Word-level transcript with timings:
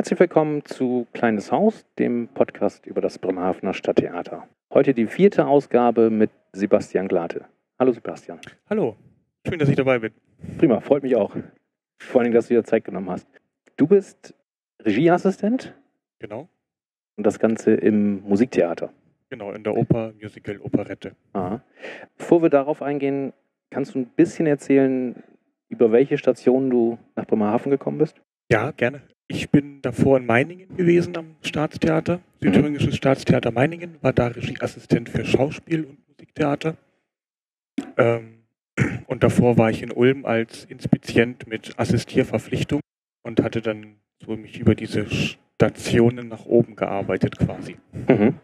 Herzlich 0.00 0.18
willkommen 0.18 0.64
zu 0.64 1.06
Kleines 1.12 1.52
Haus, 1.52 1.84
dem 1.98 2.28
Podcast 2.28 2.86
über 2.86 3.02
das 3.02 3.18
Bremerhavener 3.18 3.74
Stadttheater. 3.74 4.48
Heute 4.72 4.94
die 4.94 5.06
vierte 5.06 5.46
Ausgabe 5.46 6.08
mit 6.08 6.30
Sebastian 6.54 7.06
Glate. 7.06 7.44
Hallo 7.78 7.92
Sebastian. 7.92 8.40
Hallo, 8.70 8.96
schön, 9.46 9.58
dass 9.58 9.68
ich 9.68 9.76
dabei 9.76 9.98
bin. 9.98 10.14
Prima, 10.56 10.80
freut 10.80 11.02
mich 11.02 11.16
auch. 11.16 11.36
Vor 11.98 12.22
allem, 12.22 12.32
dass 12.32 12.48
du 12.48 12.54
dir 12.54 12.64
Zeit 12.64 12.84
genommen 12.86 13.10
hast. 13.10 13.28
Du 13.76 13.86
bist 13.86 14.32
Regieassistent 14.82 15.74
Genau, 16.18 16.48
und 17.18 17.26
das 17.26 17.38
Ganze 17.38 17.74
im 17.74 18.22
Musiktheater. 18.22 18.94
genau, 19.28 19.52
in 19.52 19.64
der 19.64 19.76
Oper, 19.76 20.14
Musical, 20.18 20.60
Operette. 20.62 21.14
Aha. 21.34 21.62
Bevor 22.16 22.40
wir 22.40 22.48
darauf 22.48 22.80
eingehen, 22.80 23.34
kannst 23.68 23.94
du 23.94 23.98
ein 23.98 24.06
bisschen 24.06 24.46
erzählen, 24.46 25.22
über 25.68 25.92
welche 25.92 26.16
Stationen 26.16 26.70
du 26.70 26.98
nach 27.16 27.26
Bremerhaven 27.26 27.70
gekommen 27.70 27.98
bist? 27.98 28.18
Ja, 28.50 28.70
gerne. 28.70 29.02
Ich 29.30 29.48
bin 29.48 29.80
davor 29.80 30.16
in 30.16 30.26
Meiningen 30.26 30.76
gewesen 30.76 31.16
am 31.16 31.36
Staatstheater, 31.42 32.18
Südthüringisches 32.40 32.96
Staatstheater 32.96 33.52
Meiningen, 33.52 33.94
war 34.00 34.12
da 34.12 34.26
Regieassistent 34.26 35.08
für 35.08 35.24
Schauspiel 35.24 35.84
und 35.84 35.98
Musiktheater. 36.08 36.76
Ähm, 37.96 38.40
und 39.06 39.22
davor 39.22 39.56
war 39.56 39.70
ich 39.70 39.84
in 39.84 39.92
Ulm 39.92 40.26
als 40.26 40.64
Inspizient 40.64 41.46
mit 41.46 41.78
Assistierverpflichtung 41.78 42.80
und 43.22 43.40
hatte 43.40 43.60
dann 43.60 43.98
so 44.18 44.36
mich 44.36 44.58
über 44.58 44.74
diese 44.74 45.06
Stationen 45.08 46.26
nach 46.26 46.46
oben 46.46 46.74
gearbeitet 46.74 47.38
quasi. 47.38 47.76
Mhm. 48.08 48.34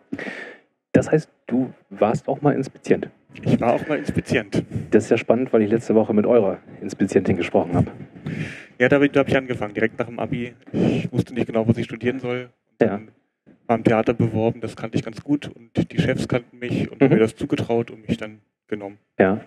Das 0.92 1.10
heißt, 1.10 1.28
du 1.48 1.74
warst 1.90 2.28
auch 2.28 2.42
mal 2.42 2.54
Inspizient. 2.54 3.10
Ich 3.42 3.60
war 3.60 3.74
auch 3.74 3.86
mal 3.88 3.98
Inspizient. 3.98 4.64
Das 4.90 5.04
ist 5.04 5.10
ja 5.10 5.18
spannend, 5.18 5.52
weil 5.52 5.62
ich 5.62 5.70
letzte 5.70 5.94
Woche 5.94 6.12
mit 6.14 6.26
eurer 6.26 6.58
Inspizientin 6.80 7.36
gesprochen 7.36 7.74
habe. 7.74 7.90
Ja, 8.78 8.88
da, 8.88 8.98
da 8.98 9.20
habe 9.20 9.30
ich 9.30 9.36
angefangen, 9.36 9.74
direkt 9.74 9.98
nach 9.98 10.06
dem 10.06 10.18
Abi. 10.18 10.54
Ich 10.72 11.10
wusste 11.12 11.34
nicht 11.34 11.46
genau, 11.46 11.66
was 11.68 11.76
ich 11.78 11.84
studieren 11.86 12.18
soll. 12.18 12.50
Ja. 12.80 12.88
Dann 12.88 13.08
war 13.66 13.76
im 13.76 13.84
Theater 13.84 14.14
beworben, 14.14 14.60
das 14.60 14.76
kannte 14.76 14.96
ich 14.96 15.04
ganz 15.04 15.22
gut 15.22 15.48
und 15.48 15.90
die 15.92 15.98
Chefs 15.98 16.28
kannten 16.28 16.58
mich 16.58 16.90
und 16.90 17.00
Mhm. 17.00 17.04
haben 17.06 17.14
mir 17.14 17.20
das 17.20 17.34
zugetraut 17.36 17.90
und 17.90 18.06
mich 18.06 18.16
dann 18.16 18.40
genommen. 18.68 18.98
Ja. 19.18 19.40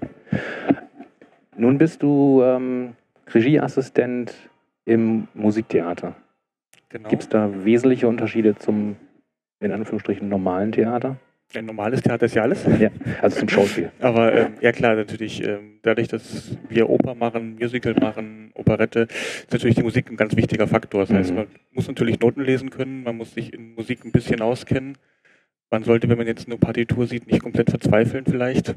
Nun 1.58 1.78
bist 1.78 2.02
du 2.03 2.42
ähm, 2.44 2.94
Regieassistent 3.34 4.34
im 4.86 5.28
Musiktheater. 5.34 6.16
Genau. 6.90 7.09
Gibt 7.09 7.24
es 7.24 7.30
da 7.30 7.50
wesentliche 7.66 8.08
Unterschiede 8.08 8.56
zum, 8.56 8.96
in 9.59 9.72
Anführungsstrichen, 9.72 10.28
normalen 10.28 10.72
Theater? 10.72 11.18
Ein 11.55 11.66
normales 11.66 12.02
Theater 12.02 12.28
ist 12.28 12.36
ja 12.36 12.44
alles. 12.44 12.64
Ja, 12.80 12.89
also 13.22 13.39
zum 13.39 13.50
Schauspiel. 13.50 13.92
Aber 14.00 14.33
ähm, 14.36 14.53
ja 14.61 14.72
klar, 14.72 14.95
natürlich, 14.95 15.44
ähm, 15.44 15.80
dadurch, 15.81 16.08
dass 16.08 16.56
wir 16.69 16.88
Oper 16.89 17.16
machen, 17.16 17.56
Musical 17.59 17.95
machen, 17.95 18.52
Operette, 18.53 19.08
ist 19.09 19.52
natürlich 19.52 19.75
die 19.75 19.81
Musik 19.83 20.11
ein 20.11 20.16
ganz 20.17 20.36
wichtiger 20.36 20.67
Faktor. 20.67 21.02
Das 21.02 21.11
heißt, 21.11 21.31
Mhm. 21.31 21.36
man 21.38 21.47
muss 21.72 21.88
natürlich 21.88 22.19
Noten 22.19 22.44
lesen 22.44 22.69
können, 22.69 23.02
man 23.03 23.17
muss 23.17 23.33
sich 23.33 23.52
in 23.52 23.73
Musik 23.73 24.06
ein 24.06 24.11
bisschen 24.11 24.41
auskennen. 24.41 24.95
Man 25.72 25.83
sollte, 25.83 26.08
wenn 26.08 26.19
man 26.19 26.28
jetzt 26.28 26.45
eine 26.47 26.58
Partitur 26.58 27.08
sieht, 27.08 27.25
nicht 27.28 27.41
komplett 27.41 27.72
verzweifeln 27.72 28.25
vielleicht. 28.25 28.75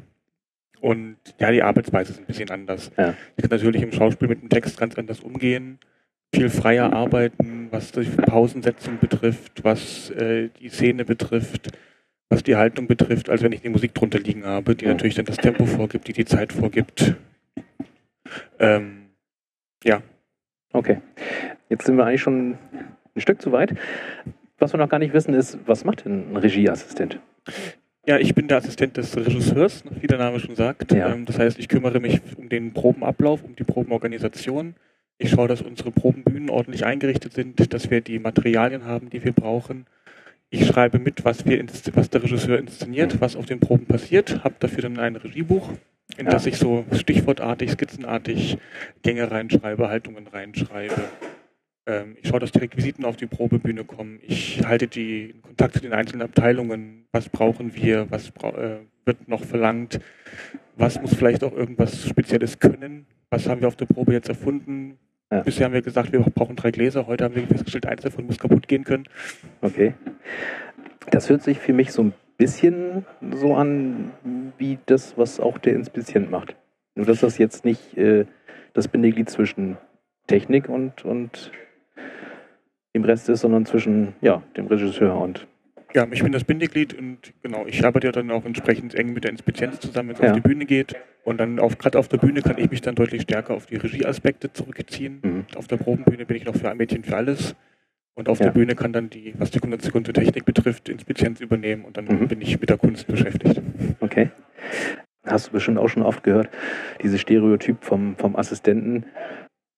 Und 0.80 1.16
ja, 1.38 1.52
die 1.52 1.62
Arbeitsweise 1.62 2.12
ist 2.12 2.18
ein 2.20 2.26
bisschen 2.26 2.50
anders. 2.50 2.90
Ja. 2.96 3.14
Ich 3.36 3.42
kann 3.42 3.50
natürlich 3.50 3.82
im 3.82 3.92
Schauspiel 3.92 4.28
mit 4.28 4.40
dem 4.42 4.48
Text 4.48 4.78
ganz 4.78 4.96
anders 4.96 5.20
umgehen, 5.20 5.78
viel 6.34 6.48
freier 6.48 6.92
arbeiten, 6.92 7.68
was 7.70 7.92
die 7.92 8.00
Pausensetzung 8.04 8.98
betrifft, 8.98 9.62
was 9.62 10.10
äh, 10.10 10.48
die 10.60 10.70
Szene 10.70 11.04
betrifft, 11.04 11.68
was 12.32 12.42
die 12.42 12.56
Haltung 12.56 12.86
betrifft, 12.86 13.28
als 13.28 13.42
wenn 13.42 13.52
ich 13.52 13.60
die 13.60 13.68
Musik 13.68 13.94
drunter 13.94 14.18
liegen 14.18 14.46
habe, 14.46 14.74
die 14.74 14.86
natürlich 14.86 15.14
dann 15.14 15.26
das 15.26 15.36
Tempo 15.36 15.66
vorgibt, 15.66 16.08
die 16.08 16.14
die 16.14 16.24
Zeit 16.24 16.52
vorgibt. 16.52 17.14
Ähm, 18.58 19.10
Okay. 20.72 21.02
Jetzt 21.68 21.84
sind 21.84 21.98
wir 21.98 22.06
eigentlich 22.06 22.22
schon 22.22 22.56
ein 23.14 23.20
Stück 23.20 23.42
zu 23.42 23.52
weit. 23.52 23.74
Was 24.58 24.72
wir 24.72 24.78
noch 24.78 24.88
gar 24.88 24.98
nicht 24.98 25.12
wissen, 25.12 25.34
ist, 25.34 25.58
was 25.66 25.84
macht 25.84 26.06
denn 26.06 26.32
ein 26.32 26.36
Regieassistent? 26.38 27.20
ja, 28.06 28.16
ich 28.16 28.34
bin 28.34 28.48
der 28.48 28.56
Assistent 28.56 28.96
des 28.96 29.14
Regisseurs, 29.14 29.84
wie 30.00 30.06
der 30.06 30.18
Name 30.18 30.40
schon 30.40 30.56
sagt. 30.56 30.92
Ja. 30.92 31.12
Ähm, 31.12 31.26
das 31.26 31.38
heißt, 31.38 31.58
ich 31.58 31.68
kümmere 31.68 32.00
mich 32.00 32.20
um 32.38 32.48
den 32.48 32.72
Probenablauf, 32.72 33.44
um 33.44 33.54
die 33.56 33.64
Probenorganisation. 33.64 34.74
Ich 35.18 35.30
schaue, 35.30 35.48
dass 35.48 35.60
unsere 35.60 35.90
Probenbühnen 35.90 36.48
ordentlich 36.48 36.86
eingerichtet 36.86 37.34
sind, 37.34 37.74
dass 37.74 37.90
wir 37.90 38.00
die 38.00 38.18
Materialien 38.18 38.86
haben, 38.86 39.10
die 39.10 39.22
wir 39.22 39.32
brauchen. 39.32 39.86
Ich 40.54 40.66
schreibe 40.66 40.98
mit, 40.98 41.24
was, 41.24 41.46
wir 41.46 41.64
was 41.94 42.10
der 42.10 42.22
Regisseur 42.22 42.58
inszeniert, 42.58 43.22
was 43.22 43.36
auf 43.36 43.46
den 43.46 43.58
Proben 43.58 43.86
passiert, 43.86 44.44
habe 44.44 44.54
dafür 44.58 44.82
dann 44.82 44.98
ein 44.98 45.16
Regiebuch, 45.16 45.70
in 46.18 46.26
das 46.26 46.44
ich 46.44 46.58
so 46.58 46.84
stichwortartig, 46.92 47.70
skizzenartig 47.70 48.58
Gänge 49.00 49.30
reinschreibe, 49.30 49.88
Haltungen 49.88 50.26
reinschreibe. 50.26 51.04
Ähm, 51.86 52.18
ich 52.20 52.28
schaue, 52.28 52.40
dass 52.40 52.52
die 52.52 52.58
Requisiten 52.58 53.06
auf 53.06 53.16
die 53.16 53.24
Probebühne 53.24 53.84
kommen. 53.84 54.20
Ich 54.20 54.62
halte 54.66 54.88
die 54.88 55.36
Kontakt 55.40 55.76
zu 55.76 55.80
den 55.80 55.94
einzelnen 55.94 56.20
Abteilungen. 56.20 57.06
Was 57.12 57.30
brauchen 57.30 57.74
wir? 57.74 58.10
Was 58.10 58.30
brau 58.30 58.54
äh, 58.54 58.80
wird 59.06 59.28
noch 59.28 59.46
verlangt? 59.46 60.00
Was 60.76 61.00
muss 61.00 61.14
vielleicht 61.14 61.44
auch 61.44 61.54
irgendwas 61.54 62.06
Spezielles 62.06 62.58
können? 62.58 63.06
Was 63.30 63.48
haben 63.48 63.62
wir 63.62 63.68
auf 63.68 63.76
der 63.76 63.86
Probe 63.86 64.12
jetzt 64.12 64.28
erfunden? 64.28 64.98
Ja. 65.32 65.40
Bisher 65.40 65.64
haben 65.64 65.72
wir 65.72 65.80
gesagt, 65.80 66.12
wir 66.12 66.20
brauchen 66.20 66.56
drei 66.56 66.70
Gläser. 66.70 67.06
Heute 67.06 67.24
haben 67.24 67.34
wir 67.34 67.46
festgestellt, 67.46 67.86
eins 67.86 68.02
davon 68.02 68.26
muss 68.26 68.38
kaputt 68.38 68.68
gehen 68.68 68.84
können. 68.84 69.04
Okay. 69.62 69.94
Das 71.10 71.30
hört 71.30 71.42
sich 71.42 71.58
für 71.58 71.72
mich 71.72 71.90
so 71.90 72.02
ein 72.02 72.12
bisschen 72.36 73.06
so 73.34 73.54
an, 73.56 74.12
wie 74.58 74.78
das, 74.84 75.16
was 75.16 75.40
auch 75.40 75.56
der 75.56 75.72
Inspizient 75.72 76.30
macht. 76.30 76.54
Nur, 76.94 77.06
dass 77.06 77.20
das 77.20 77.38
jetzt 77.38 77.64
nicht 77.64 77.96
äh, 77.96 78.26
das 78.74 78.88
Bindeglied 78.88 79.30
zwischen 79.30 79.78
Technik 80.26 80.68
und, 80.68 81.02
und 81.06 81.50
dem 82.94 83.04
Rest 83.04 83.30
ist, 83.30 83.40
sondern 83.40 83.64
zwischen 83.64 84.12
ja, 84.20 84.42
dem 84.58 84.66
Regisseur 84.66 85.18
und. 85.18 85.46
Ja, 85.94 86.06
ich 86.10 86.22
bin 86.22 86.32
das 86.32 86.44
Bindeglied 86.44 86.94
und 86.94 87.34
genau, 87.42 87.66
ich 87.66 87.84
arbeite 87.84 88.06
ja 88.06 88.12
dann 88.12 88.30
auch 88.30 88.44
entsprechend 88.46 88.94
eng 88.94 89.12
mit 89.12 89.24
der 89.24 89.30
Inspizienz 89.30 89.80
zusammen, 89.80 90.08
wenn 90.10 90.16
es 90.16 90.22
Ja. 90.22 90.28
auf 90.30 90.34
die 90.34 90.40
Bühne 90.40 90.64
geht. 90.64 90.94
Und 91.24 91.38
dann 91.38 91.58
auf, 91.60 91.76
gerade 91.78 91.98
auf 91.98 92.08
der 92.08 92.16
Bühne 92.16 92.40
kann 92.42 92.56
ich 92.58 92.70
mich 92.70 92.80
dann 92.80 92.94
deutlich 92.94 93.22
stärker 93.22 93.54
auf 93.54 93.66
die 93.66 93.76
Regieaspekte 93.76 94.52
zurückziehen. 94.52 95.20
Mhm. 95.22 95.44
Auf 95.56 95.68
der 95.68 95.76
Probenbühne 95.76 96.24
bin 96.24 96.36
ich 96.36 96.44
noch 96.46 96.56
für 96.56 96.70
ein 96.70 96.76
Mädchen 96.78 97.04
für 97.04 97.16
alles. 97.16 97.54
Und 98.14 98.28
auf 98.28 98.38
Ja. 98.40 98.46
der 98.46 98.52
Bühne 98.52 98.74
kann 98.74 98.92
dann 98.92 99.10
die, 99.10 99.34
was 99.38 99.50
die 99.50 99.58
Kunst 99.60 99.90
Technik 100.14 100.44
betrifft, 100.44 100.88
Inspizienz 100.88 101.40
übernehmen 101.40 101.84
und 101.84 101.96
dann 101.96 102.06
Mhm. 102.06 102.28
bin 102.28 102.40
ich 102.40 102.58
mit 102.60 102.70
der 102.70 102.78
Kunst 102.78 103.06
beschäftigt. 103.06 103.60
Okay. 104.00 104.30
Hast 105.24 105.48
du 105.48 105.52
bestimmt 105.52 105.78
auch 105.78 105.88
schon 105.88 106.02
oft 106.02 106.22
gehört, 106.24 106.48
dieses 107.02 107.20
Stereotyp 107.20 107.84
vom, 107.84 108.16
vom 108.16 108.34
Assistenten, 108.34 109.04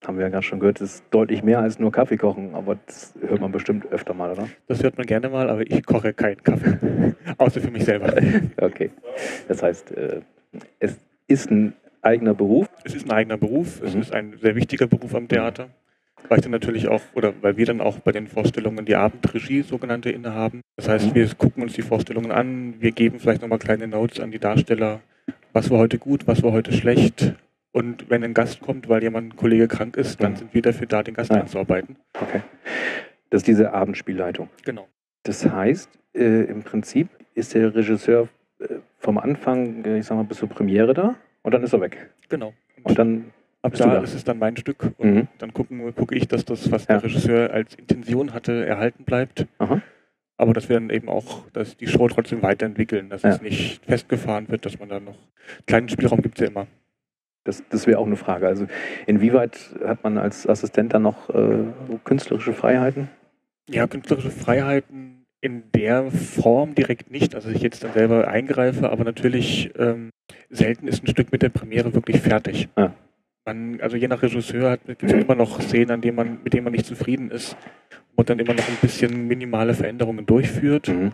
haben 0.07 0.17
wir 0.19 0.25
ja 0.25 0.29
gerade 0.31 0.43
schon 0.45 0.61
gehört, 0.61 0.81
ist 0.81 1.05
deutlich 1.11 1.43
mehr 1.43 1.61
als 1.61 1.79
nur 1.79 1.91
Kaffee 1.93 2.17
kochen, 2.17 2.55
aber 2.55 2.77
das 2.87 3.15
hört 3.27 3.41
man 3.41 3.53
bestimmt 3.53 3.87
öfter 3.91 4.15
mal, 4.15 4.31
oder? 4.33 4.49
Das 4.69 4.83
hört 4.83 4.97
man 4.99 5.07
gerne 5.07 5.29
mal, 5.29 5.49
aber 5.51 5.63
ich 5.63 5.85
koche 5.85 6.13
keinen 6.13 6.43
Kaffee. 6.43 7.15
Außer 7.39 7.61
für 7.61 7.71
mich 7.71 7.85
selber. 7.85 8.15
Okay. 8.57 8.91
Das 9.49 9.63
heißt, 9.63 9.93
äh, 9.93 10.21
es 10.79 10.97
ist 11.27 11.51
ein 11.51 11.73
eigener 12.03 12.35
Beruf. 12.35 12.69
Es 12.85 12.95
ist 12.95 13.07
ein 13.07 13.13
eigener 13.13 13.37
Beruf, 13.37 13.81
es 13.83 13.95
Mhm. 13.95 14.01
ist 14.01 14.13
ein 14.15 14.35
sehr 14.41 14.55
wichtiger 14.57 14.87
Beruf 14.87 15.15
am 15.15 15.29
Theater. 15.29 15.69
Weil 16.29 16.39
ich 16.39 16.43
dann 16.45 16.53
natürlich 16.53 16.89
auch, 16.89 17.03
oder 17.15 17.35
weil 17.43 17.57
wir 17.59 17.67
dann 17.67 17.81
auch 17.83 17.99
bei 17.99 18.11
den 18.13 18.29
Vorstellungen 18.29 18.87
die 18.87 18.97
Abendregie 18.97 19.61
sogenannte 19.63 20.11
innehaben. 20.11 20.61
Das 20.77 20.89
heißt, 20.89 21.09
Mhm. 21.11 21.15
wir 21.15 21.29
gucken 21.35 21.63
uns 21.63 21.75
die 21.75 21.83
Vorstellungen 21.83 22.31
an, 22.33 22.75
wir 22.81 22.93
geben 22.93 23.19
vielleicht 23.21 23.43
nochmal 23.43 23.59
kleine 23.59 23.87
Notes 23.89 24.21
an 24.21 24.31
die 24.31 24.39
Darsteller, 24.39 25.01
was 25.53 25.71
war 25.71 25.79
heute 25.79 25.99
gut, 25.99 26.27
was 26.27 26.43
war 26.43 26.53
heute 26.53 26.73
schlecht. 26.73 27.35
Und 27.75 28.09
wenn 28.09 28.23
ein 28.23 28.35
Gast 28.35 28.61
kommt, 28.61 28.89
weil 28.89 29.03
jemand 29.03 29.35
ein 29.35 29.37
Kollege 29.37 29.67
krank 29.67 29.97
ist, 29.97 30.23
dann 30.23 30.37
sind 30.37 30.55
wir 30.55 30.63
dafür 30.63 30.87
da, 30.87 31.03
den 31.03 31.15
Gast 31.15 31.33
Ja. 31.33 31.41
anzuarbeiten. 31.41 31.97
Okay. 32.15 32.41
Das 33.31 33.41
ist 33.41 33.49
diese 33.49 33.73
Abendspielleitung. 33.73 34.49
Genau. 34.65 34.87
Das 35.25 35.45
heißt, 35.45 35.91
äh, 36.15 36.45
im 36.45 36.63
Prinzip 36.63 37.09
ist 37.35 37.53
der 37.53 37.75
Regisseur 37.75 38.29
äh, 38.61 38.75
vom 39.01 39.19
Anfang, 39.19 39.85
äh, 39.85 39.99
ich 39.99 40.07
sag 40.07 40.15
mal, 40.15 40.23
bis 40.23 40.39
zur 40.39 40.49
Premiere 40.49 40.95
da 40.95 41.17
und 41.43 41.53
dann 41.53 41.65
ist 41.65 41.73
er 41.73 41.81
weg. 41.81 42.11
Genau. 42.29 42.55
Und 42.85 42.97
dann, 42.97 43.33
ab 43.63 43.75
da 43.75 43.87
da. 43.97 44.03
ist 44.03 44.15
es 44.15 44.23
dann 44.23 44.39
mein 44.39 44.57
Stück 44.57 44.93
und 44.99 45.13
Mhm. 45.15 45.29
dann 45.39 45.53
gucken, 45.53 45.93
gucke 45.97 46.15
ich, 46.15 46.29
dass 46.29 46.45
das, 46.45 46.71
was 46.71 46.83
Ja. 46.87 46.95
der 46.99 47.03
Regisseur 47.03 47.51
als 47.53 47.75
Intention 47.75 48.33
hatte, 48.35 48.65
erhalten 48.65 49.03
bleibt. 49.03 49.47
aha, 49.59 49.83
Aber 50.37 50.53
dass 50.53 50.69
wir 50.69 50.77
dann 50.79 50.91
eben 50.91 51.09
auch, 51.09 51.51
dass 51.51 51.77
die 51.77 51.89
Show 51.89 52.07
trotzdem 52.07 52.41
weiterentwickeln, 52.43 53.11
dass 53.11 53.23
Ja. 53.23 53.31
es 53.31 53.43
nicht 53.43 53.85
festgefahren 53.85 54.49
wird, 54.49 54.65
dass 54.65 54.79
man 54.79 54.89
dann 54.89 55.05
noch 55.07 55.19
kleinen 55.67 55.89
Spielraum 55.89 56.23
gibt 56.23 56.39
es 56.39 56.43
ja 56.43 56.47
immer. 56.51 56.69
Das, 57.45 57.63
das 57.69 57.87
wäre 57.87 57.99
auch 57.99 58.07
eine 58.07 58.17
Frage. 58.17 58.47
Also 58.47 58.67
inwieweit 59.07 59.75
hat 59.85 60.03
man 60.03 60.19
als 60.19 60.47
Assistent 60.47 60.95
dann 60.95 61.03
noch 61.03 61.31
äh, 61.31 61.65
künstlerische 62.05 62.53
Freiheiten? 62.53 63.09
Ja, 63.69 63.87
künstlerische 63.87 64.31
Freiheiten 64.31 65.25
in 65.41 65.65
der 65.75 66.11
Form 66.11 66.75
direkt 66.75 67.11
nicht, 67.11 67.35
also 67.35 67.51
ich 67.51 67.61
jetzt 67.61 67.85
dann 67.85 67.93
selber 67.93 68.29
eingreife, 68.29 68.91
aber 68.91 69.05
natürlich 69.05 69.71
ähm, 69.79 70.09
selten 70.49 70.89
ist 70.89 71.05
ein 71.05 71.07
Stück 71.07 71.33
mit 71.33 71.43
der 71.43 71.51
Premiere 71.51 71.95
wirklich 71.95 72.21
fertig. 72.21 72.69
Ja. 72.79 72.95
Man, 73.45 73.79
also 73.83 73.99
je 73.99 74.09
nach 74.09 74.23
Regisseur 74.23 74.79
gibt 74.79 75.03
es 75.03 75.13
immer 75.13 75.35
noch 75.35 75.61
Szenen, 75.61 75.91
an 75.91 76.01
denen 76.01 76.17
man, 76.17 76.39
mit 76.43 76.55
denen 76.55 76.65
man 76.65 76.73
nicht 76.73 76.87
zufrieden 76.87 77.31
ist 77.31 77.59
und 78.15 78.31
dann 78.31 78.39
immer 78.39 78.55
noch 78.55 78.67
ein 78.67 78.79
bisschen 78.81 79.29
minimale 79.29 79.75
Veränderungen 79.75 80.25
durchführt. 80.25 80.89
Mhm. 80.89 81.13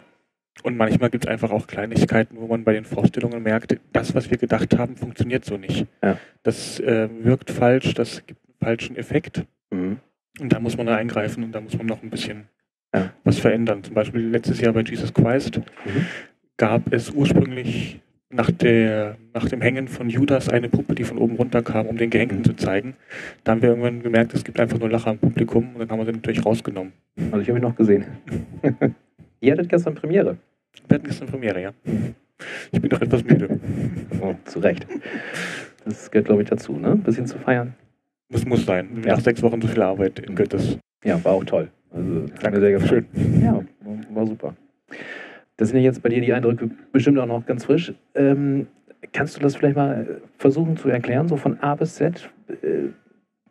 Und 0.63 0.77
manchmal 0.77 1.09
gibt 1.11 1.25
es 1.25 1.31
einfach 1.31 1.51
auch 1.51 1.67
Kleinigkeiten, 1.67 2.37
wo 2.39 2.47
man 2.47 2.65
bei 2.65 2.73
den 2.75 2.85
Vorstellungen 2.85 3.43
merkt, 3.43 3.79
das, 3.93 4.15
was 4.15 4.31
wir 4.31 4.37
gedacht 4.37 4.77
haben, 4.77 4.97
funktioniert 4.97 5.45
so 5.45 5.57
nicht. 5.57 5.87
Ja. 6.03 6.19
Das 6.43 6.79
äh, 6.81 7.09
wirkt 7.23 7.51
falsch, 7.51 7.95
das 7.95 8.27
gibt 8.27 8.41
einen 8.47 8.57
falschen 8.59 8.97
Effekt. 8.97 9.45
Mhm. 9.71 9.99
Und 10.41 10.53
da 10.53 10.61
muss 10.61 10.77
man 10.77 10.87
da 10.87 10.97
eingreifen 10.97 11.45
und 11.45 11.53
da 11.53 11.61
muss 11.61 11.77
man 11.79 11.87
noch 11.87 12.03
ein 12.03 12.11
bisschen 12.11 12.45
Ja. 12.95 13.11
was 13.25 13.39
verändern. 13.39 13.83
Zum 13.85 13.95
Beispiel 13.95 14.21
letztes 14.29 14.61
Jahr 14.61 14.73
bei 14.75 14.83
Jesus 14.83 15.15
Christ 15.15 15.59
Mhm. 15.59 16.07
gab 16.59 16.93
es 16.93 17.11
ursprünglich 17.11 18.01
nach, 18.29 18.51
der, 18.51 19.17
nach 19.33 19.49
dem 19.49 19.61
Hängen 19.63 19.89
von 19.89 20.09
Judas 20.11 20.49
eine 20.49 20.69
Puppe, 20.69 20.95
die 20.95 21.05
von 21.05 21.19
oben 21.19 21.37
runterkam, 21.37 21.87
um 21.87 21.97
den 21.97 22.11
Gehängten 22.11 22.41
Mhm. 22.41 22.45
zu 22.45 22.55
zeigen. 22.55 22.97
Da 23.45 23.53
haben 23.53 23.63
wir 23.63 23.71
irgendwann 23.71 24.03
gemerkt, 24.03 24.35
es 24.35 24.45
gibt 24.45 24.61
einfach 24.61 24.79
nur 24.79 24.91
Lacher 24.91 25.13
im 25.13 25.19
Publikum 25.19 25.71
und 25.75 25.79
dann 25.81 25.91
haben 25.91 25.99
wir 26.01 26.07
sie 26.07 26.13
natürlich 26.13 26.45
rausgenommen. 26.45 26.93
Also 27.33 27.39
ich 27.41 27.49
habe 27.49 27.59
ihn 27.59 27.63
noch 27.63 27.77
gesehen. 27.77 28.05
Ihr 29.41 29.53
hattet 29.53 29.69
gestern 29.69 29.95
Premiere. 29.95 30.37
Wir 30.89 30.95
hatten 30.97 31.07
gestern 31.07 31.29
Premiere, 31.29 31.63
ja. 31.63 31.73
Ich 32.73 32.81
bin 32.81 32.89
doch 32.91 33.01
etwas 33.01 33.25
müde. 33.25 33.59
Oh, 34.21 34.35
zu 34.45 34.61
Recht. 34.61 34.87
Das 35.85 36.11
gehört, 36.11 36.27
glaube 36.27 36.43
ich, 36.43 36.49
dazu, 36.49 36.75
ne? 36.77 36.93
Ein 36.93 37.03
bisschen 37.03 37.27
zu 37.27 37.39
feiern. 37.39 37.75
Das 38.29 38.45
muss 38.45 38.65
sein. 38.65 39.03
Ja. 39.05 39.13
Nach 39.17 39.21
sechs 39.21 39.43
Wochen 39.43 39.61
so 39.61 39.69
viel 39.69 39.83
Arbeit 39.83 40.19
in 40.21 40.35
Gottes. 40.37 40.79
Ja, 41.05 41.23
war 41.25 41.33
auch 41.33 41.45
toll. 41.45 41.71
Also, 41.93 42.05
mir 42.51 42.61
sehr 42.61 42.73
gefallen. 42.73 43.07
Ja, 43.43 43.65
war- 44.15 44.27
super. 44.27 44.55
Das 45.57 45.69
sind 45.71 45.79
ja 45.79 45.85
jetzt 45.85 46.03
bei 46.03 46.09
dir 46.09 46.21
die 46.21 46.33
Eindrücke 46.33 46.71
bestimmt 46.93 47.19
auch 47.19 47.27
noch 47.27 47.45
ganz 47.45 47.65
frisch. 47.65 47.93
Ähm, 48.15 48.67
kannst 49.13 49.37
du 49.37 49.41
das 49.41 49.57
vielleicht 49.57 49.77
mal 49.77 50.21
versuchen 50.39 50.77
zu 50.77 50.89
erklären, 50.89 51.29
so 51.29 51.37
von 51.37 51.59
A 51.61 51.75
bis 51.75 51.97
Z, 51.97 52.31
äh, 52.63 52.89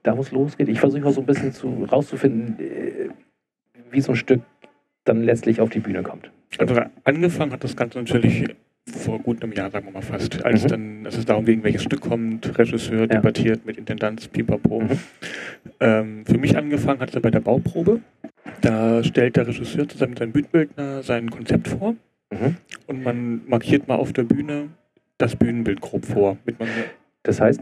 da 0.03 0.15
wo 0.17 0.21
es 0.21 0.31
losgeht? 0.31 0.69
Ich 0.69 0.79
versuche 0.79 1.01
mal 1.01 1.11
so 1.13 1.21
ein 1.21 1.25
bisschen 1.27 1.51
zu, 1.51 1.83
rauszufinden, 1.91 2.57
äh, 2.59 3.09
wie 3.91 4.01
so 4.01 4.13
ein 4.13 4.15
Stück 4.15 4.41
dann 5.09 5.23
letztlich 5.23 5.59
auf 5.59 5.69
die 5.69 5.79
Bühne 5.79 6.03
kommt. 6.03 6.31
Also 6.57 6.79
angefangen 7.03 7.51
hat 7.51 7.63
das 7.63 7.75
Ganze 7.75 7.99
natürlich 7.99 8.45
vor 8.87 9.19
gut 9.19 9.43
einem 9.43 9.53
Jahr, 9.53 9.69
sagen 9.69 9.85
wir 9.87 9.91
mal 9.93 10.01
fast, 10.01 10.43
als 10.43 10.63
Mhm. 10.63 10.67
dann, 10.69 11.05
als 11.05 11.17
es 11.17 11.25
darum 11.25 11.45
ging, 11.45 11.63
welches 11.63 11.83
Stück 11.83 12.01
kommt, 12.01 12.57
Regisseur 12.57 13.05
debattiert 13.07 13.65
mit 13.65 13.77
Intendanz, 13.77 14.27
Pipapo. 14.27 14.81
Mhm. 14.81 14.99
Ähm, 15.79 16.25
für 16.25 16.37
mich 16.37 16.57
angefangen 16.57 16.99
hat 16.99 17.13
es 17.15 17.21
bei 17.21 17.29
der 17.29 17.41
Bauprobe. 17.41 17.99
Da 18.61 19.03
stellt 19.03 19.35
der 19.35 19.47
Regisseur 19.47 19.87
zusammen 19.87 20.11
mit 20.11 20.19
seinem 20.19 20.31
Bühnenbildner 20.31 21.03
sein 21.03 21.29
Konzept 21.29 21.67
vor 21.67 21.95
Mhm. 22.31 22.55
und 22.87 23.03
man 23.03 23.41
markiert 23.47 23.87
mal 23.87 23.95
auf 23.95 24.13
der 24.13 24.23
Bühne 24.23 24.69
das 25.17 25.35
Bühnenbild 25.35 25.81
grob 25.81 26.05
vor. 26.05 26.37
Mit 26.45 26.59
man 26.59 26.67
Das 27.23 27.41
heißt, 27.41 27.61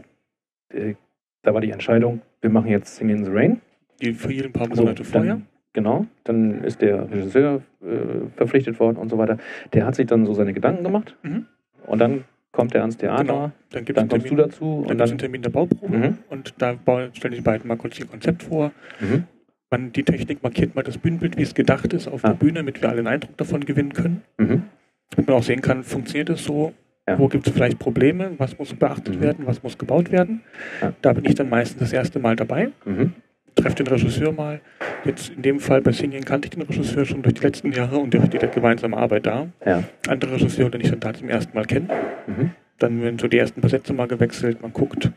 äh, 0.72 0.94
da 1.42 1.52
war 1.52 1.60
die 1.60 1.70
Entscheidung, 1.72 2.22
wir 2.40 2.50
machen 2.50 2.68
jetzt 2.70 2.96
Sing 2.96 3.08
in 3.10 3.24
the 3.24 3.30
Rain. 3.30 3.60
die 4.00 4.12
fiel 4.14 4.46
ein 4.46 4.52
paar 4.52 4.68
So, 4.74 4.82
Monate 4.82 5.04
vorher. 5.04 5.40
Dann, 5.78 5.84
genau, 5.84 6.06
dann 6.24 6.64
ist 6.64 6.80
der 6.82 7.10
Regisseur 7.10 7.62
äh, 7.82 8.26
verpflichtet 8.36 8.78
worden 8.80 8.96
und 8.96 9.08
so 9.10 9.18
weiter. 9.18 9.38
Der 9.72 9.86
hat 9.86 9.94
sich 9.94 10.06
dann 10.06 10.26
so 10.26 10.34
seine 10.34 10.52
Gedanken 10.52 10.82
gemacht 10.84 11.16
Mhm. 11.22 11.46
und 11.86 11.98
dann 12.00 12.24
kommt 12.52 12.74
er 12.74 12.80
ans 12.80 12.96
Theater, 12.96 13.22
Genau. 13.24 13.50
Dann 13.70 13.84
gibt 13.84 13.90
es 13.90 13.94
dann 13.94 14.02
einen 14.02 14.08
kommst 14.10 14.26
du 14.26 14.28
Termin, 14.36 14.50
dazu 14.50 14.64
dann 14.64 14.72
und 14.74 14.86
gibt's 14.88 15.00
einen 15.02 15.08
dann... 15.10 15.18
Termin 15.18 15.42
der 15.42 15.50
Bauprobe 15.50 15.96
Mhm. 15.96 16.18
und 16.30 16.54
da 16.58 16.74
stellen 17.12 17.34
die 17.34 17.40
beiden 17.40 17.68
mal 17.68 17.76
kurz 17.76 17.98
ihr 18.00 18.06
Konzept 18.06 18.42
vor. 18.42 18.72
Mhm. 19.00 19.24
Man, 19.70 19.92
die 19.92 20.02
Technik 20.02 20.42
markiert 20.42 20.74
mal 20.74 20.82
das 20.82 20.96
Bühnenbild, 20.98 21.36
wie 21.36 21.42
es 21.42 21.54
gedacht 21.54 21.92
ist, 21.92 22.08
auf 22.08 22.24
Ah. 22.24 22.28
der 22.28 22.34
Bühne, 22.36 22.54
damit 22.54 22.80
wir 22.82 22.88
alle 22.88 22.98
einen 22.98 23.06
Eindruck 23.06 23.36
davon 23.36 23.64
gewinnen 23.64 23.92
können. 23.92 24.22
Mhm. 24.38 24.62
Damit 25.10 25.28
man 25.28 25.36
auch 25.36 25.42
sehen 25.42 25.60
kann, 25.60 25.82
funktioniert 25.84 26.30
es 26.30 26.42
so, 26.44 26.72
Ja. 27.06 27.18
wo 27.18 27.28
gibt 27.28 27.46
es 27.46 27.52
vielleicht 27.52 27.78
Probleme, 27.78 28.30
was 28.38 28.58
muss 28.58 28.72
beachtet 28.74 29.16
Mhm. 29.16 29.20
werden, 29.20 29.46
was 29.46 29.62
muss 29.62 29.76
gebaut 29.78 30.10
werden. 30.10 30.40
Ja. 30.80 30.92
Da 31.02 31.12
bin 31.12 31.24
ich 31.26 31.34
dann 31.34 31.48
meistens 31.50 31.80
das 31.80 31.92
erste 31.92 32.18
Mal 32.18 32.34
dabei, 32.34 32.70
Mhm. 32.86 33.12
Treffe 33.58 33.76
den 33.76 33.86
Regisseur 33.88 34.32
mal. 34.32 34.60
Jetzt 35.04 35.30
in 35.30 35.42
dem 35.42 35.60
Fall 35.60 35.80
bei 35.82 35.92
Singing 35.92 36.24
kannte 36.24 36.46
ich 36.46 36.50
den 36.50 36.62
Regisseur 36.62 37.04
schon 37.04 37.22
durch 37.22 37.34
die 37.34 37.42
letzten 37.42 37.72
Jahre 37.72 37.98
und 37.98 38.12
durch 38.14 38.28
die 38.28 38.38
gemeinsame 38.38 38.96
Arbeit 38.96 39.26
da. 39.26 39.48
Ja. 39.64 39.84
Andere 40.08 40.32
Regisseure, 40.34 40.70
den 40.70 40.80
ich 40.80 40.90
dann 40.90 41.00
da 41.00 41.12
zum 41.14 41.28
ersten 41.28 41.54
Mal 41.56 41.64
kenne. 41.64 41.88
Mhm. 42.26 42.50
Dann 42.78 43.02
werden 43.02 43.18
so 43.18 43.28
die 43.28 43.38
ersten 43.38 43.60
paar 43.60 43.70
Sätze 43.70 43.92
mal 43.92 44.06
gewechselt, 44.08 44.62
man 44.62 44.72
guckt, 44.72 45.10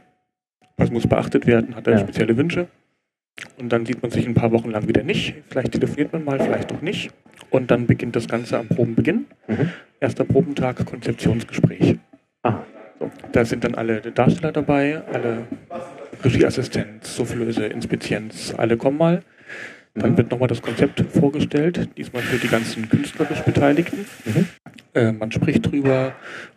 was 0.77 0.89
muss 0.91 1.07
beachtet 1.07 1.45
werden, 1.45 1.75
hat 1.75 1.87
er 1.87 1.93
Ja. 1.93 1.99
spezielle 1.99 2.35
Wünsche. 2.37 2.67
Und 3.57 3.71
dann 3.71 3.85
sieht 3.85 4.01
man 4.01 4.11
sich 4.11 4.27
ein 4.27 4.33
paar 4.33 4.51
Wochen 4.51 4.69
lang 4.71 4.87
wieder 4.87 5.03
nicht. 5.03 5.35
Vielleicht 5.49 5.71
telefoniert 5.73 6.11
man 6.13 6.23
mal, 6.25 6.39
vielleicht 6.39 6.71
auch 6.73 6.81
nicht. 6.81 7.11
Und 7.49 7.71
dann 7.71 7.85
beginnt 7.87 8.15
das 8.15 8.27
Ganze 8.27 8.57
am 8.59 8.67
Probenbeginn. 8.67 9.25
Mhm. 9.47 9.69
Erster 9.99 10.25
Probentag, 10.25 10.85
Konzeptionsgespräch. 10.85 11.97
Ah, 12.43 12.59
So, 12.99 13.09
da 13.31 13.45
sind 13.45 13.63
dann 13.63 13.75
alle 13.75 13.99
Darsteller 14.01 14.51
dabei, 14.51 15.01
alle 15.11 15.43
Regieassistenz, 16.23 17.15
Soufflöse, 17.15 17.65
Inspizienz, 17.65 18.53
alle 18.55 18.77
kommen 18.77 18.97
mal. 18.97 19.23
Dann 19.93 20.11
Mhm. 20.11 20.17
wird 20.17 20.31
nochmal 20.31 20.47
das 20.47 20.61
Konzept 20.61 21.03
vorgestellt, 21.11 21.89
diesmal 21.97 22.21
für 22.21 22.37
die 22.37 22.47
ganzen 22.47 22.87
künstlerisch 22.89 23.41
Beteiligten. 23.41 24.05
Mhm. 24.25 24.47
Äh, 24.93 25.13
man 25.13 25.31
spricht 25.31 25.71
drüber, 25.71 26.11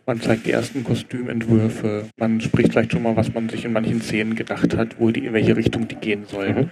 man 0.05 0.19
zeigt 0.19 0.45
die 0.45 0.51
ersten 0.51 0.83
Kostümentwürfe, 0.83 2.05
man 2.17 2.41
spricht 2.41 2.73
vielleicht 2.73 2.91
schon 2.91 3.03
mal, 3.03 3.15
was 3.15 3.33
man 3.33 3.47
sich 3.47 3.63
in 3.63 3.71
manchen 3.71 4.01
Szenen 4.01 4.35
gedacht 4.35 4.75
hat, 4.75 4.99
wo 4.99 5.09
die, 5.09 5.25
in 5.25 5.33
welche 5.33 5.55
Richtung 5.55 5.87
die 5.87 5.95
gehen 5.95 6.25
sollen. 6.25 6.55
Mhm. 6.57 6.69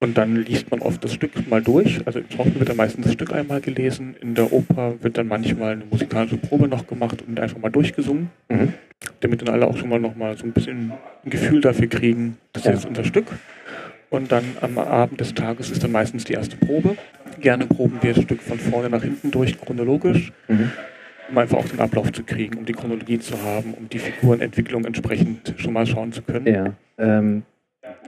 Und 0.00 0.18
dann 0.18 0.36
liest 0.36 0.70
man 0.70 0.80
oft 0.80 1.02
das 1.02 1.14
Stück 1.14 1.48
mal 1.48 1.62
durch. 1.62 2.00
Also 2.06 2.18
im 2.18 2.26
Schauspiel 2.30 2.58
wird 2.58 2.68
dann 2.68 2.76
meistens 2.76 3.04
das 3.06 3.14
Stück 3.14 3.32
einmal 3.32 3.62
gelesen, 3.62 4.14
in 4.20 4.34
der 4.34 4.52
Oper 4.52 4.94
wird 5.00 5.16
dann 5.16 5.28
manchmal 5.28 5.72
eine 5.72 5.84
musikalische 5.90 6.36
Probe 6.36 6.68
noch 6.68 6.86
gemacht 6.86 7.22
und 7.26 7.40
einfach 7.40 7.58
mal 7.58 7.70
durchgesungen 7.70 8.28
Mhm. 8.48 8.74
damit 9.20 9.40
dann 9.42 9.48
alle 9.54 9.66
auch 9.66 9.76
schon 9.76 9.88
mal 9.88 10.00
noch 10.00 10.16
mal 10.16 10.36
so 10.36 10.44
ein 10.44 10.52
bisschen 10.52 10.92
ein 11.24 11.30
Gefühl 11.30 11.60
dafür 11.60 11.86
kriegen, 11.88 12.36
das 12.52 12.64
Ja. 12.64 12.72
ist 12.72 12.84
unser 12.86 13.04
Stück. 13.04 13.26
Und 14.10 14.30
dann 14.32 14.44
am 14.60 14.78
Abend 14.78 15.20
des 15.20 15.34
Tages 15.34 15.70
ist 15.70 15.82
dann 15.82 15.92
meistens 15.92 16.24
die 16.24 16.34
erste 16.34 16.56
Probe. 16.56 16.96
Gerne 17.40 17.66
proben 17.66 17.98
wir 18.02 18.14
das 18.14 18.22
Stück 18.22 18.40
von 18.42 18.58
vorne 18.58 18.88
nach 18.90 19.02
hinten 19.02 19.30
durch, 19.30 19.58
chronologisch, 19.58 20.32
Mhm. 20.48 20.70
Um 21.28 21.38
einfach 21.38 21.58
auch 21.58 21.68
den 21.68 21.80
Ablauf 21.80 22.12
zu 22.12 22.22
kriegen, 22.24 22.58
um 22.58 22.64
die 22.64 22.72
Chronologie 22.72 23.18
zu 23.18 23.40
haben, 23.42 23.74
um 23.74 23.88
die 23.88 23.98
Figurenentwicklung 23.98 24.84
entsprechend 24.84 25.54
schon 25.56 25.72
mal 25.72 25.86
schauen 25.86 26.12
zu 26.12 26.22
können. 26.22 26.46
Ja. 26.46 26.72
Ähm, 26.98 27.42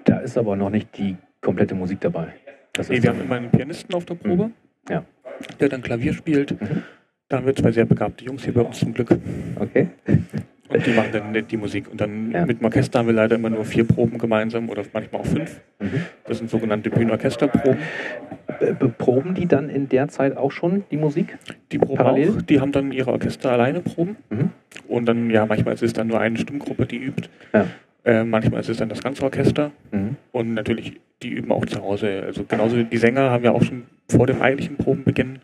da 0.04 0.18
ist 0.18 0.38
aber 0.38 0.56
noch 0.56 0.70
nicht 0.70 0.96
die 0.96 1.16
komplette 1.40 1.74
Musik 1.74 2.00
dabei. 2.00 2.28
Das 2.72 2.88
Nee, 2.88 2.96
ist 2.96 3.02
wir 3.02 3.10
haben 3.10 3.20
immer 3.20 3.36
einen 3.36 3.50
Pianisten 3.50 3.94
auf 3.94 4.04
der 4.04 4.14
Probe, 4.14 4.46
Mhm. 4.46 4.52
Ja. 4.88 5.04
der 5.60 5.68
dann 5.68 5.82
Klavier 5.82 6.12
spielt. 6.14 6.60
Mhm. 6.60 6.82
Da 7.28 7.36
haben 7.38 7.46
wir 7.46 7.54
zwei 7.54 7.72
sehr 7.72 7.84
begabte 7.84 8.24
Jungs 8.24 8.44
hier 8.44 8.54
bei 8.54 8.62
uns 8.62 8.78
zum 8.78 8.94
Glück. 8.94 9.10
Okay. 9.58 9.88
Die 10.86 10.90
machen 10.92 11.08
dann 11.12 11.46
die 11.46 11.56
Musik. 11.56 11.90
Und 11.90 12.00
dann 12.00 12.30
Ja. 12.32 12.46
mit 12.46 12.60
dem 12.60 12.64
Orchester 12.64 12.98
haben 13.00 13.06
wir 13.06 13.14
leider 13.14 13.36
immer 13.36 13.50
nur 13.50 13.64
vier 13.64 13.84
Proben 13.84 14.18
gemeinsam 14.18 14.68
oder 14.68 14.82
manchmal 14.92 15.20
auch 15.22 15.26
fünf. 15.26 15.60
Mhm. 15.80 16.02
Das 16.26 16.38
sind 16.38 16.50
sogenannte 16.50 16.90
Bühnenorchesterproben. 16.90 17.78
Be- 18.60 18.74
Beproben 18.78 19.34
die 19.34 19.46
dann 19.46 19.68
in 19.70 19.88
der 19.88 20.08
Zeit 20.08 20.36
auch 20.36 20.52
schon 20.52 20.84
die 20.90 20.96
Musik? 20.96 21.36
Die 21.72 21.78
Proben 21.78 21.96
Parallel? 21.96 22.30
auch, 22.30 22.42
die 22.42 22.60
haben 22.60 22.72
dann 22.72 22.92
ihre 22.92 23.10
Orchester 23.12 23.52
alleine 23.52 23.80
Proben. 23.80 24.16
Mhm. 24.30 24.50
Und 24.88 25.06
dann, 25.06 25.30
ja, 25.30 25.46
manchmal 25.46 25.74
ist 25.74 25.82
es 25.82 25.92
dann 25.92 26.06
nur 26.08 26.20
eine 26.20 26.36
Stimmgruppe, 26.38 26.86
die 26.86 26.96
übt. 26.96 27.28
Ja. 27.52 27.66
Äh, 28.04 28.24
manchmal 28.24 28.60
ist 28.60 28.68
es 28.70 28.78
dann 28.78 28.88
das 28.88 29.02
ganze 29.02 29.22
Orchester. 29.24 29.70
Mhm. 29.90 30.16
Und 30.32 30.54
natürlich, 30.54 31.00
die 31.22 31.30
üben 31.30 31.50
auch 31.52 31.66
zu 31.66 31.82
Hause. 31.82 32.22
Also 32.26 32.44
genauso 32.48 32.82
die 32.82 32.96
Sänger 32.96 33.30
haben 33.30 33.44
ja 33.44 33.50
auch 33.52 33.62
schon 33.62 33.84
vor 34.08 34.26
dem 34.26 34.40
eigentlichen 34.40 34.76
Probenbeginn 34.76 35.40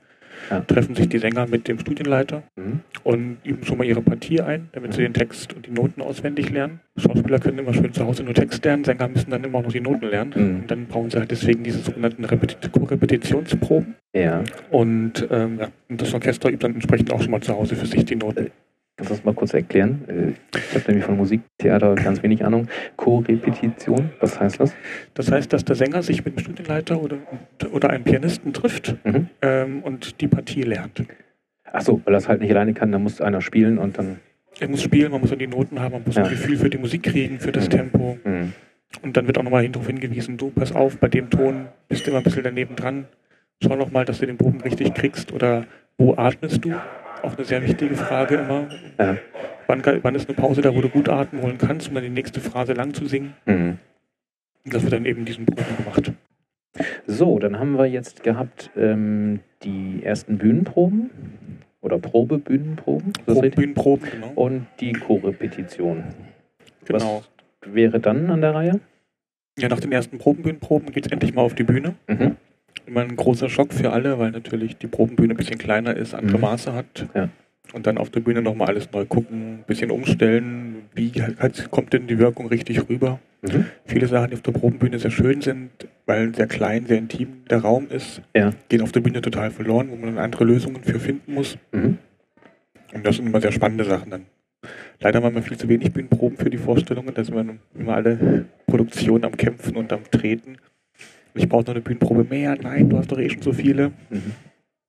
Ja. 0.51 0.60
treffen 0.60 0.94
sich 0.94 1.08
die 1.08 1.19
Sänger 1.19 1.46
mit 1.46 1.69
dem 1.69 1.79
Studienleiter 1.79 2.43
Mhm. 2.56 2.81
und 3.03 3.36
üben 3.44 3.65
schon 3.65 3.79
mal 3.79 3.84
ihre 3.84 4.03
Partie 4.03 4.41
ein, 4.41 4.69
damit 4.72 4.94
sie 4.94 5.03
den 5.03 5.15
Text 5.15 5.55
und 5.55 5.67
die 5.67 5.70
Noten 5.70 6.03
auswendig 6.03 6.51
lernen. 6.51 6.81
Schauspieler 6.96 7.39
können 7.39 7.58
immer 7.58 7.74
schön 7.74 7.93
zu 7.93 8.05
Hause 8.05 8.22
nur 8.24 8.34
Text 8.34 8.65
lernen, 8.65 8.84
Sänger 8.84 9.08
müssen 9.08 9.31
dann 9.31 9.43
immer 9.44 9.58
auch 9.58 9.63
noch 9.65 9.72
die 9.72 9.81
Noten 9.81 10.06
lernen. 10.06 10.32
Mhm. 10.34 10.60
Und 10.60 10.70
dann 10.70 10.86
brauchen 10.86 11.10
sie 11.10 11.19
halt 11.19 11.31
deswegen 11.31 11.63
diese 11.65 11.79
sogenannten 11.79 12.24
Repeti 12.24 12.56
Repetitionsproben. 12.79 13.94
Ja. 14.15 14.43
Und, 14.70 15.27
ähm, 15.31 15.60
das 15.89 16.15
Orchester 16.15 16.48
übt 16.51 16.63
dann 16.63 16.74
entsprechend 16.74 17.13
auch 17.13 17.20
schon 17.20 17.31
mal 17.31 17.41
zu 17.41 17.55
Hause 17.55 17.77
für 17.77 17.86
sich 17.86 18.05
die 18.05 18.17
Noten. 18.17 18.51
Kannst 18.96 19.10
du 19.10 19.17
das 19.17 19.24
mal 19.24 19.34
kurz 19.34 19.53
erklären? 19.55 20.05
Äh, 20.08 20.58
Ich 20.58 20.74
habe 20.74 20.84
nämlich 20.86 21.05
von 21.05 21.17
Musiktheater 21.17 21.96
ganz 21.96 22.22
wenig 22.22 22.44
Ahnung. 22.44 22.69
Co-Repetition, 22.96 24.10
was 24.20 24.39
heißt 24.39 24.60
das? 24.60 24.72
Das 25.15 25.32
heißt, 25.32 25.53
dass 25.53 25.65
der 25.65 25.74
Sänger 25.74 26.03
sich 26.03 26.24
mit 26.24 26.36
dem 26.36 26.39
Studienleiter 26.41 27.03
oder, 27.03 27.17
oder 27.72 27.91
einem 27.91 28.05
Pianisten 28.05 28.53
trifft 28.53 28.94
Mhm. 29.05 29.29
ähm, 29.43 29.82
und 29.82 30.20
die 30.20 30.29
Partie 30.29 30.63
lernt. 30.63 31.03
Ach 31.72 31.81
so, 31.82 32.01
weil 32.05 32.15
er 32.15 32.19
es 32.19 32.29
halt 32.29 32.41
nicht 32.41 32.51
alleine 32.53 32.72
kann, 32.72 32.93
dann 32.93 33.03
muss 33.03 33.20
einer 33.20 33.41
spielen 33.41 33.79
und 33.79 33.98
dann. 33.98 34.20
Er 34.60 34.69
muss 34.69 34.82
spielen, 34.82 35.10
man 35.10 35.20
muss 35.20 35.31
dann 35.31 35.41
die 35.41 35.48
Noten 35.48 35.81
haben, 35.81 35.93
man 35.93 36.03
muss 36.06 36.15
Ja. 36.15 36.22
ein 36.22 36.31
Gefühl 36.31 36.56
für 36.56 36.70
die 36.70 36.79
Musik 36.79 37.03
kriegen, 37.03 37.41
für 37.41 37.51
das 37.51 37.65
Mhm. 37.67 37.70
Tempo. 37.70 38.19
Mhm. 38.22 38.53
Und 39.03 39.17
dann 39.17 39.27
wird 39.27 39.36
auch 39.39 39.43
nochmal 39.43 39.69
darauf 39.69 39.89
hingewiesen, 39.89 40.36
du, 40.36 40.51
pass 40.51 40.70
auf, 40.72 40.98
bei 40.98 41.08
dem 41.08 41.31
Ton 41.31 41.67
bist 41.89 42.06
du 42.06 42.10
immer 42.10 42.19
ein 42.19 42.22
bisschen 42.24 42.44
daneben 42.44 42.77
dran. 42.77 43.06
Schau 43.60 43.74
noch 43.74 43.91
mal, 43.91 44.05
dass 44.05 44.20
du 44.20 44.27
den 44.27 44.36
Bogen 44.36 44.60
richtig 44.60 44.94
kriegst. 44.94 45.32
Oder 45.32 45.65
wo 45.98 46.15
atmest 46.17 46.65
du? 46.65 46.74
Auch 47.24 47.36
eine 47.36 47.46
sehr 47.46 47.62
wichtige 47.62 47.96
Frage 47.96 48.36
immer. 48.36 48.69
Ja. 48.98 49.16
Wann, 49.66 49.82
wann 50.02 50.14
ist 50.14 50.28
eine 50.28 50.36
Pause 50.36 50.60
da, 50.60 50.74
wo 50.74 50.82
du 50.82 50.90
gut 50.90 51.08
atmen 51.08 51.40
holen 51.40 51.56
kannst, 51.56 51.88
um 51.88 51.94
dann 51.94 52.04
die 52.04 52.10
nächste 52.10 52.40
Phrase 52.40 52.74
lang 52.74 52.93
zu 52.93 53.06
singen? 53.06 53.32
Mhm. 53.46 53.78
Und 54.64 54.74
das 54.74 54.82
wird 54.82 54.93
dann 54.93 55.06
eben 55.06 55.24
diesen 55.24 55.46
Proben 55.46 55.76
gemacht. 55.78 56.12
So, 57.06 57.38
dann 57.38 57.58
haben 57.58 57.78
wir 57.78 57.86
jetzt 57.86 58.22
gehabt 58.22 58.70
ähm, 58.76 59.40
die 59.62 60.02
ersten 60.02 60.36
Bühnenproben 60.36 61.10
oder 61.81 61.98
Probebühnenproben. 61.98 63.08
ist 63.08 63.16
das 63.19 63.24
Proben, 63.24 63.40
richtig? 63.40 63.56
Bühnenproben, 63.56 64.10
genau. 64.10 64.32
Und 64.34 64.66
die 64.81 64.93
Co-Repetition. 64.93 66.04
genau. 66.84 67.22
Was 67.62 67.74
wäre 67.74 68.00
dann 68.00 68.31
an 68.31 68.43
der 68.43 68.54
Reihe? 68.54 68.81
Ja, 69.58 69.69
nach 69.69 69.81
den 69.81 69.93
ersten 69.93 70.19
Probenbühnenproben 70.19 70.93
geht 70.93 71.06
es 71.06 71.12
endlich 71.12 71.32
mal 71.32 71.43
auf 71.43 71.54
die 71.54 71.62
Bühne. 71.62 71.94
Mhm. 72.06 72.36
Immer 72.86 73.00
ein 73.00 73.16
großer 73.16 73.48
Schock 73.48 73.72
für 73.72 73.93
alle, 73.93 74.19
weil 74.19 74.31
natürlich 74.31 74.76
die 74.76 74.86
Probenbühne 74.86 75.34
ein 75.34 75.36
bisschen 75.36 75.58
kleiner 75.58 75.96
ist, 75.96 76.14
andere 76.14 76.36
Mhm. 76.36 76.43
Maße 76.43 76.72
hat. 76.72 77.06
Ja. 77.14 77.28
Und 77.72 77.86
dann 77.86 77.98
auf 77.98 78.10
der 78.10 78.20
Bühne 78.20 78.43
nochmal 78.43 78.69
alles 78.69 78.90
neu 78.93 79.04
gucken, 79.06 79.60
ein 79.60 79.64
bisschen 79.66 79.90
umstellen. 79.90 80.82
Wie 80.94 81.10
halt, 81.38 81.70
kommt 81.70 81.93
denn 81.93 82.06
die 82.06 82.19
Wirkung 82.19 82.46
richtig 82.48 82.88
rüber? 82.88 83.19
Mhm. 83.43 83.66
Viele 83.86 84.06
Sachen, 84.06 84.28
die 84.31 84.34
auf 84.34 84.43
der 84.43 84.52
Probenbühne 84.52 84.98
sehr 84.98 85.10
schön 85.10 85.40
sind, 85.40 85.70
weil 86.06 86.34
sehr 86.34 86.46
klein, 86.46 86.86
sehr 86.86 86.98
intim 86.98 87.44
der 87.50 87.58
Raum 87.60 87.88
ist, 87.88 88.20
ja. 88.36 88.50
gehen 88.69 88.82
auf 88.82 88.93
der 88.93 89.00
Bühne 89.00 89.22
total 89.22 89.50
verloren, 89.50 89.88
wo 89.90 89.96
man 89.96 90.14
dann 90.14 90.24
andere 90.24 90.44
Lösungen 90.44 90.82
für 90.84 91.00
finden 91.00 91.34
muss. 91.34 91.58
Mhm. 91.72 91.98
Und 92.93 93.06
das 93.06 93.16
sind 93.16 93.26
immer 93.26 93.40
sehr 93.40 93.52
spannende 93.52 93.84
Sachen 93.84 94.10
dann. 94.10 94.26
Leider 95.00 95.22
haben 95.22 95.34
wir 95.34 95.43
viel 95.43 95.58
zu 95.58 95.69
wenig 95.69 95.93
Bühnenproben 95.93 96.38
für 96.38 96.48
die 96.50 96.58
Vorstellungen, 96.58 97.12
da 97.12 97.24
sind 97.24 97.34
wir 97.34 97.56
immer 97.78 97.94
alle 97.94 98.44
Produktionen 98.66 99.24
am 99.24 99.36
Kämpfen 99.36 99.76
und 99.76 99.93
am 99.93 100.04
Treten. 100.10 100.56
Ich 101.34 101.48
brauche 101.48 101.62
noch 101.62 101.70
eine 101.70 101.81
Bühnenprobe 101.81 102.24
mehr. 102.24 102.56
Nein, 102.60 102.88
du 102.88 102.98
hast 102.98 103.10
doch 103.10 103.19
eh 103.19 103.29
schon 103.29 103.43
so 103.43 103.53
viele. 103.53 103.88
Mhm. 104.10 104.32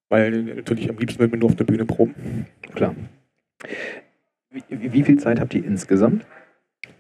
Weil 0.10 0.44
natürlich 0.44 0.90
am 0.90 0.98
liebsten 0.98 1.20
würden 1.20 1.32
wir 1.32 1.40
nur 1.40 1.50
auf 1.50 1.56
der 1.56 1.66
Bühne 1.66 1.86
proben. 1.86 2.46
Klar. 2.76 2.96
Wie, 4.52 4.94
wie, 4.94 5.04
viel 5.04 5.18
Zeit 5.18 5.40
habt 5.40 5.54
ihr 5.56 5.66
insgesamt? 5.66 6.26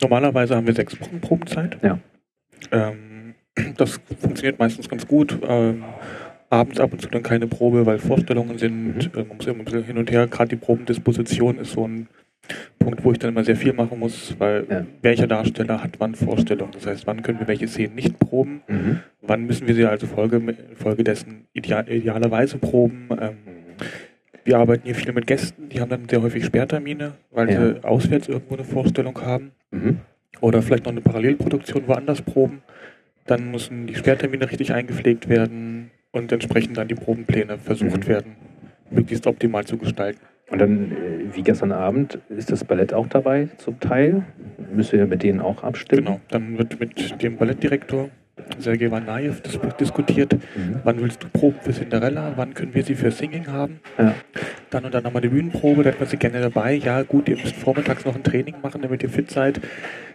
Normalerweise 0.01 0.55
haben 0.55 0.67
wir 0.67 0.73
sechs 0.73 0.99
Wochen 0.99 1.21
Probenzeit. 1.21 1.77
Ja. 1.83 1.99
Ähm, 2.71 3.35
das 3.77 3.99
funktioniert 4.19 4.59
meistens 4.59 4.89
ganz 4.89 5.07
gut. 5.07 5.37
Ähm, 5.47 5.83
abends 6.49 6.79
ab 6.79 6.91
und 6.91 7.01
zu 7.01 7.09
dann 7.09 7.23
keine 7.23 7.47
Probe, 7.47 7.85
weil 7.85 7.99
Vorstellungen 7.99 8.57
sind. 8.57 9.13
Mhm. 9.15 9.27
Man 9.27 9.37
muss 9.37 9.45
immer 9.45 9.59
ein 9.59 9.65
bisschen 9.65 9.83
hin 9.83 9.97
und 9.97 10.11
her. 10.11 10.27
Gerade 10.27 10.49
die 10.49 10.55
Probendisposition 10.55 11.59
ist 11.59 11.73
so 11.73 11.87
ein 11.87 12.07
Punkt, 12.79 13.03
wo 13.03 13.11
ich 13.11 13.19
dann 13.19 13.31
immer 13.31 13.43
sehr 13.43 13.55
viel 13.55 13.73
machen 13.73 13.99
muss, 13.99 14.35
weil 14.37 14.65
ja. 14.69 14.85
welcher 15.01 15.27
Darsteller 15.27 15.83
hat 15.83 15.99
wann 15.99 16.15
Vorstellung. 16.15 16.69
Das 16.71 16.85
heißt, 16.85 17.07
wann 17.07 17.23
können 17.23 17.39
wir 17.39 17.47
welche 17.47 17.67
Szenen 17.67 17.95
nicht 17.95 18.19
proben, 18.19 18.61
mhm. 18.67 18.99
wann 19.21 19.45
müssen 19.45 19.67
wir 19.67 19.75
sie 19.75 19.85
also 19.85 20.07
Folge, 20.07 20.41
Folgedessen 20.75 21.45
ideal, 21.53 21.89
idealerweise 21.89 22.57
proben. 22.57 23.09
Ähm, 23.19 23.37
wir 24.43 24.59
arbeiten 24.59 24.83
hier 24.85 24.95
viel 24.95 25.11
mit 25.11 25.25
Gästen, 25.25 25.69
die 25.69 25.81
haben 25.81 25.89
dann 25.89 26.07
sehr 26.07 26.21
häufig 26.21 26.45
Sperrtermine, 26.45 27.13
weil 27.31 27.49
ja. 27.49 27.59
sie 27.59 27.83
auswärts 27.83 28.27
irgendwo 28.27 28.53
eine 28.53 28.63
Vorstellung 28.63 29.19
haben. 29.21 29.51
Mhm. 29.71 29.99
Oder 30.41 30.61
vielleicht 30.61 30.85
noch 30.85 30.91
eine 30.91 31.01
Parallelproduktion 31.01 31.87
woanders 31.87 32.21
proben. 32.21 32.61
Dann 33.25 33.49
müssen 33.49 33.87
die 33.87 33.95
Sperrtermine 33.95 34.49
richtig 34.51 34.71
eingepflegt 34.71 35.29
werden 35.29 35.89
und 36.11 36.31
entsprechend 36.31 36.77
dann 36.77 36.87
die 36.87 36.95
Probenpläne 36.95 37.57
versucht 37.57 38.03
mhm. 38.03 38.07
werden, 38.07 38.35
möglichst 38.91 39.25
optimal 39.25 39.65
zu 39.65 39.77
gestalten. 39.77 40.19
Und 40.49 40.59
dann, 40.59 40.91
äh, 40.91 41.35
wie 41.35 41.41
gestern 41.41 41.71
Abend, 41.71 42.19
ist 42.29 42.51
das 42.51 42.63
Ballett 42.63 42.93
auch 42.93 43.07
dabei 43.07 43.49
zum 43.57 43.79
Teil? 43.79 44.23
Müsst 44.73 44.93
ihr 44.93 45.05
mit 45.05 45.23
denen 45.23 45.41
auch 45.41 45.63
abstimmen? 45.63 46.05
Genau, 46.05 46.21
dann 46.29 46.57
wird 46.57 46.79
mit 46.79 47.21
dem 47.21 47.37
Ballettdirektor 47.37 48.09
Sergei 48.59 48.91
Vanayev 48.91 49.41
dis 49.41 49.59
diskutiert, 49.79 50.33
mhm. 50.33 50.81
wann 50.83 50.99
willst 51.01 51.23
du 51.23 51.29
Proben 51.29 51.59
für 51.61 51.71
Cinderella, 51.71 52.33
wann 52.35 52.53
können 52.53 52.73
wir 52.73 52.83
sie 52.83 52.95
für 52.95 53.11
Singing 53.11 53.47
haben. 53.47 53.79
Ja. 53.97 54.13
Dann 54.69 54.85
und 54.85 54.93
dann 54.93 55.03
nochmal 55.03 55.21
eine 55.21 55.31
Bühnenprobe, 55.31 55.83
da 55.83 55.91
hat 55.91 55.99
man 55.99 56.09
sie 56.09 56.17
gerne 56.17 56.41
dabei. 56.41 56.73
Ja 56.73 57.01
gut, 57.03 57.29
ihr 57.29 57.37
müsst 57.37 57.55
vormittags 57.55 58.05
noch 58.05 58.15
ein 58.15 58.23
Training 58.23 58.55
machen, 58.61 58.81
damit 58.81 59.03
ihr 59.03 59.09
fit 59.09 59.31
seid. 59.31 59.61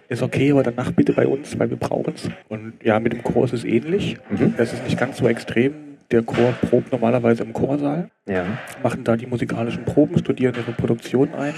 Ist 0.09 0.23
okay, 0.23 0.53
aber 0.53 0.63
danach 0.63 0.93
bitte 0.93 1.13
bei 1.13 1.27
uns, 1.27 1.59
weil 1.59 1.71
wir 1.71 1.77
brauchen 1.77 2.15
es. 2.15 2.29
Und 2.49 2.75
ja, 2.83 3.01
mit 3.01 3.13
dem 3.13 3.23
Chor 3.23 3.45
ist 3.45 3.53
es 3.53 3.65
ähnlich. 3.65 4.17
Mhm. 4.29 4.55
Das 4.57 4.73
ist 4.73 4.85
nicht 4.85 4.99
ganz 4.99 5.19
so 5.19 5.29
extrem 5.29 5.90
der 6.11 6.23
Chor 6.23 6.53
probt 6.69 6.93
normalerweise 6.93 7.43
im 7.45 7.53
Chorsaal, 7.53 8.11
ja. 8.27 8.45
machen 8.83 9.05
da 9.05 9.17
die 9.17 9.27
musikalischen 9.27 9.85
Proben, 9.85 10.19
studieren 10.19 10.55
ihre 10.57 10.73
Produktion 10.73 11.35
ein 11.35 11.55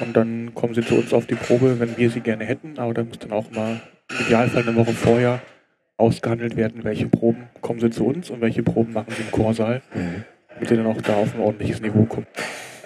und 0.00 0.16
dann 0.16 0.54
kommen 0.54 0.74
sie 0.74 0.82
zu 0.82 0.94
uns 0.94 1.12
auf 1.12 1.26
die 1.26 1.34
Probe, 1.34 1.80
wenn 1.80 1.96
wir 1.96 2.10
sie 2.10 2.20
gerne 2.20 2.44
hätten, 2.44 2.78
aber 2.78 2.94
da 2.94 3.02
muss 3.02 3.18
dann 3.18 3.32
auch 3.32 3.50
mal 3.50 3.80
im 4.10 4.26
Idealfall 4.26 4.62
eine 4.62 4.76
Woche 4.76 4.92
vorher 4.92 5.40
ausgehandelt 5.96 6.56
werden, 6.56 6.84
welche 6.84 7.08
Proben 7.08 7.48
kommen 7.62 7.80
sie 7.80 7.90
zu 7.90 8.06
uns 8.06 8.30
und 8.30 8.40
welche 8.40 8.62
Proben 8.62 8.92
machen 8.92 9.12
sie 9.16 9.22
im 9.22 9.30
Chorsaal, 9.30 9.80
mhm. 9.94 10.24
damit 10.50 10.68
sie 10.68 10.76
dann 10.76 10.86
auch 10.86 11.00
da 11.00 11.14
auf 11.14 11.34
ein 11.34 11.40
ordentliches 11.40 11.80
Niveau 11.80 12.04
kommen. 12.04 12.26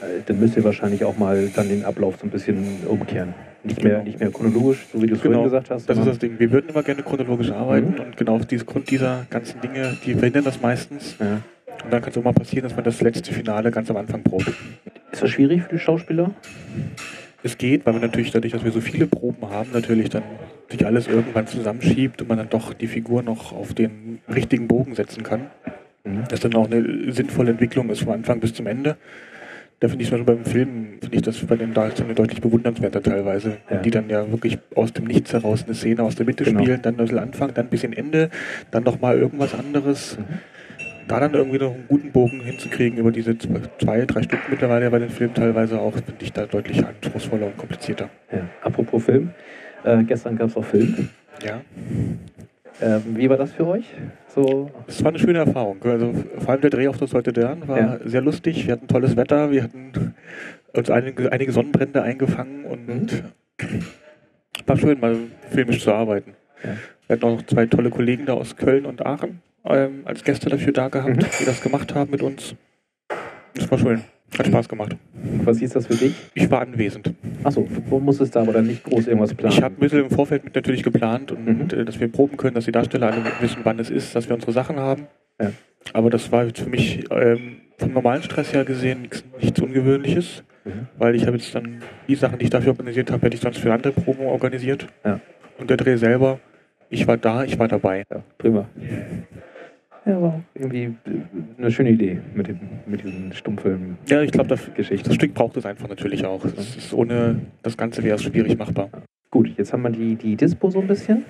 Äh, 0.00 0.22
dann 0.26 0.40
müsst 0.40 0.56
ihr 0.56 0.64
wahrscheinlich 0.64 1.04
auch 1.04 1.18
mal 1.18 1.50
dann 1.54 1.68
den 1.68 1.84
Ablauf 1.84 2.16
so 2.20 2.26
ein 2.26 2.30
bisschen 2.30 2.64
umkehren. 2.86 3.34
Nicht 3.62 3.82
mehr, 3.84 3.94
genau. 3.94 4.04
nicht 4.04 4.20
mehr 4.20 4.30
chronologisch, 4.30 4.86
so 4.90 5.02
wie 5.02 5.06
du 5.06 5.14
es 5.14 5.20
genau. 5.20 5.34
vorhin 5.34 5.50
gesagt 5.50 5.70
hast. 5.70 5.88
Das 5.88 5.98
ist 5.98 6.06
das 6.06 6.18
Ding. 6.18 6.38
Wir 6.38 6.50
würden 6.50 6.70
immer 6.70 6.82
gerne 6.82 7.02
chronologisch 7.02 7.50
arbeiten 7.50 7.94
mhm. 7.94 8.00
und 8.00 8.16
genau 8.16 8.36
auf 8.36 8.46
diesem 8.46 8.66
Grund 8.66 8.90
dieser 8.90 9.26
ganzen 9.28 9.60
Dinge, 9.60 9.96
die 10.04 10.14
verhindern 10.14 10.44
das 10.44 10.60
meistens. 10.62 11.16
Ja. 11.20 11.42
Und 11.84 11.92
dann 11.92 12.00
kann 12.00 12.10
es 12.10 12.18
auch 12.18 12.24
mal 12.24 12.32
passieren, 12.32 12.64
dass 12.64 12.74
man 12.74 12.84
das 12.84 13.00
letzte 13.00 13.32
Finale 13.32 13.70
ganz 13.70 13.90
am 13.90 13.96
Anfang 13.96 14.22
probt. 14.22 14.48
Ist 15.12 15.22
das 15.22 15.30
schwierig 15.30 15.62
für 15.62 15.70
die 15.70 15.78
Schauspieler? 15.78 16.30
Es 17.42 17.56
geht, 17.58 17.86
weil 17.86 17.94
man 17.94 18.02
natürlich 18.02 18.30
dadurch, 18.30 18.52
dass 18.52 18.64
wir 18.64 18.72
so 18.72 18.80
viele 18.80 19.06
Proben 19.06 19.48
haben, 19.50 19.70
natürlich 19.72 20.10
dann 20.10 20.22
sich 20.70 20.84
alles 20.84 21.08
irgendwann 21.08 21.46
zusammenschiebt 21.46 22.20
und 22.22 22.28
man 22.28 22.38
dann 22.38 22.50
doch 22.50 22.74
die 22.74 22.86
Figur 22.86 23.22
noch 23.22 23.52
auf 23.52 23.74
den 23.74 24.20
richtigen 24.32 24.68
Bogen 24.68 24.94
setzen 24.94 25.22
kann. 25.22 25.46
Mhm. 26.04 26.24
Dass 26.28 26.40
dann 26.40 26.54
auch 26.54 26.70
eine 26.70 27.12
sinnvolle 27.12 27.50
Entwicklung 27.50 27.90
ist 27.90 28.00
vom 28.00 28.12
Anfang 28.12 28.40
bis 28.40 28.54
zum 28.54 28.66
Ende 28.66 28.96
da 29.80 29.88
finde 29.88 30.02
ich 30.02 30.10
zum 30.10 30.18
Beispiel 30.18 30.36
beim 30.36 30.44
Film, 30.44 30.98
finde 31.00 31.16
ich 31.16 31.22
das 31.22 31.38
bei 31.38 31.56
den 31.56 31.72
Darstellern 31.72 32.14
deutlich 32.14 32.42
bewundernswerter 32.42 33.02
teilweise. 33.02 33.56
Ja. 33.70 33.78
Die 33.78 33.90
dann 33.90 34.10
ja 34.10 34.30
wirklich 34.30 34.58
aus 34.74 34.92
dem 34.92 35.06
Nichts 35.06 35.32
heraus 35.32 35.64
eine 35.64 35.74
Szene 35.74 36.02
aus 36.02 36.16
der 36.16 36.26
Mitte 36.26 36.44
genau. 36.44 36.60
spielen, 36.60 36.82
dann 36.82 36.94
ein 36.94 36.98
bisschen 36.98 37.18
Anfang, 37.18 37.54
dann 37.54 37.66
ein 37.66 37.70
bisschen 37.70 37.94
Ende, 37.94 38.28
dann 38.70 38.84
nochmal 38.84 39.18
irgendwas 39.18 39.54
anderes. 39.54 40.18
Mhm. 40.18 40.24
Da 41.08 41.18
dann 41.18 41.34
irgendwie 41.34 41.58
noch 41.58 41.74
einen 41.74 41.86
guten 41.88 42.12
Bogen 42.12 42.40
hinzukriegen 42.40 42.98
über 42.98 43.10
diese 43.10 43.36
zwei, 43.36 44.04
drei 44.04 44.22
Stunden 44.22 44.44
mittlerweile 44.50 44.90
bei 44.90 44.98
den 44.98 45.10
Filmen 45.10 45.34
teilweise 45.34 45.80
auch, 45.80 45.94
finde 45.94 46.22
ich 46.22 46.32
da 46.32 46.46
deutlich 46.46 46.84
anspruchsvoller 46.84 47.46
und 47.46 47.56
komplizierter. 47.56 48.10
Ja. 48.30 48.46
Apropos 48.62 49.02
Film, 49.02 49.30
äh, 49.82 50.04
gestern 50.04 50.36
gab 50.36 50.50
es 50.50 50.56
auch 50.56 50.64
Film. 50.64 51.08
Ja. 51.42 51.62
Ähm, 52.82 53.02
wie 53.16 53.28
war 53.28 53.38
das 53.38 53.50
für 53.52 53.66
euch? 53.66 53.86
So 54.34 54.70
es 54.86 55.02
war 55.02 55.10
eine 55.10 55.18
schöne 55.18 55.38
Erfahrung. 55.38 55.78
Also 55.84 56.12
vor 56.38 56.50
allem 56.50 56.60
der 56.60 56.70
Dreh 56.70 56.88
auf 56.88 56.98
das 56.98 57.12
heute 57.14 57.32
Dern 57.32 57.66
war 57.66 57.78
ja. 57.78 57.98
sehr 58.04 58.20
lustig. 58.20 58.66
Wir 58.66 58.72
hatten 58.72 58.88
tolles 58.88 59.16
Wetter, 59.16 59.50
wir 59.50 59.64
hatten 59.64 60.14
uns 60.72 60.90
einige, 60.90 61.32
einige 61.32 61.52
Sonnenbrände 61.52 62.02
eingefangen 62.02 62.64
und 62.64 62.86
mhm. 62.86 63.84
war 64.66 64.76
schön, 64.76 65.00
mal 65.00 65.16
filmisch 65.50 65.82
zu 65.82 65.92
arbeiten. 65.92 66.34
Ja. 66.62 66.70
Wir 67.06 67.16
hatten 67.16 67.24
auch 67.24 67.42
zwei 67.42 67.66
tolle 67.66 67.90
Kollegen 67.90 68.26
da 68.26 68.34
aus 68.34 68.56
Köln 68.56 68.86
und 68.86 69.04
Aachen 69.04 69.42
ähm, 69.64 70.02
als 70.04 70.22
Gäste 70.24 70.48
dafür 70.48 70.72
da 70.72 70.88
gehabt, 70.88 71.16
mhm. 71.16 71.26
die 71.40 71.44
das 71.44 71.60
gemacht 71.60 71.94
haben 71.94 72.10
mit 72.10 72.22
uns. 72.22 72.54
Das 73.54 73.70
war 73.70 73.78
schön. 73.78 74.02
Hat 74.38 74.46
Spaß 74.46 74.68
gemacht. 74.68 74.96
Was 75.44 75.58
hieß 75.58 75.72
das 75.72 75.86
für 75.86 75.94
dich? 75.94 76.14
Ich 76.34 76.50
war 76.50 76.62
anwesend. 76.62 77.12
Achso, 77.42 77.66
wo 77.88 77.98
musstest 77.98 78.36
du 78.36 78.40
aber 78.40 78.52
dann 78.52 78.66
nicht 78.66 78.84
groß 78.84 79.08
irgendwas 79.08 79.34
planen? 79.34 79.52
Ich 79.52 79.62
habe 79.62 79.74
ein 79.74 79.80
bisschen 79.80 80.00
im 80.00 80.10
Vorfeld 80.10 80.44
mit 80.44 80.54
natürlich 80.54 80.82
geplant 80.82 81.32
und 81.32 81.44
mhm. 81.46 81.80
Äh, 81.80 81.84
dass 81.84 81.98
wir 82.00 82.08
proben 82.08 82.36
können, 82.36 82.54
dass 82.54 82.64
die 82.64 82.72
Darsteller 82.72 83.08
alle 83.08 83.24
wissen, 83.40 83.60
wann 83.64 83.78
es 83.78 83.90
ist, 83.90 84.14
dass 84.14 84.28
wir 84.28 84.34
unsere 84.34 84.52
Sachen 84.52 84.76
haben. 84.78 85.06
Ja. 85.40 85.52
Aber 85.92 86.10
das 86.10 86.30
war 86.30 86.44
jetzt 86.44 86.60
für 86.60 86.70
mich 86.70 87.04
ähm, 87.10 87.56
vom 87.78 87.92
normalen 87.92 88.22
Stress 88.22 88.52
her 88.52 88.64
gesehen 88.64 89.02
nichts, 89.02 89.24
nichts 89.40 89.60
Ungewöhnliches, 89.60 90.44
mhm. 90.64 90.88
weil 90.98 91.14
ich 91.14 91.26
habe 91.26 91.36
jetzt 91.36 91.54
dann 91.54 91.82
die 92.06 92.14
Sachen, 92.14 92.38
die 92.38 92.44
ich 92.44 92.50
dafür 92.50 92.72
organisiert 92.72 93.10
habe, 93.10 93.22
hätte 93.26 93.34
ich 93.34 93.40
sonst 93.40 93.58
für 93.58 93.72
andere 93.72 93.92
Proben 93.92 94.26
organisiert. 94.26 94.86
Ja. 95.04 95.20
Und 95.58 95.70
der 95.70 95.76
Dreh 95.76 95.96
selber, 95.96 96.38
ich 96.88 97.06
war 97.06 97.16
da, 97.16 97.44
ich 97.44 97.58
war 97.58 97.68
dabei. 97.68 98.04
Ja, 98.10 98.22
prima. 98.38 98.68
Ja, 100.06 100.20
war 100.20 100.40
irgendwie 100.54 100.94
eine 101.58 101.70
schöne 101.70 101.90
Idee 101.90 102.20
mit, 102.34 102.48
dem, 102.48 102.58
mit 102.86 103.04
diesen 103.04 103.32
Stummfilmen. 103.32 103.98
Ja, 104.08 104.22
ich 104.22 104.32
glaube, 104.32 104.48
das, 104.48 104.70
das 104.74 105.14
Stück 105.14 105.34
braucht 105.34 105.56
es 105.56 105.66
einfach 105.66 105.88
natürlich 105.88 106.24
auch. 106.24 106.42
Das 106.42 106.76
ist 106.76 106.94
ohne 106.94 107.40
das 107.62 107.76
Ganze 107.76 108.02
wäre 108.02 108.16
es 108.16 108.22
schwierig 108.22 108.58
machbar. 108.58 108.88
Gut, 109.30 109.50
jetzt 109.58 109.72
haben 109.72 109.82
wir 109.82 109.90
die, 109.90 110.16
die 110.16 110.36
Dispo 110.36 110.70
so 110.70 110.80
ein 110.80 110.86
bisschen. 110.86 111.24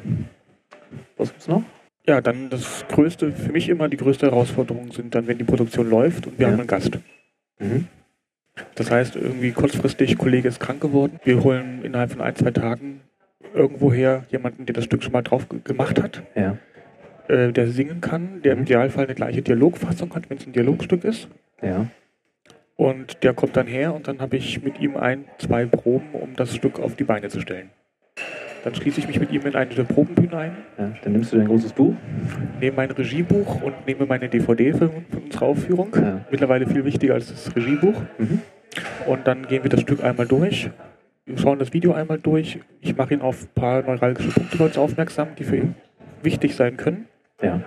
Was 1.17 1.31
gibt's 1.31 1.49
noch? 1.49 1.65
Ja, 2.07 2.21
dann 2.21 2.49
das 2.49 2.85
größte, 2.89 3.33
für 3.33 3.53
mich 3.53 3.69
immer 3.69 3.89
die 3.89 3.97
größte 3.97 4.27
Herausforderung 4.27 4.93
sind 4.93 5.15
dann, 5.15 5.27
wenn 5.27 5.39
die 5.39 5.45
Produktion 5.45 5.91
läuft 5.91 6.27
und 6.27 6.39
wir 6.39 6.47
ja. 6.47 6.53
haben 6.53 6.61
einen 6.61 6.69
Gast. 6.69 6.99
Mhm. 7.59 7.89
Das 8.75 8.91
heißt, 8.91 9.17
irgendwie 9.17 9.51
kurzfristig, 9.51 10.17
Kollege 10.17 10.49
ist 10.49 10.61
krank 10.61 10.81
geworden. 10.81 11.19
Wir 11.25 11.43
holen 11.43 11.81
innerhalb 11.83 12.13
von 12.13 12.21
ein, 12.21 12.37
zwei 12.37 12.51
Tagen 12.51 13.01
irgendwoher 13.55 14.25
jemanden, 14.31 14.65
der 14.67 14.75
das 14.75 14.85
Stück 14.85 15.03
schon 15.03 15.13
mal 15.13 15.23
drauf 15.23 15.47
gemacht 15.65 16.01
hat. 16.01 16.23
Ja 16.35 16.57
äh, 17.31 17.53
der 17.53 17.69
singen 17.69 18.01
kann, 18.01 18.43
der 18.43 18.53
im 18.53 18.59
mhm. 18.59 18.65
Idealfall 18.65 19.05
eine 19.05 19.15
gleiche 19.15 19.43
Dialogfassung 19.43 20.15
hat, 20.15 20.29
wenn 20.29 20.39
es 20.39 20.47
ein 20.47 20.53
Dialogstück 20.53 21.05
ist. 21.05 21.29
Ja. 21.63 21.87
Und 22.77 23.23
der 23.23 23.35
kommt 23.35 23.57
dann 23.57 23.67
her 23.67 23.95
und 23.95 24.09
dann 24.09 24.21
habe 24.21 24.37
ich 24.37 24.63
mit 24.63 24.81
ihm 24.81 24.97
ein, 24.97 25.27
zwei 25.39 25.67
Proben, 25.67 26.13
um 26.13 26.35
das 26.35 26.55
Stück 26.55 26.81
auf 26.81 26.97
die 26.97 27.05
Beine 27.05 27.29
zu 27.29 27.41
stellen. 27.41 27.71
Dann 28.65 28.75
schließe 28.75 29.01
ich 29.01 29.07
mich 29.07 29.19
mit 29.19 29.33
ihm 29.33 29.43
in 29.47 29.55
eine 29.55 29.75
der 29.75 29.85
Probenbühne 29.85 30.37
ein. 30.37 30.57
Ja, 30.79 30.93
dann 31.03 31.13
nimmst 31.13 31.33
du 31.33 31.37
dein 31.37 31.47
großes 31.47 31.73
Buch? 31.73 31.95
Nehme 32.61 32.77
mein 32.77 32.91
Regiebuch 32.91 33.63
und 33.63 33.87
nehme 33.87 34.07
meine 34.07 34.29
DVD 34.29 34.73
für, 34.73 34.89
für 34.89 35.19
unsere 35.25 35.45
Aufführung. 35.47 35.89
Ja. 35.95 36.25
Mittlerweile 36.31 36.67
viel 36.67 36.85
wichtiger 36.85 37.15
als 37.15 37.29
das 37.29 37.55
Regiebuch. 37.57 38.01
Mhm. 38.19 38.41
Und 39.07 39.27
dann 39.27 39.47
gehen 39.47 39.63
wir 39.63 39.71
das 39.71 39.81
Stück 39.81 40.03
einmal 40.05 40.27
durch. 40.27 40.71
Wir 41.25 41.39
schauen 41.39 41.59
das 41.59 41.73
Video 41.73 41.93
einmal 41.93 42.19
durch. 42.19 42.59
Ich 42.81 42.97
mache 42.97 43.15
ihn 43.15 43.21
auf 43.21 43.43
ein 43.43 43.49
paar 43.55 43.83
neuralgische 43.83 44.31
Punkte 44.31 44.81
aufmerksam, 44.81 45.29
die 45.39 45.45
für 45.45 45.57
ihn 45.57 45.75
wichtig 46.23 46.55
sein 46.55 46.77
können. 46.77 47.07
Ja. 47.43 47.61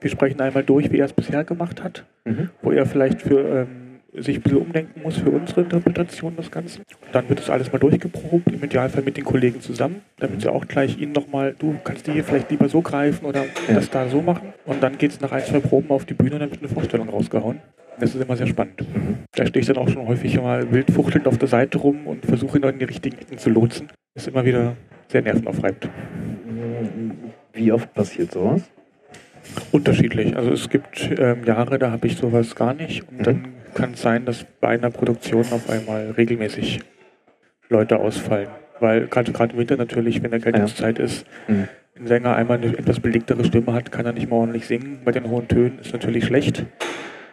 Wir 0.00 0.10
sprechen 0.10 0.40
einmal 0.40 0.64
durch, 0.64 0.90
wie 0.90 0.98
er 0.98 1.06
es 1.06 1.12
bisher 1.12 1.44
gemacht 1.44 1.82
hat, 1.82 2.04
mhm. 2.24 2.50
wo 2.62 2.72
er 2.72 2.86
vielleicht 2.86 3.20
für 3.20 3.66
ähm, 3.68 3.90
sich 4.14 4.36
ein 4.36 4.42
bisschen 4.42 4.58
umdenken 4.58 5.02
muss 5.02 5.18
für 5.18 5.30
unsere 5.30 5.62
Interpretation 5.62 6.34
des 6.36 6.50
Ganzen. 6.50 6.82
Dann 7.12 7.28
wird 7.28 7.38
das 7.38 7.50
alles 7.50 7.72
mal 7.72 7.78
durchgeprobt, 7.78 8.50
im 8.50 8.62
Idealfall 8.62 9.02
mit 9.02 9.16
den 9.16 9.24
Kollegen 9.24 9.60
zusammen, 9.60 10.02
damit 10.18 10.40
sie 10.40 10.50
auch 10.50 10.66
gleich 10.66 10.98
ihnen 10.98 11.12
nochmal, 11.12 11.54
du 11.58 11.76
kannst 11.84 12.06
die 12.06 12.12
hier 12.12 12.24
vielleicht 12.24 12.50
lieber 12.50 12.68
so 12.68 12.80
greifen 12.80 13.26
oder 13.26 13.44
ja. 13.44 13.74
das 13.74 13.90
da 13.90 14.08
so 14.08 14.22
machen. 14.22 14.52
Und 14.64 14.82
dann 14.82 14.98
geht 14.98 15.12
es 15.12 15.20
nach 15.20 15.32
ein, 15.32 15.44
zwei 15.44 15.60
Proben 15.60 15.90
auf 15.90 16.06
die 16.06 16.14
Bühne 16.14 16.34
und 16.34 16.40
dann 16.40 16.50
wird 16.50 16.60
eine 16.60 16.68
Vorstellung 16.68 17.08
rausgehauen. 17.08 17.60
Das 17.98 18.14
ist 18.14 18.22
immer 18.22 18.36
sehr 18.36 18.46
spannend. 18.46 18.80
Mhm. 18.80 19.18
Da 19.34 19.46
stehe 19.46 19.60
ich 19.60 19.66
dann 19.66 19.76
auch 19.76 19.88
schon 19.88 20.08
häufig 20.08 20.40
mal 20.40 20.72
wildfuchtelnd 20.72 21.28
auf 21.28 21.38
der 21.38 21.48
Seite 21.48 21.78
rum 21.78 22.06
und 22.06 22.24
versuche 22.24 22.58
ihn 22.58 22.64
in 22.64 22.78
die 22.78 22.86
richtigen 22.86 23.18
Ecken 23.18 23.38
zu 23.38 23.50
lotsen. 23.50 23.88
Das 24.14 24.24
ist 24.24 24.32
immer 24.32 24.44
wieder 24.44 24.76
sehr 25.08 25.22
nervenaufreibend. 25.22 25.88
Wie 27.52 27.72
oft 27.72 27.92
passiert 27.92 28.32
sowas? 28.32 28.70
Unterschiedlich. 29.72 30.36
Also 30.36 30.52
es 30.52 30.68
gibt 30.68 31.10
ähm, 31.18 31.44
Jahre, 31.44 31.78
da 31.78 31.90
habe 31.90 32.06
ich 32.06 32.16
sowas 32.16 32.54
gar 32.54 32.74
nicht. 32.74 33.08
Und 33.08 33.18
mhm. 33.18 33.22
dann 33.22 33.48
kann 33.74 33.92
es 33.92 34.02
sein, 34.02 34.24
dass 34.24 34.44
bei 34.60 34.68
einer 34.68 34.90
Produktion 34.90 35.44
auf 35.52 35.70
einmal 35.70 36.10
regelmäßig 36.16 36.80
Leute 37.68 37.98
ausfallen. 37.98 38.48
Weil 38.80 39.06
gerade 39.06 39.32
im 39.32 39.58
Winter 39.58 39.76
natürlich, 39.76 40.22
wenn 40.22 40.32
Erkältungszeit 40.32 40.98
ja. 40.98 41.04
ist, 41.04 41.26
mhm. 41.48 41.68
ein 41.98 42.06
Sänger 42.06 42.34
einmal 42.34 42.58
eine 42.58 42.76
etwas 42.76 43.00
belegtere 43.00 43.44
Stimme 43.44 43.72
hat, 43.72 43.92
kann 43.92 44.06
er 44.06 44.12
nicht 44.12 44.28
mehr 44.28 44.38
ordentlich 44.38 44.66
singen. 44.66 45.00
Bei 45.04 45.12
den 45.12 45.28
hohen 45.28 45.48
Tönen 45.48 45.78
ist 45.80 45.92
natürlich 45.92 46.24
schlecht. 46.24 46.64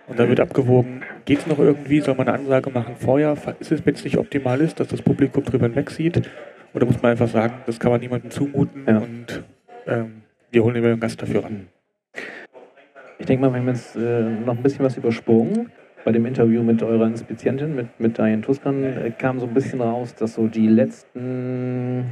Und 0.07 0.19
dann 0.19 0.29
wird 0.29 0.39
abgewogen, 0.39 1.01
geht 1.25 1.39
es 1.39 1.47
noch 1.47 1.59
irgendwie, 1.59 1.99
soll 1.99 2.15
man 2.15 2.29
eine 2.29 2.39
Ansage 2.39 2.69
machen 2.69 2.95
vorher, 2.97 3.35
ist 3.59 3.73
es, 3.73 3.85
wenn 3.85 3.93
es 3.93 4.05
nicht 4.05 4.17
optimal 4.17 4.61
ist, 4.61 4.79
dass 4.79 4.87
das 4.87 5.01
Publikum 5.01 5.43
drüber 5.43 5.67
hinweg 5.67 5.89
sieht? 5.89 6.21
Oder 6.73 6.85
muss 6.85 7.01
man 7.01 7.11
einfach 7.11 7.27
sagen, 7.27 7.55
das 7.65 7.77
kann 7.79 7.91
man 7.91 7.99
niemandem 7.99 8.31
zumuten 8.31 8.85
ja. 8.87 8.99
und 8.99 9.43
ähm, 9.85 10.21
wir 10.51 10.63
holen 10.63 10.75
immer 10.77 10.87
einen 10.87 10.99
Gast 10.99 11.21
dafür 11.21 11.43
ran. 11.43 11.67
Ich 13.19 13.25
denke 13.25 13.41
mal, 13.41 13.51
wir 13.51 13.59
haben 13.59 13.67
jetzt 13.67 13.95
äh, 13.95 14.21
noch 14.45 14.55
ein 14.55 14.63
bisschen 14.63 14.85
was 14.85 14.97
übersprungen. 14.97 15.71
Bei 16.05 16.11
dem 16.11 16.25
Interview 16.25 16.63
mit 16.63 16.81
eurer 16.83 17.07
Inspizientin, 17.07 17.75
mit, 17.75 17.99
mit 17.99 18.17
Diane 18.17 18.41
Tuskan, 18.41 18.83
äh, 18.83 19.11
kam 19.17 19.39
so 19.39 19.47
ein 19.47 19.53
bisschen 19.53 19.81
raus, 19.81 20.15
dass 20.15 20.35
so 20.35 20.47
die 20.47 20.67
letzten, 20.67 22.05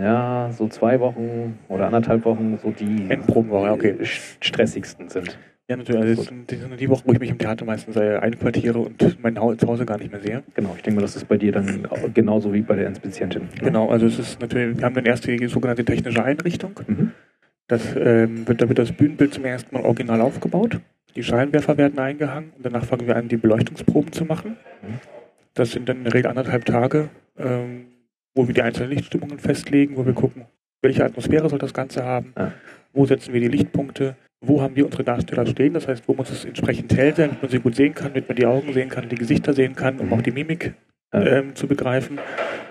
ja, 0.00 0.50
so 0.50 0.66
zwei 0.68 0.98
Wochen 0.98 1.58
oder 1.68 1.86
anderthalb 1.86 2.24
Wochen 2.24 2.58
so 2.60 2.70
die 2.70 3.06
Endprobenwoche, 3.08 3.70
okay. 3.70 3.96
stressigsten 4.02 5.08
sind. 5.08 5.38
Ja, 5.70 5.76
natürlich. 5.76 6.00
Also 6.00 6.14
das 6.14 6.24
sind, 6.24 6.50
die, 6.50 6.76
die 6.78 6.88
Wochen, 6.88 7.02
wo 7.04 7.12
ich 7.12 7.20
mich 7.20 7.28
im 7.28 7.36
Theater 7.36 7.66
meistens 7.66 7.94
äh, 7.96 8.16
einquartiere 8.16 8.78
und 8.78 9.22
mein 9.22 9.36
Zuhause 9.58 9.84
gar 9.84 9.98
nicht 9.98 10.10
mehr 10.10 10.20
sehe. 10.20 10.42
Genau, 10.54 10.72
ich 10.74 10.82
denke 10.82 10.98
mal, 10.98 11.02
das 11.02 11.14
ist 11.14 11.28
bei 11.28 11.36
dir 11.36 11.52
dann 11.52 11.86
genauso 12.14 12.54
wie 12.54 12.62
bei 12.62 12.74
der 12.74 12.86
Inspizientin. 12.86 13.42
Ne? 13.42 13.48
Genau, 13.64 13.90
also 13.90 14.06
es 14.06 14.18
ist 14.18 14.40
natürlich, 14.40 14.78
wir 14.78 14.84
haben 14.84 14.94
dann 14.94 15.04
erst 15.04 15.26
die 15.26 15.46
sogenannte 15.46 15.84
technische 15.84 16.24
Einrichtung. 16.24 16.72
Mhm. 16.86 17.12
Das, 17.68 17.94
ähm, 17.96 18.48
wird, 18.48 18.60
da 18.62 18.68
wird 18.68 18.78
das 18.78 18.92
Bühnenbild 18.92 19.34
zum 19.34 19.44
ersten 19.44 19.74
Mal 19.74 19.84
original 19.84 20.20
aufgebaut. 20.20 20.80
Die 21.14 21.22
Scheinwerfer 21.22 21.76
werden 21.76 21.98
eingehangen 21.98 22.52
und 22.56 22.64
danach 22.64 22.84
fangen 22.84 23.06
wir 23.06 23.16
an, 23.16 23.28
die 23.28 23.36
Beleuchtungsproben 23.36 24.12
zu 24.12 24.24
machen. 24.24 24.56
Das 25.54 25.72
sind 25.72 25.88
dann 25.88 25.98
in 25.98 26.04
der 26.04 26.14
Regel 26.14 26.30
anderthalb 26.30 26.64
Tage, 26.64 27.10
ähm, 27.38 27.86
wo 28.34 28.46
wir 28.46 28.54
die 28.54 28.62
einzelnen 28.62 28.90
Lichtstimmungen 28.90 29.38
festlegen, 29.38 29.96
wo 29.96 30.06
wir 30.06 30.12
gucken, 30.12 30.46
welche 30.80 31.04
Atmosphäre 31.04 31.48
soll 31.48 31.58
das 31.58 31.74
Ganze 31.74 32.04
haben, 32.04 32.32
ja. 32.36 32.52
wo 32.92 33.04
setzen 33.04 33.34
wir 33.34 33.40
die 33.40 33.48
Lichtpunkte, 33.48 34.16
wo 34.40 34.62
haben 34.62 34.76
wir 34.76 34.84
unsere 34.84 35.04
Darsteller 35.04 35.46
stehen, 35.46 35.74
das 35.74 35.88
heißt, 35.88 36.06
wo 36.06 36.14
muss 36.14 36.30
es 36.30 36.44
entsprechend 36.44 36.96
hell 36.96 37.14
sein, 37.14 37.30
damit 37.30 37.42
man 37.42 37.50
sie 37.50 37.58
gut 37.58 37.74
sehen 37.74 37.94
kann, 37.94 38.08
damit 38.08 38.28
man 38.28 38.36
die 38.36 38.46
Augen 38.46 38.72
sehen 38.72 38.88
kann, 38.88 39.08
die 39.08 39.16
Gesichter 39.16 39.52
sehen 39.52 39.74
kann, 39.74 39.98
um 39.98 40.12
auch 40.12 40.22
die 40.22 40.30
Mimik 40.30 40.74
ähm, 41.12 41.54
zu 41.54 41.66
begreifen. 41.66 42.18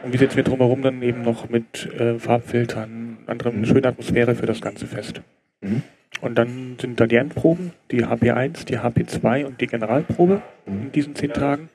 Und 0.03 0.13
wie 0.13 0.17
setzen 0.17 0.37
wir 0.37 0.43
drumherum 0.43 0.81
dann 0.81 1.01
eben 1.01 1.21
noch 1.21 1.49
mit 1.49 1.91
äh, 1.93 2.19
Farbfiltern, 2.19 3.17
anderem, 3.25 3.57
eine 3.57 3.67
schöne 3.67 3.87
Atmosphäre 3.87 4.35
für 4.35 4.45
das 4.45 4.61
Ganze 4.61 4.87
fest. 4.87 5.21
Mhm. 5.61 5.83
Und 6.21 6.37
dann 6.37 6.77
sind 6.79 6.99
da 6.99 7.05
die 7.05 7.15
Endproben, 7.15 7.73
die 7.91 8.05
HP1, 8.05 8.65
die 8.65 8.79
HP2 8.79 9.45
und 9.45 9.61
die 9.61 9.67
Generalprobe 9.67 10.41
mhm. 10.65 10.83
in 10.83 10.91
diesen 10.91 11.15
zehn 11.15 11.33
Tagen 11.33 11.69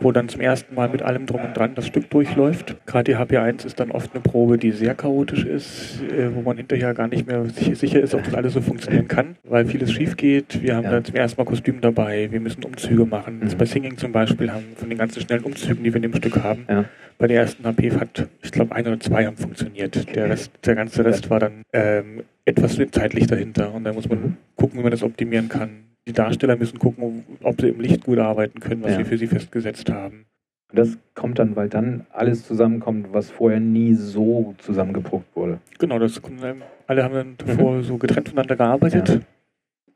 wo 0.00 0.12
dann 0.12 0.28
zum 0.28 0.40
ersten 0.40 0.74
Mal 0.74 0.88
mit 0.88 1.02
allem 1.02 1.26
drum 1.26 1.42
und 1.42 1.56
dran 1.56 1.74
das 1.74 1.86
Stück 1.86 2.08
durchläuft. 2.10 2.76
Gerade 2.86 3.12
die 3.12 3.16
HP1 3.16 3.66
ist 3.66 3.78
dann 3.80 3.90
oft 3.90 4.12
eine 4.12 4.22
Probe, 4.22 4.58
die 4.58 4.72
sehr 4.72 4.94
chaotisch 4.94 5.44
ist, 5.44 6.02
äh, 6.02 6.34
wo 6.34 6.42
man 6.42 6.56
hinterher 6.56 6.94
gar 6.94 7.08
nicht 7.08 7.26
mehr 7.26 7.44
sicher 7.46 8.00
ist, 8.00 8.14
ob 8.14 8.24
das 8.24 8.34
alles 8.34 8.54
so 8.54 8.60
funktionieren 8.60 9.08
kann, 9.08 9.36
weil 9.44 9.66
vieles 9.66 9.92
schief 9.92 10.16
geht. 10.16 10.62
Wir 10.62 10.76
haben 10.76 10.84
ja. 10.84 10.90
dann 10.92 11.04
zum 11.04 11.14
ersten 11.14 11.40
Mal 11.40 11.44
Kostüm 11.44 11.80
dabei, 11.80 12.28
wir 12.30 12.40
müssen 12.40 12.64
Umzüge 12.64 13.04
machen. 13.04 13.40
Mhm. 13.40 13.58
Bei 13.58 13.64
Singing 13.64 13.96
zum 13.98 14.12
Beispiel 14.12 14.50
haben 14.52 14.64
von 14.76 14.88
den 14.88 14.98
ganzen 14.98 15.20
schnellen 15.20 15.44
Umzügen, 15.44 15.84
die 15.84 15.90
wir 15.90 15.96
in 15.96 16.02
dem 16.10 16.14
Stück 16.14 16.42
haben, 16.42 16.64
ja. 16.68 16.84
bei 17.18 17.26
der 17.26 17.40
ersten 17.40 17.64
HP 17.64 17.92
hat, 17.92 18.28
ich 18.42 18.52
glaube, 18.52 18.74
ein 18.74 18.86
oder 18.86 19.00
zwei 19.00 19.26
haben 19.26 19.36
funktioniert. 19.36 20.14
Der, 20.14 20.30
Rest, 20.30 20.52
der 20.64 20.74
ganze 20.74 21.04
Rest 21.04 21.28
war 21.28 21.40
dann 21.40 21.62
ähm, 21.72 22.22
etwas 22.44 22.78
zeitlich 22.90 23.26
dahinter 23.26 23.72
und 23.74 23.84
da 23.84 23.92
muss 23.92 24.08
man 24.08 24.20
mhm. 24.20 24.36
gucken, 24.56 24.78
wie 24.78 24.82
man 24.82 24.90
das 24.90 25.02
optimieren 25.02 25.48
kann 25.48 25.89
die 26.06 26.12
Darsteller 26.12 26.56
müssen 26.56 26.78
gucken, 26.78 27.24
ob 27.42 27.60
sie 27.60 27.68
im 27.68 27.80
Licht 27.80 28.04
gut 28.04 28.18
arbeiten 28.18 28.60
können, 28.60 28.82
was 28.82 28.92
ja. 28.92 28.98
wir 28.98 29.06
für 29.06 29.18
sie 29.18 29.26
festgesetzt 29.26 29.90
haben. 29.90 30.26
Und 30.70 30.78
das 30.78 30.98
kommt 31.14 31.38
dann, 31.38 31.56
weil 31.56 31.68
dann 31.68 32.06
alles 32.12 32.46
zusammenkommt, 32.46 33.08
was 33.12 33.30
vorher 33.30 33.60
nie 33.60 33.94
so 33.94 34.54
zusammengepuckt 34.58 35.34
wurde. 35.34 35.58
Genau, 35.78 35.98
das 35.98 36.20
kommt, 36.22 36.40
alle 36.86 37.04
haben 37.04 37.14
dann 37.14 37.34
davor 37.38 37.76
mhm. 37.76 37.82
so 37.82 37.98
getrennt 37.98 38.28
voneinander 38.28 38.56
gearbeitet 38.56 39.08
ja. 39.08 39.20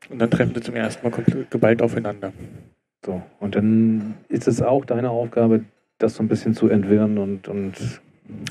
und 0.09 0.19
dann 0.19 0.29
treffen 0.29 0.53
sie 0.53 0.61
zum 0.61 0.75
ersten 0.75 1.07
Mal 1.07 1.15
geballt 1.49 1.81
aufeinander. 1.81 2.33
So, 3.05 3.21
und 3.39 3.55
dann 3.55 4.15
ist 4.29 4.47
es 4.47 4.61
auch 4.61 4.83
deine 4.85 5.11
Aufgabe, 5.11 5.63
das 5.97 6.15
so 6.15 6.23
ein 6.23 6.27
bisschen 6.27 6.53
zu 6.53 6.67
entwirren 6.67 7.17
und, 7.17 7.47
und 7.47 8.01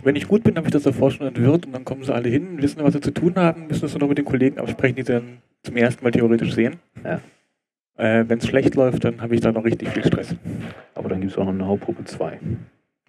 wenn 0.02 0.16
ich 0.16 0.28
gut 0.28 0.44
bin, 0.44 0.56
habe 0.56 0.68
ich 0.68 0.72
das 0.72 0.84
davor 0.84 1.10
schon 1.10 1.26
entwirrt 1.26 1.66
und 1.66 1.72
dann 1.72 1.84
kommen 1.84 2.04
sie 2.04 2.14
alle 2.14 2.28
hin, 2.28 2.62
wissen, 2.62 2.82
was 2.82 2.94
sie 2.94 3.00
zu 3.00 3.12
tun 3.12 3.34
haben, 3.36 3.66
müssen 3.66 3.84
es 3.84 3.92
nur 3.92 4.00
noch 4.00 4.08
mit 4.08 4.18
den 4.18 4.24
Kollegen 4.24 4.58
absprechen, 4.58 4.96
die 4.96 5.02
sie 5.02 5.12
dann 5.12 5.38
zum 5.62 5.76
ersten 5.76 6.04
Mal 6.04 6.12
theoretisch 6.12 6.54
sehen. 6.54 6.76
Ja. 7.04 7.20
Äh, 7.96 8.24
Wenn 8.26 8.38
es 8.38 8.46
schlecht 8.46 8.74
läuft, 8.74 9.04
dann 9.04 9.20
habe 9.20 9.34
ich 9.34 9.40
da 9.40 9.52
noch 9.52 9.64
richtig 9.64 9.88
viel 9.90 10.04
Stress. 10.04 10.34
Aber 10.94 11.08
dann 11.08 11.20
gibt 11.20 11.32
es 11.32 11.38
auch 11.38 11.44
noch 11.44 11.52
eine 11.52 11.66
Hauptgruppe 11.66 12.04
2. 12.04 12.38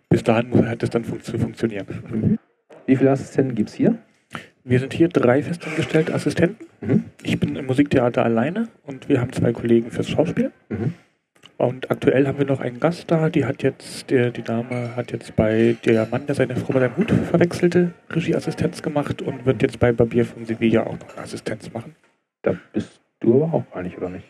Bis 0.10 0.24
dahin 0.24 0.50
muss, 0.50 0.66
hat 0.66 0.84
es 0.84 0.90
dann 0.90 1.04
fun 1.04 1.22
zu 1.22 1.38
funktionieren. 1.38 1.88
Mhm. 2.10 2.40
Wie 2.86 2.96
viele 2.96 3.12
Assistenten 3.12 3.56
gibt 3.56 3.70
es 3.70 3.76
hier? 3.76 3.98
Wir 4.64 4.80
sind 4.80 4.94
hier 4.94 5.10
drei 5.10 5.42
festangestellte 5.44 6.14
Assistenten. 6.14 6.66
Mhm. 6.82 7.04
Ich 7.24 7.40
bin 7.40 7.56
im 7.56 7.66
Musiktheater 7.66 8.24
alleine 8.24 8.68
und 8.84 9.10
wir 9.10 9.22
haben 9.22 9.32
zwei 9.34 9.54
Kollegen 9.54 9.92
fürs 9.92 10.10
Schauspiel. 10.10 10.52
Mhm. 10.70 10.94
Und 11.58 11.90
aktuell 11.90 12.28
haben 12.28 12.38
wir 12.38 12.46
noch 12.46 12.60
einen 12.60 12.80
Gast 12.80 13.10
da, 13.10 13.30
die 13.30 13.46
hat 13.46 13.64
jetzt, 13.64 14.10
der, 14.10 14.32
die 14.32 14.42
Dame 14.42 14.96
hat 14.96 15.12
jetzt 15.14 15.36
bei 15.36 15.78
der 15.86 16.06
Mann, 16.06 16.26
der 16.26 16.36
seine 16.36 16.56
Frau 16.56 16.74
mit 16.74 16.82
seinem 16.82 16.98
Hut 16.98 17.12
verwechselte, 17.12 17.94
Regieassistenz 18.10 18.82
gemacht 18.82 19.22
und 19.22 19.46
wird 19.46 19.62
jetzt 19.62 19.80
bei 19.80 19.94
Barbier 19.94 20.26
von 20.26 20.46
Sevilla 20.46 20.86
auch 20.86 21.00
noch 21.00 21.18
Assistenz 21.18 21.72
machen. 21.72 21.96
Da 22.42 22.56
bist 22.74 23.00
du 23.22 23.44
aber 23.44 23.54
auch 23.54 23.76
eigentlich, 23.76 23.98
oder 23.98 24.10
nicht? 24.10 24.26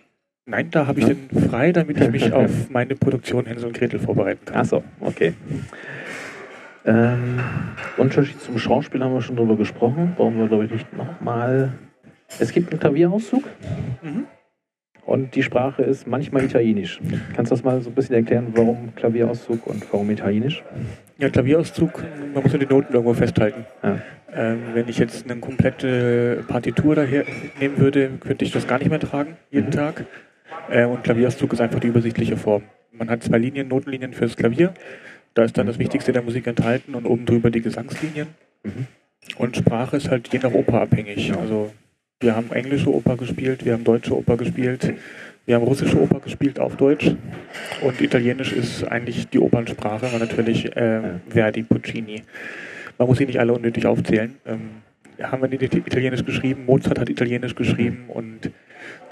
Nein, 0.48 0.70
da 0.70 0.86
habe 0.86 1.00
ich 1.00 1.08
den 1.08 1.30
frei, 1.50 1.72
damit 1.72 2.00
ich 2.00 2.12
mich 2.12 2.32
auf 2.34 2.70
meine 2.70 2.96
Produktion 2.96 3.48
Hänsel 3.48 3.68
und 3.68 3.78
Gretel 3.78 4.00
vorbereiten 4.00 4.46
kann. 4.46 4.58
Achso, 4.58 4.84
okay. 5.00 5.34
Ähm, 6.86 7.40
Unterschied 7.98 8.40
zum 8.40 8.60
Schauspiel 8.60 9.04
haben 9.04 9.14
wir 9.14 9.22
schon 9.22 9.36
drüber 9.36 9.58
gesprochen. 9.58 10.14
Brauchen 10.16 10.38
wir, 10.38 10.48
glaube 10.48 10.66
ich, 10.66 10.72
nicht 10.72 10.96
nochmal. 10.96 11.74
Es 12.40 12.52
gibt 12.52 12.72
einen 12.72 12.80
Klavierauszug. 12.80 13.44
Mhm. 14.04 14.26
Und 15.04 15.36
die 15.36 15.44
Sprache 15.44 15.82
ist 15.82 16.08
manchmal 16.08 16.44
Italienisch. 16.44 17.00
Kannst 17.36 17.52
du 17.52 17.56
das 17.56 17.64
mal 17.64 17.82
so 17.82 17.90
ein 17.90 17.96
bisschen 17.96 18.16
erklären, 18.16 18.48
warum 18.56 18.94
Klavierauszug 18.96 19.66
und 19.66 19.92
warum 19.92 20.10
Italienisch? 20.10 20.64
Ja, 21.18 21.30
Klavierauszug, 21.30 22.04
man 22.34 22.44
muss 22.44 22.54
ja 22.54 22.60
die 22.60 22.66
Noten 22.66 22.94
irgendwo 22.94 23.14
festhalten. 23.14 23.66
Ja. 23.84 24.00
Ähm, 24.34 24.60
wenn 24.74 24.90
ich 24.90 24.98
jetzt 24.98 25.30
eine 25.30 25.40
komplette 25.40 26.44
Partitur 26.48 26.96
daher 26.96 27.24
nehmen 27.60 27.78
würde, 27.78 28.10
könnte 28.20 28.46
ich 28.46 28.52
das 28.52 28.68
gar 28.68 28.80
nicht 28.80 28.90
mehr 28.90 29.00
tragen, 29.00 29.38
jeden 29.50 29.68
mhm. 29.68 29.72
Tag. 29.72 30.06
Äh, 30.70 30.86
und 30.86 31.04
Klavierauszug 31.04 31.54
ist 31.54 31.62
einfach 31.62 31.80
die 31.80 31.88
übersichtliche 31.88 32.38
Form. 32.38 32.64
Man 32.92 33.10
hat 33.10 33.24
zwei 33.24 33.38
Linien, 33.38 33.68
Notenlinien 33.68 34.14
fürs 34.14 34.36
Klavier. 34.36 34.74
Da 35.34 35.44
ist 35.44 35.58
dann 35.58 35.68
das 35.68 35.80
Wichtigste 35.80 36.14
der 36.14 36.22
Musik 36.22 36.48
enthalten 36.48 36.96
und 36.96 37.06
oben 37.06 37.26
drüber 37.26 37.52
die 37.52 37.62
Gesangslinien. 37.62 38.28
Mhm. 38.64 38.88
Und 39.38 39.58
Sprache 39.58 39.98
ist 39.98 40.10
halt 40.10 40.32
je 40.32 40.40
nach 40.40 40.54
Oper 40.54 40.82
abhängig. 40.82 41.28
Ja. 41.28 41.38
Also 41.38 41.72
wir 42.20 42.36
haben 42.36 42.52
englische 42.52 42.94
Oper 42.94 43.18
gespielt, 43.18 43.66
wir 43.66 43.74
haben 43.74 43.84
deutsche 43.84 44.16
Oper 44.16 44.38
gespielt, 44.38 44.94
wir 45.46 45.56
haben 45.56 45.64
russische 45.64 46.02
Oper 46.02 46.22
gespielt 46.22 46.60
auf 46.60 46.78
Deutsch 46.78 47.14
und 47.82 48.02
Italienisch 48.02 48.54
ist 48.54 48.84
eigentlich 48.86 49.28
die 49.28 49.40
Opernsprache, 49.40 50.08
aber 50.08 50.20
natürlich 50.20 50.76
äh, 50.76 51.02
Verdi, 51.30 51.64
Puccini. 51.64 52.24
Man 52.98 53.08
muss 53.08 53.18
sie 53.18 53.26
nicht 53.26 53.40
alle 53.40 53.54
unnötig 53.54 53.86
aufzählen. 53.86 54.36
Ähm, 54.46 54.70
haben 55.22 55.52
wir 55.52 55.62
Italienisch 55.62 56.26
geschrieben, 56.26 56.66
Mozart 56.66 57.00
hat 57.00 57.10
Italienisch 57.10 57.56
geschrieben 57.56 58.06
und 58.08 58.52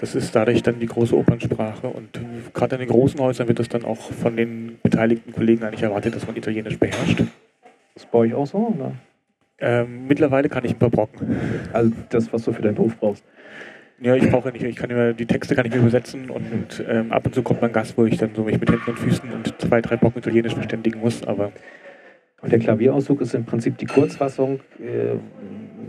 das 0.00 0.14
ist 0.14 0.34
dadurch 0.34 0.62
dann 0.62 0.80
die 0.80 0.86
große 0.86 1.16
Opernsprache 1.16 1.86
und 1.88 2.20
gerade 2.52 2.76
in 2.76 2.80
den 2.80 2.88
großen 2.88 3.18
Häusern 3.20 3.48
wird 3.48 3.58
das 3.58 3.68
dann 3.68 3.84
auch 3.84 4.12
von 4.12 4.36
den 4.36 4.78
beteiligten 4.82 5.32
Kollegen 5.32 5.64
eigentlich 5.64 5.82
erwartet, 5.82 6.14
dass 6.14 6.26
man 6.26 6.36
Italienisch 6.36 6.78
beherrscht. 6.78 7.22
Das 7.94 8.06
bei 8.06 8.18
euch 8.18 8.34
auch 8.34 8.46
so? 8.46 8.58
Oder? 8.58 8.92
Ähm, 9.58 10.06
mittlerweile 10.08 10.48
kann 10.48 10.64
ich 10.64 10.72
ein 10.72 10.78
paar 10.78 10.90
Brocken. 10.90 11.36
Also 11.72 11.92
das, 12.10 12.32
was 12.32 12.42
du 12.42 12.52
für 12.52 12.62
deinen 12.62 12.74
Beruf 12.74 12.96
brauchst. 12.98 13.24
Ja, 14.00 14.16
ich 14.16 14.28
brauche 14.28 14.50
nicht, 14.50 14.64
ich 14.64 14.76
kann 14.76 14.90
immer, 14.90 15.12
die 15.12 15.26
Texte 15.26 15.54
kann 15.54 15.64
ich 15.64 15.72
mir 15.72 15.78
übersetzen 15.78 16.28
und 16.28 16.84
ähm, 16.86 17.12
ab 17.12 17.24
und 17.26 17.34
zu 17.34 17.42
kommt 17.42 17.62
mein 17.62 17.72
Gast, 17.72 17.96
wo 17.96 18.04
ich 18.04 18.18
dann 18.18 18.34
so 18.34 18.42
mich 18.42 18.58
mit 18.58 18.70
Händen 18.70 18.90
und 18.90 18.98
Füßen 18.98 19.30
und 19.32 19.54
zwei, 19.60 19.80
drei 19.80 19.96
Brocken 19.96 20.18
Italienisch 20.18 20.54
verständigen 20.54 21.00
muss, 21.00 21.22
aber. 21.26 21.52
Und 22.42 22.52
der 22.52 22.58
Klavierauszug 22.58 23.22
ist 23.22 23.34
im 23.34 23.46
Prinzip 23.46 23.78
die 23.78 23.86
Kurzfassung, 23.86 24.60
äh, 24.78 25.16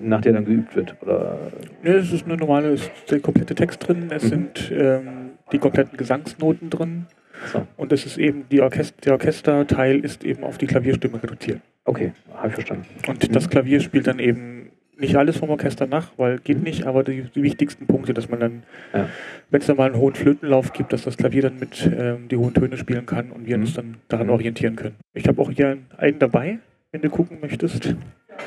nach 0.03 0.21
der 0.21 0.34
dann 0.34 0.45
geübt 0.45 0.75
wird, 0.75 0.95
oder? 1.01 1.38
Ja, 1.84 1.93
es 1.93 2.12
ist 2.12 2.25
eine 2.25 2.38
normale, 2.38 2.69
es 2.69 2.84
ist 2.84 3.12
der 3.12 3.19
komplette 3.19 3.55
Text 3.55 3.88
drin, 3.88 4.10
es 4.10 4.23
mhm. 4.23 4.27
sind 4.27 4.71
ähm, 4.75 5.31
die 5.51 5.60
kompletten 5.60 5.97
Gesangsnoten 5.97 6.69
drin 6.69 7.05
So. 7.51 7.65
Und 7.77 7.91
das 7.91 8.05
ist 8.05 8.17
eben, 8.17 8.45
die 8.49 8.62
Orchester, 8.62 8.95
der 9.03 9.13
Orchesterteil 9.13 9.99
ist 9.99 10.23
eben 10.23 10.43
auf 10.43 10.58
die 10.58 10.67
Klavierstimme 10.67 11.21
reduziert. 11.21 11.62
Okay, 11.84 12.13
habe 12.34 12.49
ich 12.49 12.53
verstanden. 12.55 12.86
Und 13.08 13.27
mhm. 13.27 13.34
das 13.34 13.49
Klavier 13.49 13.79
spielt 13.79 14.08
dann 14.08 14.19
eben 14.19 14.71
nicht 14.97 15.15
alles 15.15 15.38
vom 15.38 15.49
Orchester 15.49 15.88
nach, 15.88 16.12
weil 16.17 16.39
geht 16.39 16.58
mhm. 16.58 16.63
nicht, 16.63 16.86
aber 16.86 17.03
die, 17.03 17.23
die, 17.23 17.43
wichtigsten 17.43 17.86
Punkte, 17.86 18.13
dass 18.13 18.29
man 18.29 18.39
dann, 18.39 18.63
ja. 18.93 19.10
wenn 19.49 19.62
es 19.62 19.67
dann 19.67 19.77
mal 19.77 19.88
einen 19.88 19.99
hohen 19.99 20.15
Flötenlauf 20.15 20.73
gibt, 20.73 20.93
dass 20.93 21.03
das 21.03 21.17
Klavier 21.17 21.43
dann 21.43 21.60
mit 21.60 21.89
ähm, 21.97 22.27
die 22.29 22.38
hohen 22.38 22.53
Töne 22.53 22.77
spielen 22.77 23.05
kann 23.05 23.31
und 23.31 23.45
wir 23.45 23.58
mhm. 23.58 23.63
uns 23.63 23.73
dann 23.73 23.97
daran 24.08 24.27
mhm. 24.27 24.34
orientieren 24.34 24.75
können. 24.75 24.95
Ich 25.13 25.27
habe 25.27 25.41
auch 25.41 25.51
hier 25.51 25.77
einen 25.97 26.19
dabei, 26.19 26.60
wenn 26.91 27.01
du 27.01 27.10
gucken 27.10 27.39
möchtest. 27.41 27.95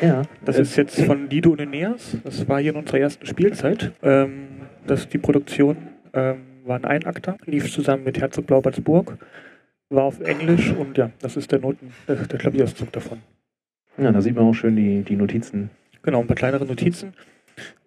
Ja. 0.01 0.23
Das 0.45 0.59
ist 0.59 0.77
jetzt 0.77 1.01
von 1.03 1.29
Lido 1.29 1.51
und 1.51 1.61
Eneas. 1.61 2.17
Das 2.25 2.49
war 2.49 2.61
hier 2.61 2.73
in 2.73 2.77
unserer 2.77 3.01
ersten 3.01 3.27
Spielzeit. 3.27 3.93
Ähm, 4.03 4.47
das, 4.87 5.09
die 5.09 5.19
Produktion 5.19 5.77
ähm, 6.13 6.39
war 6.65 6.77
ein 6.77 6.85
Einakter, 6.85 7.37
lief 7.47 7.73
zusammen 7.73 8.05
mit 8.05 8.21
Herzog 8.21 8.47
Blaubertsburg, 8.47 9.19
war 9.91 10.05
auf 10.05 10.21
Englisch 10.21 10.73
und 10.73 10.99
ja, 10.99 11.11
das 11.21 11.37
ist 11.37 11.51
der 11.51 11.59
Noten, 11.61 11.93
der, 12.07 12.17
der 12.17 12.39
Klavierauszug 12.39 12.93
davon. 12.93 13.19
Ja, 13.97 14.13
da 14.13 14.21
sieht 14.21 14.37
man 14.37 14.45
auch 14.45 14.55
schön 14.55 14.77
die, 14.77 15.03
die 15.03 15.17
Notizen. 15.17 15.71
Genau, 16.03 16.21
ein 16.21 16.27
paar 16.27 16.37
kleinere 16.37 16.65
Notizen. 16.65 17.15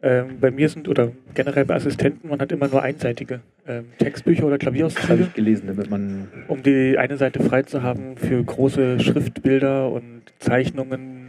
Ähm, 0.04 0.40
bei 0.42 0.52
mir 0.52 0.68
sind, 0.68 0.90
oder 0.90 1.12
generell 1.34 1.64
bei 1.64 1.76
Assistenten, 1.76 2.28
man 2.28 2.42
hat 2.42 2.52
immer 2.52 2.68
nur 2.68 2.82
einseitige 2.82 3.40
ähm, 3.66 3.86
Textbücher 4.00 4.46
oder 4.46 4.58
Klavierauszüge. 4.58 5.08
Habe 5.08 5.22
ich 5.22 5.34
gelesen, 5.34 5.68
damit 5.68 5.90
man... 5.90 6.28
Um 6.50 6.62
die 6.62 6.98
eine 6.98 7.16
Seite 7.16 7.42
frei 7.42 7.64
zu 7.64 7.82
haben 7.82 8.18
für 8.18 8.44
große 8.44 9.00
Schriftbilder 9.00 9.90
und 9.90 10.24
Zeichnungen, 10.40 11.21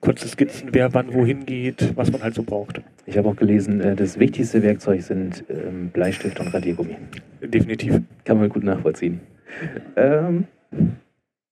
kurze 0.00 0.28
Skizzen, 0.28 0.70
wer 0.72 0.92
wann 0.94 1.12
wohin 1.12 1.46
geht, 1.46 1.96
was 1.96 2.10
man 2.10 2.22
halt 2.22 2.34
so 2.34 2.42
braucht. 2.42 2.80
Ich 3.06 3.18
habe 3.18 3.28
auch 3.28 3.36
gelesen, 3.36 3.80
äh, 3.80 3.96
das 3.96 4.18
wichtigste 4.18 4.62
Werkzeug 4.62 5.02
sind 5.02 5.44
ähm, 5.48 5.90
Bleistift 5.90 6.40
und 6.40 6.52
Radiergummi. 6.54 6.96
Definitiv. 7.42 8.00
Kann 8.24 8.38
man 8.38 8.48
gut 8.48 8.64
nachvollziehen. 8.64 9.20
Ähm, 9.96 10.44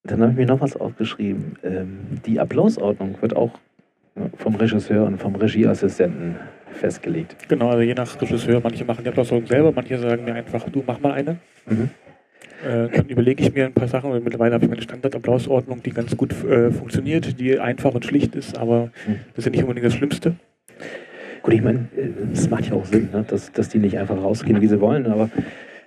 dann 0.04 0.22
habe 0.22 0.32
ich 0.32 0.38
mir 0.38 0.46
noch 0.46 0.60
was 0.60 0.76
aufgeschrieben. 0.76 1.56
Ähm, 1.62 1.98
die 2.24 2.40
Applausordnung 2.40 3.20
wird 3.20 3.36
auch 3.36 3.58
vom 4.36 4.54
Regisseur 4.56 5.04
und 5.06 5.18
vom 5.18 5.34
Regieassistenten 5.36 6.36
festgelegt. 6.72 7.36
Genau, 7.48 7.68
also 7.68 7.82
je 7.82 7.94
nach 7.94 8.20
Regisseur. 8.20 8.60
Manche 8.62 8.84
machen 8.84 9.04
die 9.04 9.10
Applausordnung 9.10 9.48
selber, 9.48 9.72
manche 9.72 9.98
sagen 9.98 10.24
mir 10.24 10.34
einfach, 10.34 10.68
du 10.68 10.82
mach 10.86 11.00
mal 11.00 11.12
eine. 11.12 11.38
Mhm. 11.66 11.90
Äh, 12.64 12.88
dann 12.88 13.06
überlege 13.08 13.42
ich 13.42 13.54
mir 13.54 13.66
ein 13.66 13.72
paar 13.72 13.88
Sachen, 13.88 14.10
weil 14.10 14.20
mittlerweile 14.20 14.54
habe 14.54 14.64
ich 14.64 14.70
meine 14.70 14.82
Standardapplausordnung, 14.82 15.82
die 15.82 15.90
ganz 15.90 16.16
gut 16.16 16.32
äh, 16.44 16.70
funktioniert, 16.70 17.38
die 17.38 17.58
einfach 17.58 17.94
und 17.94 18.04
schlicht 18.04 18.34
ist, 18.34 18.58
aber 18.58 18.90
mhm. 19.06 19.20
das 19.34 19.38
ist 19.38 19.44
ja 19.46 19.50
nicht 19.50 19.62
unbedingt 19.62 19.86
das 19.86 19.94
Schlimmste. 19.94 20.34
Gut, 21.42 21.54
ich 21.54 21.62
meine, 21.62 21.88
es 22.32 22.50
macht 22.50 22.66
ja 22.68 22.74
auch 22.74 22.84
Sinn, 22.84 23.10
ne? 23.12 23.24
dass, 23.26 23.52
dass 23.52 23.68
die 23.68 23.78
nicht 23.78 23.96
einfach 23.98 24.16
rausgehen, 24.16 24.60
wie 24.60 24.66
sie 24.66 24.80
wollen, 24.80 25.06
aber 25.06 25.30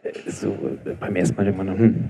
äh, 0.03 0.29
so 0.29 0.57
beim 0.99 1.15
ersten 1.15 1.35
Mal 1.35 1.43
denkt 1.43 1.57
man, 1.57 1.77
hm, 1.77 2.09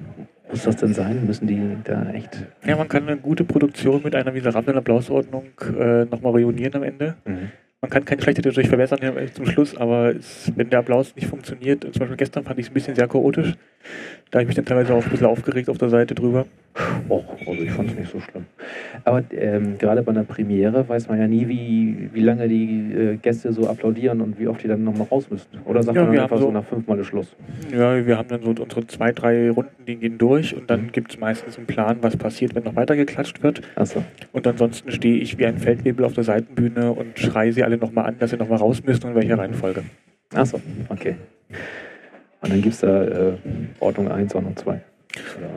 muss 0.52 0.64
das 0.64 0.76
denn 0.76 0.94
sein? 0.94 1.26
Müssen 1.26 1.48
die 1.48 1.78
da 1.84 2.12
echt. 2.12 2.46
Ja, 2.66 2.76
man 2.76 2.88
kann 2.88 3.08
eine 3.08 3.18
gute 3.18 3.44
Produktion 3.44 4.02
mit 4.04 4.16
einer 4.16 4.32
miserablen 4.32 4.78
Applausordnung 4.78 5.46
äh, 5.80 6.06
nochmal 6.06 6.34
reunieren 6.34 6.76
am 6.76 6.84
Ende. 6.84 7.16
Mhm. 7.26 7.52
Man 7.84 7.90
kann 7.90 8.06
keine 8.06 8.22
schlechte 8.22 8.44
dadurch 8.44 8.68
verbessern 8.68 9.00
zum 9.34 9.48
Schluss, 9.48 9.76
aber 9.76 10.16
es, 10.16 10.52
wenn 10.56 10.70
der 10.70 10.80
Applaus 10.80 11.16
nicht 11.16 11.28
funktioniert, 11.28 11.82
zum 11.82 12.00
Beispiel 12.00 12.16
gestern 12.16 12.44
fand 12.44 12.60
ich 12.60 12.68
es 12.68 12.72
ein 12.72 12.76
bisschen 12.76 12.94
sehr 12.94 13.08
chaotisch. 13.08 13.56
Da 14.30 14.38
habe 14.38 14.44
ich 14.44 14.48
mich 14.50 14.56
dann 14.56 14.66
teilweise 14.66 14.94
auch 14.94 15.04
ein 15.04 15.10
bisschen 15.10 15.26
aufgeregt 15.26 15.68
auf 15.68 15.78
der 15.78 15.90
Seite 15.90 16.16
drüber. 16.16 16.46
Och, 17.10 17.26
also 17.46 17.62
ich 17.62 17.72
fand 17.72 17.90
es 17.90 17.98
nicht 17.98 18.12
so 18.12 18.22
schlimm. 18.22 18.46
Aber 19.04 19.22
ähm, 19.32 19.78
gerade 19.78 20.02
bei 20.04 20.12
einer 20.12 20.24
Premiere 20.24 20.88
weiß 20.88 21.10
man 21.10 21.20
ja 21.20 21.28
nie, 21.28 21.48
wie, 21.50 22.10
wie 22.14 22.22
lange 22.22 22.48
die 22.48 22.94
äh, 22.94 23.18
Gäste 23.18 23.52
so 23.52 23.68
applaudieren 23.68 24.22
und 24.22 24.40
wie 24.40 24.48
oft 24.48 24.64
die 24.64 24.70
dann 24.70 24.86
nochmal 24.86 25.08
raus 25.12 25.30
müssen. 25.30 25.50
Oder 25.66 25.84
sagt 25.84 25.98
ja, 25.98 26.06
man 26.06 26.18
einfach 26.18 26.38
so, 26.38 26.46
so 26.46 26.52
nach 26.52 26.64
fünfmal 26.64 27.04
Schluss? 27.04 27.36
Ja, 27.74 28.06
wir 28.06 28.18
haben 28.18 28.30
dann 28.30 28.42
so 28.42 28.52
unsere 28.52 28.88
zwei, 28.88 29.12
drei 29.12 29.52
Runden, 29.52 29.86
die 29.86 29.98
gehen 29.98 30.18
durch 30.18 30.56
und 30.56 30.70
dann 30.70 30.84
mhm. 30.84 30.92
gibt 30.94 31.12
es 31.12 31.20
meistens 31.20 31.58
einen 31.58 31.68
Plan, 31.68 31.98
was 32.00 32.16
passiert, 32.16 32.56
wenn 32.56 32.64
noch 32.64 32.78
weiter 32.78 32.96
geklatscht 32.96 33.44
wird. 33.44 33.62
So. 33.84 34.02
Und 34.32 34.48
ansonsten 34.48 34.94
stehe 34.94 35.18
ich 35.18 35.38
wie 35.38 35.46
ein 35.46 35.58
Feldwebel 35.58 36.06
auf 36.06 36.14
der 36.14 36.24
Seitenbühne 36.24 36.94
und 36.94 37.20
schreie 37.20 37.52
sie 37.52 37.66
alle 37.66 37.71
nochmal 37.78 38.06
an, 38.06 38.20
dass 38.20 38.32
sie 38.32 38.38
nochmal 38.38 38.60
raus 38.60 38.84
müssen 38.84 39.04
und 39.04 39.12
in 39.12 39.16
welcher 39.16 39.38
Reihenfolge. 39.38 39.84
Achso, 40.34 40.60
okay. 40.90 41.16
Und 42.42 42.52
dann 42.52 42.62
gibt 42.62 42.74
es 42.74 42.82
da 42.82 43.04
äh, 43.04 43.34
Ordnung 43.80 44.10
1, 44.10 44.34
Ordnung 44.34 44.56
2. 44.56 44.82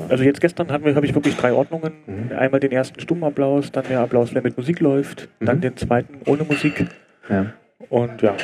Also 0.09 0.24
jetzt 0.24 0.40
gestern 0.40 0.70
habe 0.70 0.90
ich 0.90 1.14
wirklich 1.14 1.37
drei 1.37 1.53
Ordnungen. 1.53 1.92
Mhm. 2.07 2.37
Einmal 2.37 2.61
den 2.61 2.72
ersten 2.72 3.00
Stummapplaus, 3.00 3.72
dann 3.72 3.85
der 3.88 4.00
Applaus, 4.00 4.33
der 4.33 4.42
mit 4.42 4.57
Musik 4.57 4.81
läuft, 4.81 5.29
mhm. 5.40 5.46
dann 5.46 5.61
den 5.61 5.77
zweiten 5.77 6.18
ohne 6.27 6.44
Musik. 6.44 6.87
Ja. 7.29 7.53
Und 7.88 8.22
ja, 8.22 8.35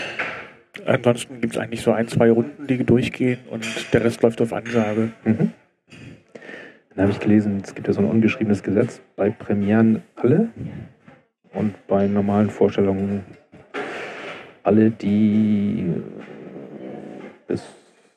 ansonsten 0.86 1.40
gibt 1.40 1.54
es 1.54 1.60
eigentlich 1.60 1.82
so 1.82 1.92
ein, 1.92 2.08
zwei 2.08 2.30
Runden, 2.30 2.66
die 2.66 2.84
durchgehen 2.84 3.38
und 3.50 3.66
der 3.92 4.04
Rest 4.04 4.22
läuft 4.22 4.40
auf 4.40 4.52
Ansage. 4.52 5.10
Mhm. 5.24 5.52
Dann 6.94 7.02
habe 7.02 7.12
ich 7.12 7.20
gelesen, 7.20 7.60
es 7.64 7.74
gibt 7.74 7.86
ja 7.86 7.92
so 7.92 8.00
ein 8.00 8.06
ungeschriebenes 8.06 8.62
Gesetz 8.62 9.00
bei 9.16 9.30
Premieren 9.30 10.02
alle 10.16 10.48
und 11.52 11.86
bei 11.86 12.06
normalen 12.06 12.50
Vorstellungen 12.50 13.22
alle, 14.62 14.90
die 14.90 15.92
bis 17.46 17.62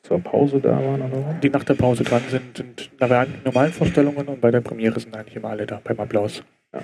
zur 0.02 0.20
Pause 0.20 0.60
da 0.60 0.70
waren 0.70 1.02
oder 1.02 1.16
so? 1.16 1.24
Die 1.42 1.50
nach 1.50 1.64
der 1.64 1.74
Pause 1.74 2.04
dran 2.04 2.22
sind, 2.28 2.56
sind 2.56 2.90
bei 2.98 3.26
normalen 3.44 3.72
Vorstellungen 3.72 4.26
und 4.28 4.40
bei 4.40 4.50
der 4.50 4.60
Premiere 4.60 5.00
sind 5.00 5.16
eigentlich 5.16 5.36
immer 5.36 5.50
alle 5.50 5.66
da 5.66 5.80
beim 5.82 5.98
Applaus. 5.98 6.44
Ja. 6.72 6.80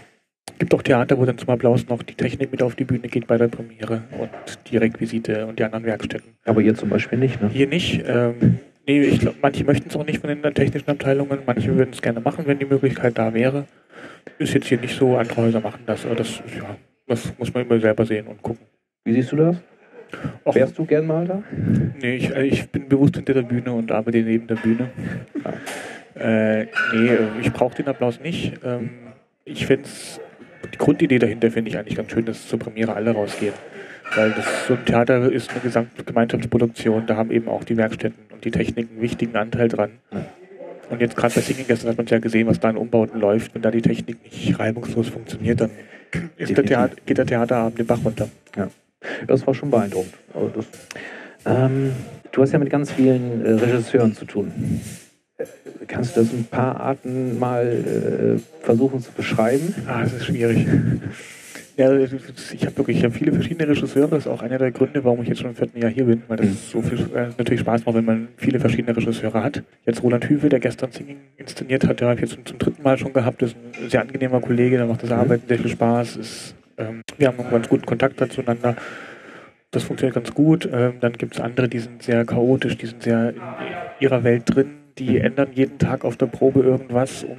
Gibt 0.58 0.74
auch 0.74 0.82
Theater, 0.82 1.18
wo 1.18 1.24
dann 1.24 1.38
zum 1.38 1.48
Applaus 1.48 1.86
noch 1.88 2.02
die 2.02 2.14
Technik 2.14 2.50
mit 2.50 2.62
auf 2.62 2.74
die 2.74 2.84
Bühne 2.84 3.08
geht 3.08 3.26
bei 3.26 3.38
der 3.38 3.48
Premiere 3.48 4.02
und 4.18 4.30
die 4.70 4.76
Requisite 4.76 5.46
und 5.46 5.58
die 5.58 5.64
anderen 5.64 5.84
Werkstätten. 5.84 6.34
Aber 6.44 6.60
hier 6.60 6.74
zum 6.74 6.90
Beispiel 6.90 7.18
nicht, 7.18 7.40
ne? 7.40 7.48
Hier 7.48 7.66
nicht. 7.66 8.02
Ähm, 8.06 8.58
nee, 8.86 9.00
ich 9.00 9.20
glaube, 9.20 9.38
manche 9.40 9.64
möchten 9.64 9.88
es 9.88 9.96
auch 9.96 10.04
nicht 10.04 10.18
von 10.18 10.28
den 10.28 10.42
technischen 10.54 10.90
Abteilungen, 10.90 11.38
manche 11.46 11.74
würden 11.76 11.90
es 11.92 12.02
gerne 12.02 12.20
machen, 12.20 12.46
wenn 12.46 12.58
die 12.58 12.66
Möglichkeit 12.66 13.16
da 13.16 13.32
wäre. 13.32 13.64
Ist 14.38 14.52
jetzt 14.52 14.66
hier 14.66 14.78
nicht 14.78 14.94
so, 14.94 15.16
andere 15.16 15.42
Häuser 15.42 15.60
machen 15.60 15.80
das, 15.86 16.04
aber 16.04 16.16
das, 16.16 16.42
ja, 16.54 16.76
das 17.06 17.32
muss 17.38 17.54
man 17.54 17.64
immer 17.64 17.80
selber 17.80 18.04
sehen 18.04 18.26
und 18.26 18.42
gucken. 18.42 18.66
Wie 19.04 19.14
siehst 19.14 19.32
du 19.32 19.36
das? 19.36 19.56
Och, 20.44 20.54
Wärst 20.54 20.76
du 20.78 20.84
gern 20.84 21.06
mal 21.06 21.26
da? 21.26 21.42
Nee, 22.00 22.16
ich, 22.16 22.34
äh, 22.34 22.44
ich 22.44 22.68
bin 22.70 22.88
bewusst 22.88 23.16
hinter 23.16 23.34
der 23.34 23.42
Bühne 23.42 23.72
und 23.72 23.92
arbeite 23.92 24.18
neben 24.18 24.46
der 24.46 24.56
Bühne. 24.56 24.90
Äh, 26.14 26.64
nee, 26.92 27.08
äh, 27.08 27.18
ich 27.40 27.52
brauche 27.52 27.76
den 27.76 27.88
Applaus 27.88 28.20
nicht. 28.20 28.54
Ähm, 28.64 28.90
ich 29.44 29.66
finde 29.66 29.88
die 30.72 30.78
Grundidee 30.78 31.18
dahinter 31.18 31.50
finde 31.50 31.70
ich 31.70 31.78
eigentlich 31.78 31.96
ganz 31.96 32.10
schön, 32.10 32.24
dass 32.24 32.46
zur 32.46 32.58
Premiere 32.58 32.94
alle 32.94 33.12
rausgehen. 33.12 33.54
Weil 34.14 34.32
das, 34.32 34.66
so 34.66 34.74
ein 34.74 34.84
Theater 34.84 35.30
ist 35.30 35.50
eine 35.50 35.60
Gesamtgemeinschaftsproduktion, 35.60 37.06
da 37.06 37.16
haben 37.16 37.30
eben 37.30 37.48
auch 37.48 37.64
die 37.64 37.76
Werkstätten 37.76 38.24
und 38.32 38.44
die 38.44 38.50
Technik 38.50 38.88
einen 38.90 39.00
wichtigen 39.00 39.36
Anteil 39.36 39.68
dran. 39.68 39.92
Und 40.90 41.00
jetzt 41.00 41.16
gerade 41.16 41.34
bei 41.34 41.40
Singing 41.40 41.66
gestern 41.68 41.90
hat 41.90 41.96
man 41.96 42.06
ja 42.06 42.18
gesehen, 42.18 42.48
was 42.48 42.58
da 42.58 42.68
an 42.68 42.76
Umbauten 42.76 43.20
läuft. 43.20 43.54
Wenn 43.54 43.62
da 43.62 43.70
die 43.70 43.82
Technik 43.82 44.22
nicht 44.24 44.58
reibungslos 44.58 45.08
funktioniert, 45.08 45.60
dann 45.60 45.70
der 46.38 46.64
Theater, 46.64 46.96
geht 47.06 47.18
der 47.18 47.26
Theaterabend 47.26 47.78
den 47.78 47.86
Bach 47.86 48.04
runter. 48.04 48.28
Ja. 48.56 48.68
Das 49.26 49.46
war 49.46 49.54
schon 49.54 49.70
beeindruckend. 49.70 50.14
Das, 50.54 50.66
ähm, 51.46 51.92
du 52.32 52.42
hast 52.42 52.52
ja 52.52 52.58
mit 52.58 52.70
ganz 52.70 52.92
vielen 52.92 53.44
äh, 53.44 53.52
Regisseuren 53.52 54.14
zu 54.14 54.24
tun. 54.24 54.80
Kannst 55.86 56.16
du 56.16 56.20
das 56.20 56.32
ein 56.32 56.44
paar 56.44 56.78
Arten 56.80 57.38
mal 57.38 57.66
äh, 57.66 58.64
versuchen 58.64 59.00
zu 59.00 59.12
beschreiben? 59.12 59.74
Ah, 59.86 60.02
das 60.02 60.12
ist 60.12 60.26
schwierig. 60.26 60.66
Ja, 61.76 61.96
ich 61.96 62.12
habe 62.66 62.76
wirklich 62.76 62.98
ich 62.98 63.04
hab 63.04 63.14
viele 63.14 63.32
verschiedene 63.32 63.66
Regisseure. 63.66 64.08
Das 64.08 64.26
ist 64.26 64.26
auch 64.26 64.42
einer 64.42 64.58
der 64.58 64.70
Gründe, 64.70 65.02
warum 65.02 65.22
ich 65.22 65.28
jetzt 65.28 65.40
schon 65.40 65.50
im 65.50 65.56
vierten 65.56 65.80
Jahr 65.80 65.90
hier 65.90 66.04
bin, 66.04 66.22
weil 66.28 66.36
das 66.36 66.48
mhm. 66.48 66.56
so 66.70 66.82
viel 66.82 66.98
äh, 67.14 67.28
natürlich 67.38 67.60
Spaß 67.60 67.86
macht, 67.86 67.96
wenn 67.96 68.04
man 68.04 68.28
viele 68.36 68.60
verschiedene 68.60 68.94
Regisseure 68.94 69.42
hat. 69.42 69.62
Jetzt 69.86 70.02
Roland 70.02 70.28
Hüwe, 70.28 70.50
der 70.50 70.60
gestern 70.60 70.92
Singing 70.92 71.16
inszeniert 71.38 71.86
hat, 71.86 72.00
der 72.00 72.08
habe 72.08 72.20
ich 72.20 72.28
jetzt 72.28 72.34
zum, 72.34 72.44
zum, 72.44 72.58
dritten 72.58 72.82
Mal 72.82 72.98
schon 72.98 73.14
gehabt. 73.14 73.40
Das 73.40 73.52
ist 73.52 73.56
ein 73.56 73.88
sehr 73.88 74.02
angenehmer 74.02 74.42
Kollege, 74.42 74.76
der 74.76 74.84
macht 74.84 75.02
das 75.02 75.08
mhm. 75.08 75.16
Arbeiten 75.16 75.48
sehr 75.48 75.58
viel 75.58 75.70
Spaß. 75.70 76.16
Ist 76.16 76.54
ähm, 76.80 77.02
wir 77.18 77.28
haben 77.28 77.38
einen 77.40 77.50
ganz 77.50 77.68
guten 77.68 77.86
Kontakt 77.86 78.20
zueinander. 78.32 78.76
Das 79.70 79.84
funktioniert 79.84 80.14
ganz 80.14 80.34
gut. 80.34 80.68
Ähm, 80.72 80.94
dann 81.00 81.12
gibt 81.12 81.34
es 81.34 81.40
andere, 81.40 81.68
die 81.68 81.78
sind 81.78 82.02
sehr 82.02 82.24
chaotisch, 82.24 82.76
die 82.76 82.86
sind 82.86 83.02
sehr 83.02 83.30
in 83.30 83.42
ihrer 84.00 84.24
Welt 84.24 84.42
drin. 84.46 84.76
Die 84.98 85.18
ändern 85.18 85.50
jeden 85.54 85.78
Tag 85.78 86.04
auf 86.04 86.16
der 86.16 86.26
Probe 86.26 86.60
irgendwas, 86.60 87.24
um 87.24 87.38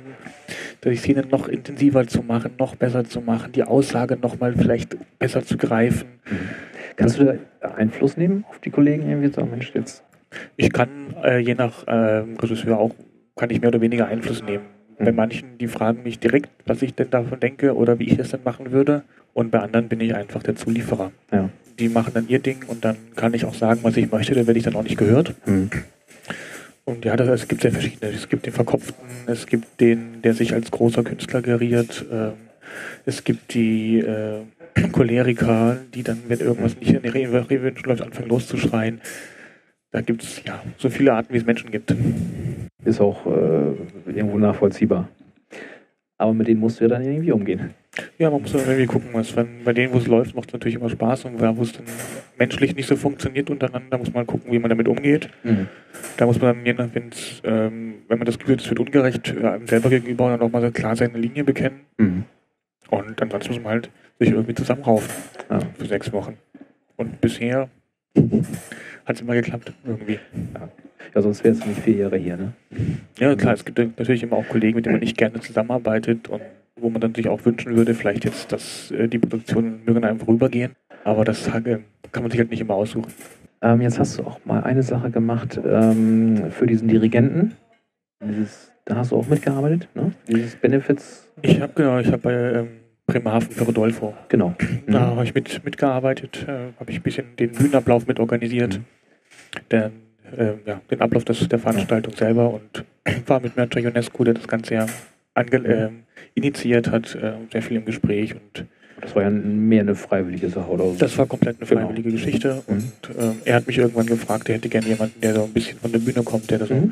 die 0.84 0.96
Szene 0.96 1.26
noch 1.30 1.48
intensiver 1.48 2.08
zu 2.08 2.24
machen, 2.24 2.54
noch 2.58 2.76
besser 2.76 3.04
zu 3.04 3.22
machen, 3.22 3.52
die 3.52 3.64
Aussage 3.64 4.18
noch 4.18 4.40
mal 4.40 4.54
vielleicht 4.54 4.98
besser 5.20 5.44
zu 5.44 5.58
greifen. 5.58 6.08
Kannst 6.96 7.20
du 7.20 7.26
da 7.62 7.68
Einfluss 7.76 8.18
nehmen 8.18 8.46
auf 8.50 8.60
die 8.60 8.72
Kollegen 8.72 9.08
irgendwie 9.08 9.32
sagen, 9.32 9.52
Mensch, 9.52 9.72
jetzt? 9.76 10.04
Ich 10.56 10.72
kann 10.72 11.14
äh, 11.24 11.40
je 11.40 11.56
nach 11.56 11.86
äh, 11.88 12.24
Regisseur 12.42 12.80
auch, 12.80 12.96
kann 13.36 13.50
ich 13.50 13.62
mehr 13.62 13.68
oder 13.68 13.82
weniger 13.82 14.08
Einfluss 14.08 14.44
nehmen. 14.44 14.66
Mhm. 14.98 15.06
Bei 15.06 15.12
manchen, 15.12 15.58
die 15.58 15.68
fragen 15.68 16.04
mich 16.04 16.20
direkt, 16.20 16.50
was 16.66 16.82
ich 16.82 16.96
denn 16.96 17.10
davon 17.10 17.40
denke 17.40 17.76
oder 17.76 18.00
wie 18.00 18.06
ich 18.06 18.18
das 18.18 18.32
denn 18.32 18.44
machen 18.44 18.72
würde. 18.72 19.04
Und 19.34 19.52
bei 19.52 19.60
anderen 19.60 19.88
bin 19.88 20.02
ich 20.02 20.16
einfach 20.16 20.44
der 20.44 20.56
Zulieferer. 20.56 21.12
Ja. 21.32 21.50
Die 21.80 21.90
machen 21.90 22.12
dann 22.14 22.28
ihr 22.28 22.40
Ding 22.40 22.64
und 22.68 22.84
dann 22.84 22.98
kann 23.16 23.34
ich 23.34 23.46
auch 23.46 23.54
sagen, 23.54 23.80
was 23.84 23.98
ich 23.98 24.12
möchte, 24.12 24.36
da 24.36 24.46
werde 24.46 24.58
ich 24.58 24.66
dann 24.66 24.76
auch 24.76 24.84
nicht 24.84 24.98
gehört. 24.98 25.34
Mhm. 25.46 25.70
Und 26.84 27.06
ja, 27.06 27.16
das, 27.16 27.28
es 27.30 27.48
gibt 27.48 27.62
sehr 27.62 27.72
verschiedene. 27.72 28.12
Es 28.12 28.28
gibt 28.28 28.46
den 28.46 28.54
Verkopften, 28.54 29.06
es 29.28 29.46
gibt 29.48 29.80
den, 29.80 30.22
der 30.24 30.34
sich 30.34 30.54
als 30.54 30.72
großer 30.72 31.04
Künstler 31.04 31.42
geriert. 31.42 32.06
Ähm, 32.12 32.34
es 33.06 33.24
gibt 33.24 33.54
die 33.54 34.00
äh, 34.00 34.42
Choleriker, 34.92 35.78
die 35.94 36.04
dann, 36.04 36.24
wenn 36.28 36.40
irgendwas 36.40 36.78
nicht 36.78 36.92
in 36.92 37.02
die 37.02 37.08
Revue 37.08 37.74
läuft, 37.86 38.02
anfangen 38.02 38.30
loszuschreien. 38.30 39.02
Da 39.92 40.02
gibt 40.02 40.24
es 40.24 40.42
ja 40.46 40.62
so 40.78 40.90
viele 40.90 41.14
Arten, 41.14 41.34
wie 41.34 41.38
es 41.38 41.46
Menschen 41.46 41.70
gibt. 41.70 41.94
Ist 42.86 43.02
auch 43.02 43.26
äh, 43.26 44.12
irgendwo 44.12 44.38
nachvollziehbar. 44.38 45.10
Aber 46.22 46.36
mit 46.36 46.48
denen 46.48 46.60
musst 46.60 46.80
du 46.80 46.84
ja 46.84 46.88
dann 46.88 47.02
irgendwie 47.02 47.32
umgehen. 47.32 47.72
Ja, 48.20 48.30
man 48.30 48.44
muss 48.44 48.52
dann 48.52 48.62
irgendwie 48.62 48.86
gucken, 48.86 49.10
was, 49.12 49.36
wenn, 49.36 49.64
bei 49.64 49.74
denen, 49.74 49.92
wo 49.92 49.98
es 49.98 50.06
läuft, 50.06 50.36
macht 50.36 50.50
es 50.50 50.54
natürlich 50.54 50.76
immer 50.76 50.88
Spaß 50.88 51.26
und 51.26 51.42
wo 51.42 51.64
es 51.64 51.72
dann 51.72 51.86
menschlich 52.38 52.76
nicht 52.76 52.88
so 52.88 52.96
funktioniert 52.96 53.50
untereinander, 53.50 53.98
muss 53.98 54.14
man 54.14 54.28
gucken, 54.28 54.52
wie 54.52 54.60
man 54.60 54.70
damit 54.70 54.88
umgeht. 54.88 55.30
Mhm. 55.44 55.68
Da 56.18 56.28
muss 56.28 56.40
man 56.40 56.56
dann, 56.56 56.64
je 56.64 56.74
nach, 56.74 56.90
ähm, 57.44 57.96
wenn 58.08 58.20
man 58.20 58.28
das 58.28 58.38
Gefühl 58.38 58.54
hat, 58.54 58.62
es 58.62 58.70
wird 58.70 58.80
ungerecht, 58.80 59.36
äh, 59.36 59.48
einem 59.48 59.66
selber 59.66 59.90
gegenüber, 59.90 60.30
dann 60.30 60.42
auch 60.42 60.52
mal 60.52 60.72
klar 60.72 60.96
seine 60.96 61.18
Linie 61.18 61.44
bekennen. 61.44 61.80
Mhm. 61.98 62.26
Und 62.92 63.20
ansonsten 63.20 63.54
muss 63.56 63.64
man 63.64 63.72
halt 63.72 63.90
sich 64.20 64.30
irgendwie 64.30 64.54
zusammenraufen 64.54 65.10
ja. 65.50 65.60
für 65.76 65.86
sechs 65.88 66.14
Wochen. 66.14 66.38
Und 66.98 67.20
bisher 67.20 67.68
hat 69.06 69.16
es 69.16 69.22
immer 69.22 69.34
geklappt, 69.34 69.74
irgendwie. 69.84 70.20
Ja, 70.54 70.70
ja 71.14 71.22
sonst 71.22 71.44
wäre 71.44 71.56
es 71.56 71.66
nicht 71.66 71.82
vier 71.82 71.96
Jahre 71.96 72.18
hier, 72.18 72.38
ne? 72.38 72.54
Ja, 73.20 73.36
klar, 73.36 73.54
es 73.54 73.66
gibt 73.66 73.78
natürlich 73.78 74.24
immer 74.24 74.38
auch 74.38 74.48
Kollegen, 74.48 74.76
mit 74.76 74.86
denen 74.86 74.96
man 74.96 75.02
nicht 75.02 75.18
gerne 75.18 75.40
zusammenarbeitet 75.40 76.28
und 76.28 76.42
wo 76.76 76.90
man 76.90 77.02
dann 77.02 77.14
sich 77.14 77.28
auch 77.28 77.46
wünschen 77.46 77.76
würde, 77.76 77.94
vielleicht 77.94 78.26
jetzt, 78.26 78.52
dass 78.52 78.92
äh, 78.92 79.08
die 79.08 79.20
Produktionen 79.20 79.82
mögen 79.86 80.04
einem 80.04 80.20
vorübergehen. 80.20 80.76
Aber 81.04 81.26
das 81.26 81.46
kann 81.46 82.24
man 82.24 82.32
sich 82.32 82.40
halt 82.40 82.50
nicht 82.50 82.62
immer 82.62 82.76
aussuchen. 82.76 83.12
Ähm, 83.62 83.82
jetzt 83.82 84.00
hast 84.00 84.18
du 84.18 84.24
auch 84.24 84.44
mal 84.46 84.64
eine 84.64 84.84
Sache 84.84 85.12
gemacht 85.12 85.60
ähm, 85.64 86.52
für 86.52 86.66
diesen 86.66 86.88
Dirigenten. 86.88 87.54
Dieses, 88.24 88.72
da 88.86 88.98
hast 88.98 89.12
du 89.12 89.18
auch 89.18 89.28
mitgearbeitet, 89.28 89.88
ne? 89.94 90.12
Dieses 90.28 90.56
Benefits. 90.56 91.32
Ich 91.42 91.62
habe 91.62 91.74
genau, 91.76 92.00
ich 92.00 92.08
habe 92.08 92.18
bei 92.18 92.34
ähm, 92.34 92.68
Bremerhaven 93.06 93.52
für 93.52 93.64
Rodolfo. 93.64 94.14
Genau. 94.30 94.56
Da 94.88 95.00
mhm. 95.00 95.16
habe 95.16 95.24
ich 95.24 95.34
mit, 95.34 95.64
mitgearbeitet, 95.64 96.46
äh, 96.48 96.72
habe 96.80 96.92
ich 96.92 96.98
ein 96.98 97.04
bisschen 97.04 97.36
den 97.38 97.52
Bühnenablauf 97.52 98.08
mitorganisiert, 98.08 98.80
mhm. 98.80 98.86
den, 99.72 99.92
äh, 100.38 100.54
ja, 100.66 100.82
den 100.90 101.02
Ablauf 101.02 101.26
des, 101.26 101.48
der 101.48 101.60
Veranstaltung 101.60 102.16
selber 102.16 102.54
und 102.54 102.86
war 103.28 103.40
mit 103.40 103.56
Mercer 103.56 103.80
Ionescu, 103.80 104.24
der 104.24 104.36
das 104.36 104.48
Ganze 104.48 104.76
ja 104.76 104.86
äh, 105.36 105.90
initiiert 106.36 106.92
hat, 106.92 107.16
äh, 107.16 107.34
sehr 107.52 107.62
viel 107.62 107.78
im 107.78 107.86
Gespräch 107.86 108.36
und 108.36 108.66
das 109.02 109.16
war 109.16 109.24
ja 109.24 109.30
mehr 109.32 109.82
eine 109.82 109.96
freiwillige 109.96 110.50
Sache, 110.50 110.70
oder? 110.70 110.86
Das 110.98 111.18
war 111.18 111.26
komplett 111.26 111.58
eine 111.60 111.68
genau. 111.68 111.82
freiwillige 111.82 112.10
genau. 112.10 112.24
Geschichte. 112.24 112.64
Mhm. 112.68 112.74
Und 112.74 112.94
ähm, 113.20 113.36
er 113.46 113.56
hat 113.56 113.66
mich 113.66 113.78
irgendwann 113.78 114.06
gefragt, 114.06 114.48
er 114.48 114.56
hätte 114.56 114.70
gerne 114.70 114.88
jemanden, 114.88 115.20
der 115.22 115.34
so 115.34 115.44
ein 115.44 115.54
bisschen 115.54 115.80
von 115.80 115.92
der 115.92 116.00
Bühne 116.00 116.22
kommt, 116.22 116.52
der 116.52 116.60
das 116.60 116.70
mhm. 116.70 116.82
so 116.82 116.92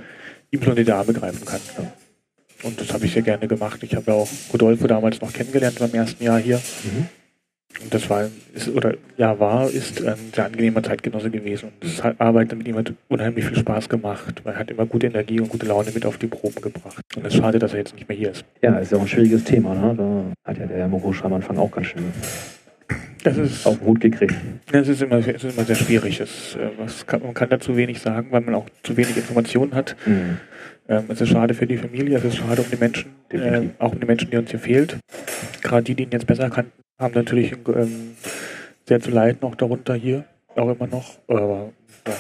ihm 0.52 0.64
schon 0.64 0.76
in 0.76 0.86
die 0.86 0.92
Arme 0.92 1.14
greifen 1.14 1.46
kann. 1.46 1.60
Ja. 1.78 1.92
Und 2.64 2.82
das 2.82 2.92
habe 2.92 3.06
ich 3.06 3.14
sehr 3.14 3.22
gerne 3.22 3.48
gemacht. 3.48 3.82
Ich 3.84 3.96
habe 3.96 4.12
ja 4.12 4.18
auch 4.18 4.30
Rodolfo 4.52 4.88
damals 4.88 5.22
noch 5.22 5.32
kennengelernt 5.32 5.78
beim 5.80 5.94
ersten 5.94 6.24
Jahr 6.24 6.40
hier. 6.40 6.58
Mhm. 6.58 7.08
Und 7.82 7.94
das 7.94 8.10
war, 8.10 8.28
ist, 8.54 8.68
oder 8.70 8.96
ja, 9.16 9.40
war, 9.40 9.70
ist 9.70 10.06
ein 10.06 10.18
sehr 10.34 10.46
angenehmer 10.46 10.84
Zeitgenosse 10.84 11.30
gewesen. 11.30 11.70
Und 11.70 11.74
das 11.84 12.04
hat, 12.04 12.20
Arbeiten 12.20 12.58
mit 12.58 12.68
ihm 12.68 12.76
hat 12.76 12.94
unheimlich 13.08 13.46
viel 13.46 13.58
Spaß 13.58 13.88
gemacht. 13.88 14.42
Er 14.44 14.56
hat 14.56 14.70
immer 14.70 14.86
gute 14.86 15.08
Energie 15.08 15.40
und 15.40 15.50
gute 15.50 15.66
Laune 15.66 15.92
mit 15.92 16.06
auf 16.06 16.18
die 16.18 16.28
Proben 16.28 16.62
gebracht. 16.62 17.02
Und 17.16 17.26
es 17.26 17.34
ist 17.34 17.40
schade, 17.40 17.58
dass 17.58 17.74
er 17.74 17.80
jetzt 17.80 17.96
nicht 17.96 18.10
mehr 18.10 18.18
hier 18.18 18.32
ist. 18.32 18.44
Ja, 18.62 18.78
ist 18.80 18.92
ja 18.92 18.98
auch 18.98 19.04
ein 19.04 19.08
schwieriges 19.08 19.46
Thema. 19.46 19.76
Ne? 19.76 19.96
Da 19.96 20.52
hat 20.52 20.58
ja 20.58 20.66
der 20.66 20.88
Morosch 20.88 21.24
am 21.24 21.34
Anfang 21.34 21.58
auch 21.58 21.72
ganz 21.72 21.88
schön 21.88 22.04
das 23.24 23.38
ist, 23.38 23.66
auf 23.66 23.82
Hut 23.82 24.00
gekriegt. 24.00 24.36
Das 24.72 24.88
ist 24.88 25.02
immer, 25.02 25.18
es 25.18 25.28
ist 25.28 25.44
immer 25.44 25.66
sehr 25.66 25.76
schwierig. 25.76 26.20
Es, 26.20 26.56
äh, 26.56 26.70
kann, 27.06 27.22
man 27.22 27.34
kann 27.34 27.50
dazu 27.50 27.76
wenig 27.76 28.00
sagen, 28.00 28.32
weil 28.32 28.42
man 28.42 28.56
auch 28.56 28.68
zu 28.84 28.96
wenig 28.98 29.16
Informationen 29.18 29.74
hat. 29.74 29.96
Mhm. 30.06 30.38
Ähm, 30.88 31.04
es 31.10 31.22
ist 31.22 31.30
schade 31.30 31.54
für 31.54 31.68
die 31.68 31.78
Familie, 31.78 32.18
es 32.18 32.24
ist 32.24 32.38
schade 32.38 32.62
um 32.62 32.70
die 32.72 32.78
Menschen, 32.78 33.12
äh, 33.30 33.62
auch 33.78 33.94
um 33.94 34.00
die 34.00 34.06
Menschen, 34.06 34.32
die 34.32 34.38
uns 34.38 34.50
hier 34.50 34.60
fehlt. 34.60 34.98
Gerade 35.62 35.84
die, 35.84 35.96
die 35.96 36.04
ihn 36.04 36.12
jetzt 36.12 36.28
besser 36.28 36.50
kannten, 36.50 36.72
haben 37.00 37.14
natürlich 37.14 37.54
ähm, 37.74 38.12
sehr 38.88 39.00
zu 39.00 39.12
leiden, 39.12 39.42
auch 39.44 39.56
darunter 39.56 39.96
hier, 39.96 40.26
auch 40.56 40.70
immer 40.70 40.88
noch. 40.88 41.18
Aber, 41.28 41.70
ja. 42.08 42.14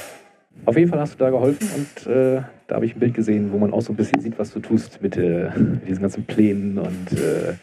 Auf 0.65 0.77
jeden 0.77 0.89
Fall 0.89 0.99
hast 0.99 1.13
du 1.13 1.17
da 1.19 1.29
geholfen 1.29 1.67
und 1.75 2.11
äh, 2.11 2.41
da 2.67 2.75
habe 2.75 2.85
ich 2.85 2.95
ein 2.95 2.99
Bild 2.99 3.13
gesehen, 3.13 3.51
wo 3.51 3.57
man 3.57 3.73
auch 3.73 3.81
so 3.81 3.93
ein 3.93 3.95
bisschen 3.95 4.19
sieht, 4.19 4.37
was 4.37 4.53
du 4.53 4.59
tust 4.59 5.01
mit, 5.01 5.17
äh, 5.17 5.49
diesen 5.87 6.01
ganzen 6.01 6.25
Plänen 6.25 6.77
und 6.77 7.11
äh, 7.13 7.53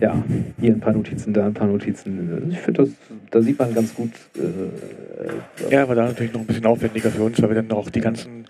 ja, 0.00 0.22
hier 0.60 0.72
ein 0.72 0.80
paar 0.80 0.92
Notizen, 0.92 1.34
da 1.34 1.46
ein 1.46 1.54
paar 1.54 1.66
Notizen. 1.66 2.50
Ich 2.50 2.58
finde, 2.60 2.88
da 3.30 3.42
sieht 3.42 3.58
man 3.58 3.74
ganz 3.74 3.94
gut. 3.94 4.12
Äh, 4.36 5.72
ja, 5.72 5.82
aber 5.82 5.94
da 5.94 6.04
natürlich 6.04 6.32
noch 6.32 6.40
ein 6.40 6.46
bisschen 6.46 6.66
aufwendiger 6.66 7.10
für 7.10 7.24
uns, 7.24 7.42
weil 7.42 7.50
wir 7.50 7.56
dann 7.56 7.72
auch 7.72 7.90
die 7.90 8.00
ganzen 8.00 8.46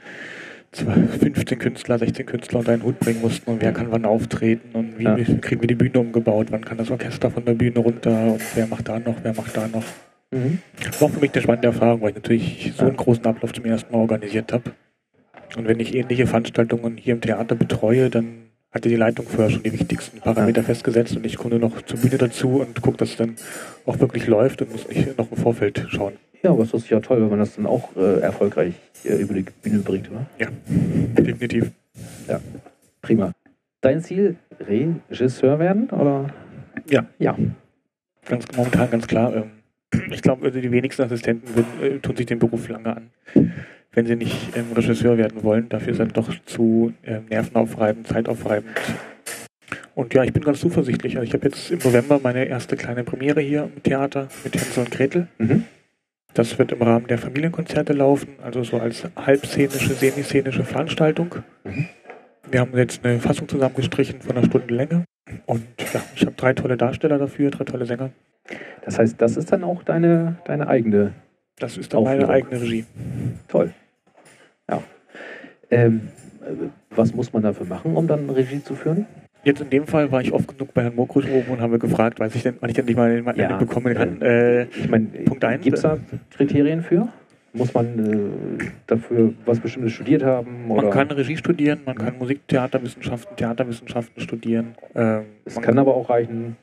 15 0.77 1.59
Künstler, 1.59 1.99
16 1.99 2.27
Künstler 2.27 2.59
unter 2.61 2.73
einen 2.73 2.83
Hut 2.83 2.99
bringen 2.99 3.21
mussten 3.21 3.51
und 3.51 3.63
wer 3.63 3.73
kann 3.73 3.91
wann 3.91 4.05
auftreten 4.05 4.71
und 4.75 4.99
wie 4.99 5.05
ja. 5.05 5.17
kriegen 5.41 5.61
wir 5.61 5.69
die 5.69 5.75
Bühne 5.75 6.01
umgebaut, 6.01 6.49
wann 6.51 6.65
kann 6.65 6.79
das 6.79 6.91
Orchester 6.91 7.31
von 7.31 7.45
der 7.45 7.55
Bühne 7.55 7.79
runter 7.79 8.33
und 8.33 8.43
wer 8.55 8.67
macht 8.67 8.89
da 8.89 8.99
noch, 8.99 9.17
wer 9.23 9.35
macht 9.35 9.57
da 9.57 9.69
noch. 9.69 9.85
Mhm. 10.31 10.59
War 10.99 11.09
für 11.09 11.21
mich 11.21 11.33
eine 11.33 11.43
spannende 11.43 11.69
Erfahrung, 11.69 12.01
weil 12.03 12.11
ich 12.11 12.17
natürlich 12.17 12.73
so 12.77 12.87
einen 12.87 12.97
großen 12.97 13.25
Ablauf 13.25 13.53
zum 13.53 13.65
ersten 13.65 13.93
Mal 13.93 13.99
organisiert 13.99 14.53
habe. 14.53 14.73
Und 15.57 15.69
wenn 15.69 15.79
ich 15.79 15.95
ähnliche 15.95 16.27
Veranstaltungen 16.27 16.97
hier 16.97 17.15
im 17.15 17.21
Theater 17.21 17.55
betreue, 17.55 18.11
dann 18.11 18.45
hatte 18.73 18.89
die 18.89 18.97
Leitung 18.97 19.27
vorher 19.27 19.51
schon 19.51 19.63
die 19.63 19.73
wichtigsten 19.73 20.19
Parameter 20.19 20.63
ja. 20.63 20.67
festgesetzt 20.67 21.17
und 21.17 21.25
ich 21.25 21.37
komme 21.37 21.59
nur 21.59 21.71
noch 21.71 21.83
zur 21.83 22.01
Bühne 22.01 22.19
dazu 22.19 22.61
und 22.61 22.83
gucke, 22.83 22.97
dass 22.97 23.11
es 23.11 23.17
dann 23.17 23.37
auch 23.87 24.01
wirklich 24.01 24.27
läuft 24.27 24.63
und 24.63 24.73
muss 24.73 24.89
nicht 24.89 25.17
noch 25.17 25.31
im 25.31 25.37
Vorfeld 25.37 25.87
schauen. 25.91 26.15
Ja, 26.45 26.51
aber 26.51 26.63
es 26.63 26.75
ist 26.75 26.91
ja 26.91 27.01
toll, 27.01 27.23
wenn 27.23 27.31
man 27.31 27.39
das 27.39 27.57
dann 27.57 27.65
auch 27.65 27.97
äh, 27.97 28.21
erfolgreich 28.21 28.75
äh, 29.03 29.15
über 29.15 29.33
die 29.33 29.47
Bühne 29.63 29.79
bringt, 29.79 30.11
oder? 30.11 30.27
Ja, 30.39 30.49
definitiv. 30.69 31.71
Ja, 32.29 32.39
prima. 33.01 33.33
Dein 33.81 34.03
Ziel, 34.03 34.37
Regisseur 34.61 35.59
werden, 35.59 35.89
oder? 35.89 36.29
Ja. 36.87 37.07
Ja. 37.19 37.35
Ganz, 38.27 38.45
momentan 38.55 38.91
ganz 38.91 39.07
klar. 39.07 39.35
Ähm, 39.35 39.51
ich 40.11 40.21
glaube, 40.21 40.45
also 40.45 40.61
die 40.61 40.71
wenigsten 40.71 41.01
Assistenten 41.01 41.49
würden, 41.57 41.97
äh, 41.97 41.99
tun 42.01 42.15
sich 42.15 42.27
den 42.27 42.39
Beruf 42.39 42.69
lange 42.69 42.95
an, 42.95 43.11
wenn 43.93 44.05
sie 44.05 44.17
nicht 44.17 44.55
ähm, 44.55 44.67
Regisseur 44.77 45.17
werden 45.17 45.43
wollen. 45.45 45.71
Dafür 45.71 45.95
ist 45.95 45.99
er 45.99 46.07
doch 46.07 46.31
zu 46.45 46.93
äh, 47.05 47.21
nervenaufreibend, 47.31 48.07
zeitaufreibend. 48.07 48.69
Und 49.95 50.13
ja, 50.13 50.25
ich 50.25 50.35
bin 50.35 50.43
ganz 50.43 50.61
zuversichtlich. 50.61 51.17
Also 51.17 51.27
ich 51.27 51.33
habe 51.33 51.47
jetzt 51.47 51.71
im 51.71 51.79
November 51.79 52.21
meine 52.23 52.45
erste 52.45 52.77
kleine 52.77 53.03
Premiere 53.03 53.41
hier 53.41 53.71
im 53.75 53.83
Theater 53.83 54.29
mit 54.45 54.55
Hänsel 54.57 54.85
und 54.85 54.91
Gretel. 54.91 55.29
Mhm. 55.39 55.65
Das 56.35 56.59
wird 56.59 56.73
im 56.73 56.83
Rahmen 56.83 57.07
der 57.07 57.19
Familienkonzerte 57.19 57.93
laufen, 57.93 58.37
also 58.43 58.65
so 58.65 58.79
als 58.79 59.09
halbszenische, 59.17 59.95
semiszenische 59.95 60.65
Veranstaltung. 60.65 61.37
Mhm. 61.63 61.87
Wir 62.51 62.61
haben 62.61 62.77
jetzt 62.77 63.05
eine 63.05 63.21
Fassung 63.21 63.49
zusammengestrichen 63.49 64.21
von 64.21 64.37
einer 64.37 64.47
Stunde 64.47 64.75
Länge. 64.75 65.05
Und 65.47 65.63
ja, 65.93 66.03
ich 66.15 66.23
habe 66.23 66.37
drei 66.37 66.53
tolle 66.53 66.77
Darsteller 66.77 67.19
dafür, 67.19 67.51
drei 67.51 67.65
tolle 67.65 67.87
Sänger. 67.87 68.11
Das 68.85 68.99
heißt, 68.99 69.21
das 69.23 69.37
ist 69.37 69.53
dann 69.53 69.65
auch 69.65 69.83
deine, 69.85 70.37
deine 70.45 70.67
eigene. 70.67 71.15
Das 71.59 71.77
ist 71.77 71.95
dann 71.95 72.01
Aufführung. 72.01 72.21
meine 72.21 72.33
eigene 72.33 72.61
Regie. 72.61 72.85
Toll. 73.49 73.73
Ja. 74.69 74.83
Ähm, 75.71 76.09
was 76.91 77.15
muss 77.15 77.33
man 77.33 77.43
dafür 77.43 77.67
machen, 77.67 77.97
um 77.97 78.07
dann 78.07 78.29
Regie 78.29 78.63
zu 78.63 78.75
führen? 78.75 79.07
Jetzt 79.45 79.61
in 79.61 79.71
dem 79.71 79.87
Fall 79.87 80.11
war 80.11 80.21
ich 80.21 80.33
oft 80.33 80.49
genug 80.49 80.73
bei 80.75 80.83
Herrn 80.83 80.95
Mokrus 80.95 81.25
oben 81.27 81.53
und 81.53 81.61
habe 81.61 81.79
gefragt, 81.79 82.19
weiß 82.19 82.35
ich 82.35 82.43
denn, 82.43 82.57
wann 82.61 82.71
ich 82.71 82.79
endlich 82.79 82.97
mal 82.97 83.23
den 83.23 83.37
ja, 83.37 83.57
bekommen 83.57 83.95
kann. 83.95 84.23
Äh, 84.23 84.65
ich 84.65 84.89
meine, 84.89 85.07
Punkt 85.07 85.45
1. 85.45 85.63
Gibt 85.63 85.77
es 85.77 85.83
da 85.83 85.99
Kriterien 86.31 86.83
für? 86.83 87.09
Muss 87.53 87.73
man 87.73 88.59
äh, 88.61 88.65
dafür 88.87 89.33
was 89.47 89.61
Bestimmtes 89.61 89.93
studiert 89.93 90.25
haben? 90.25 90.71
Oder? 90.71 90.83
Man 90.83 90.91
kann 90.91 91.11
Regie 91.11 91.37
studieren, 91.37 91.81
man 91.87 91.95
kann 91.95 92.19
Musiktheaterwissenschaften, 92.19 93.37
Theaterwissenschaften 93.37 94.21
studieren. 94.21 94.75
Ähm, 94.95 95.23
es 95.45 95.61
kann, 95.61 95.79
aber 95.79 95.95
auch 95.95 96.11
reichen, 96.11 96.57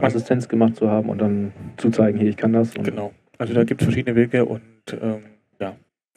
Assistenz 0.00 0.48
gemacht 0.48 0.76
zu 0.76 0.88
haben 0.88 1.08
und 1.08 1.20
dann 1.20 1.52
zu 1.78 1.90
zeigen, 1.90 2.18
hier, 2.18 2.28
ich 2.28 2.36
kann 2.36 2.52
das. 2.52 2.74
genau. 2.74 3.12
Also 3.38 3.54
da 3.54 3.64
gibt 3.64 3.80
es 3.80 3.86
verschiedene 3.86 4.14
Wege 4.14 4.44
und 4.44 4.62
ähm, 4.92 5.22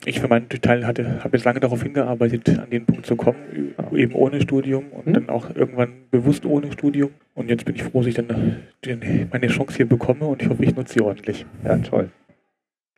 ich 0.05 0.19
für 0.19 0.27
meinen 0.27 0.47
Teil 0.49 0.87
hatte, 0.87 1.23
habe 1.23 1.35
jetzt 1.37 1.45
lange 1.45 1.59
darauf 1.59 1.83
hingearbeitet, 1.83 2.57
an 2.57 2.69
den 2.69 2.85
Punkt 2.85 3.05
zu 3.05 3.15
kommen, 3.15 3.75
eben 3.93 4.13
ohne 4.13 4.41
Studium 4.41 4.85
und 4.91 5.05
hm? 5.07 5.13
dann 5.13 5.29
auch 5.29 5.53
irgendwann 5.55 5.93
bewusst 6.09 6.45
ohne 6.45 6.71
Studium. 6.71 7.11
Und 7.35 7.49
jetzt 7.49 7.65
bin 7.65 7.75
ich 7.75 7.83
froh, 7.83 7.99
dass 7.99 8.07
ich 8.07 8.15
dann 8.15 8.57
den, 8.85 9.27
meine 9.31 9.47
Chance 9.47 9.77
hier 9.77 9.87
bekomme 9.87 10.25
und 10.25 10.41
ich 10.41 10.49
hoffe, 10.49 10.63
ich 10.63 10.75
nutze 10.75 10.93
sie 10.93 11.01
ordentlich. 11.01 11.45
Ja, 11.63 11.77
toll. 11.77 12.09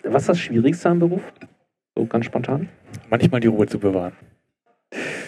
Was 0.04 0.24
ist 0.24 0.30
das 0.30 0.40
Schwierigste 0.40 0.90
am 0.90 1.00
Beruf? 1.00 1.22
So 1.96 2.06
ganz 2.06 2.26
spontan? 2.26 2.70
Manchmal 3.10 3.42
die 3.42 3.48
Ruhe 3.48 3.68
zu 3.68 3.80
bewahren. 3.80 4.14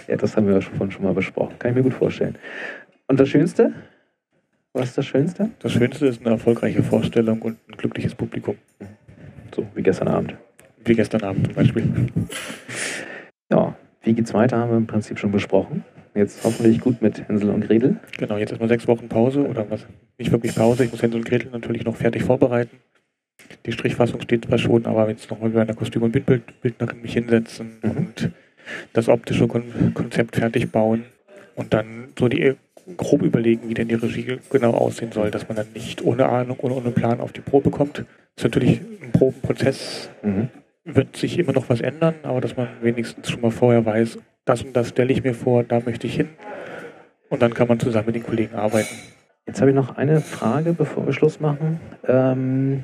Ja, 0.08 0.18
das 0.18 0.36
haben 0.36 0.48
wir 0.48 0.56
ja 0.56 0.62
schon, 0.62 0.92
schon 0.92 1.04
mal 1.04 1.14
besprochen. 1.14 1.58
Kann 1.60 1.72
ich 1.72 1.76
mir 1.78 1.84
gut 1.84 1.94
vorstellen. 1.94 2.38
Und 3.08 3.20
das 3.20 3.30
Schönste? 3.30 3.74
Was 4.74 4.90
ist 4.90 4.98
das 4.98 5.06
Schönste? 5.06 5.52
Das 5.60 5.72
Schönste 5.72 6.08
ist 6.08 6.22
eine 6.22 6.32
erfolgreiche 6.32 6.82
Vorstellung 6.82 7.42
und 7.44 7.58
ein 7.70 7.78
glückliches 7.78 8.16
Publikum. 8.16 8.58
So 9.56 9.68
wie 9.76 9.84
gestern 9.84 10.08
Abend. 10.08 10.36
Wie 10.86 10.96
gestern 10.96 11.24
Abend 11.24 11.48
zum 11.48 11.56
Beispiel. 11.56 11.84
Ja, 13.52 13.76
wie 14.02 14.14
geht's 14.14 14.34
weiter, 14.34 14.58
haben 14.58 14.72
wir 14.72 14.78
im 14.78 14.88
Prinzip 14.88 15.20
schon 15.20 15.32
besprochen. 15.32 15.84
Jetzt 16.16 16.44
hoffentlich 16.44 16.80
gut 16.80 17.02
mit 17.02 17.28
Hänsel 17.28 17.50
und 17.50 17.66
Gretel. 17.66 17.98
Genau, 18.18 18.38
jetzt 18.38 18.52
erstmal 18.52 18.70
sechs 18.70 18.88
Wochen 18.88 19.08
Pause 19.08 19.48
oder 19.48 19.70
was? 19.70 19.86
Nicht 20.18 20.32
wirklich 20.32 20.56
Pause. 20.56 20.86
Ich 20.86 20.92
muss 20.92 21.02
Hänsel 21.02 21.22
und 21.22 21.26
Gretel 21.26 21.50
natürlich 21.52 21.86
noch 21.86 21.96
fertig 21.96 22.24
vorbereiten. 22.24 22.78
Die 23.66 23.72
Strichfassung 23.72 24.22
steht 24.22 24.46
zwar 24.46 24.58
schon, 24.58 24.86
aber 24.86 25.10
jetzt 25.10 25.30
nochmal 25.32 25.50
bei 25.52 25.62
einer 25.62 25.74
Kostüm- 25.74 26.04
und 26.04 26.12
Bildbildnerin 26.12 27.02
mich 27.02 27.14
hinsetzen 27.14 27.80
mhm. 27.82 27.92
und 27.92 28.32
das 28.94 29.10
optische 29.10 29.48
Kon 29.48 29.94
Konzept 29.94 30.36
fertig 30.36 30.72
bauen 30.72 31.06
und 31.56 31.74
dann 31.74 32.10
so 32.18 32.28
die 32.28 32.56
grob 32.98 33.22
überlegen, 33.22 33.70
wie 33.70 33.74
denn 33.74 33.88
die 33.88 33.96
Regie 33.96 34.38
genau 34.50 34.72
aussehen 34.72 35.12
soll, 35.12 35.32
dass 35.32 35.48
man 35.48 35.56
dann 35.56 35.68
nicht 35.74 36.04
ohne 36.04 36.28
Ahnung 36.28 36.60
und 36.60 36.72
ohne 36.72 36.92
Plan 36.92 37.22
auf 37.22 37.32
die 37.32 37.42
Probe 37.42 37.72
kommt. 37.72 38.00
Das 38.00 38.08
ist 38.38 38.44
natürlich 38.44 38.82
ein 39.02 39.12
Probenprozess, 39.12 40.10
mhm 40.22 40.50
wird 40.86 41.16
sich 41.16 41.40
immer 41.40 41.54
noch 41.54 41.70
was 41.70 41.82
ändern, 41.82 42.16
aber 42.24 42.42
dass 42.42 42.58
man 42.58 42.68
wenigstens 42.82 43.30
schon 43.30 43.42
mal 43.42 43.52
vorher 43.52 43.86
weiß, 43.86 44.20
das 44.46 44.64
und 44.64 44.76
das 44.76 44.90
stelle 44.90 45.14
ich 45.14 45.24
mir 45.24 45.34
vor, 45.34 45.64
da 45.64 45.80
möchte 45.80 46.08
ich 46.08 46.16
hin. 46.16 46.30
Und 47.30 47.42
dann 47.42 47.54
kann 47.54 47.68
man 47.68 47.80
zusammen 47.80 48.08
mit 48.08 48.16
den 48.16 48.24
Kollegen 48.24 48.56
arbeiten. 48.56 48.96
Jetzt 49.46 49.60
habe 49.60 49.72
ich 49.72 49.76
noch 49.76 49.98
eine 49.98 50.22
Frage, 50.22 50.74
bevor 50.74 51.06
wir 51.06 51.14
Schluss 51.14 51.40
machen. 51.40 51.80
Ähm, 52.08 52.84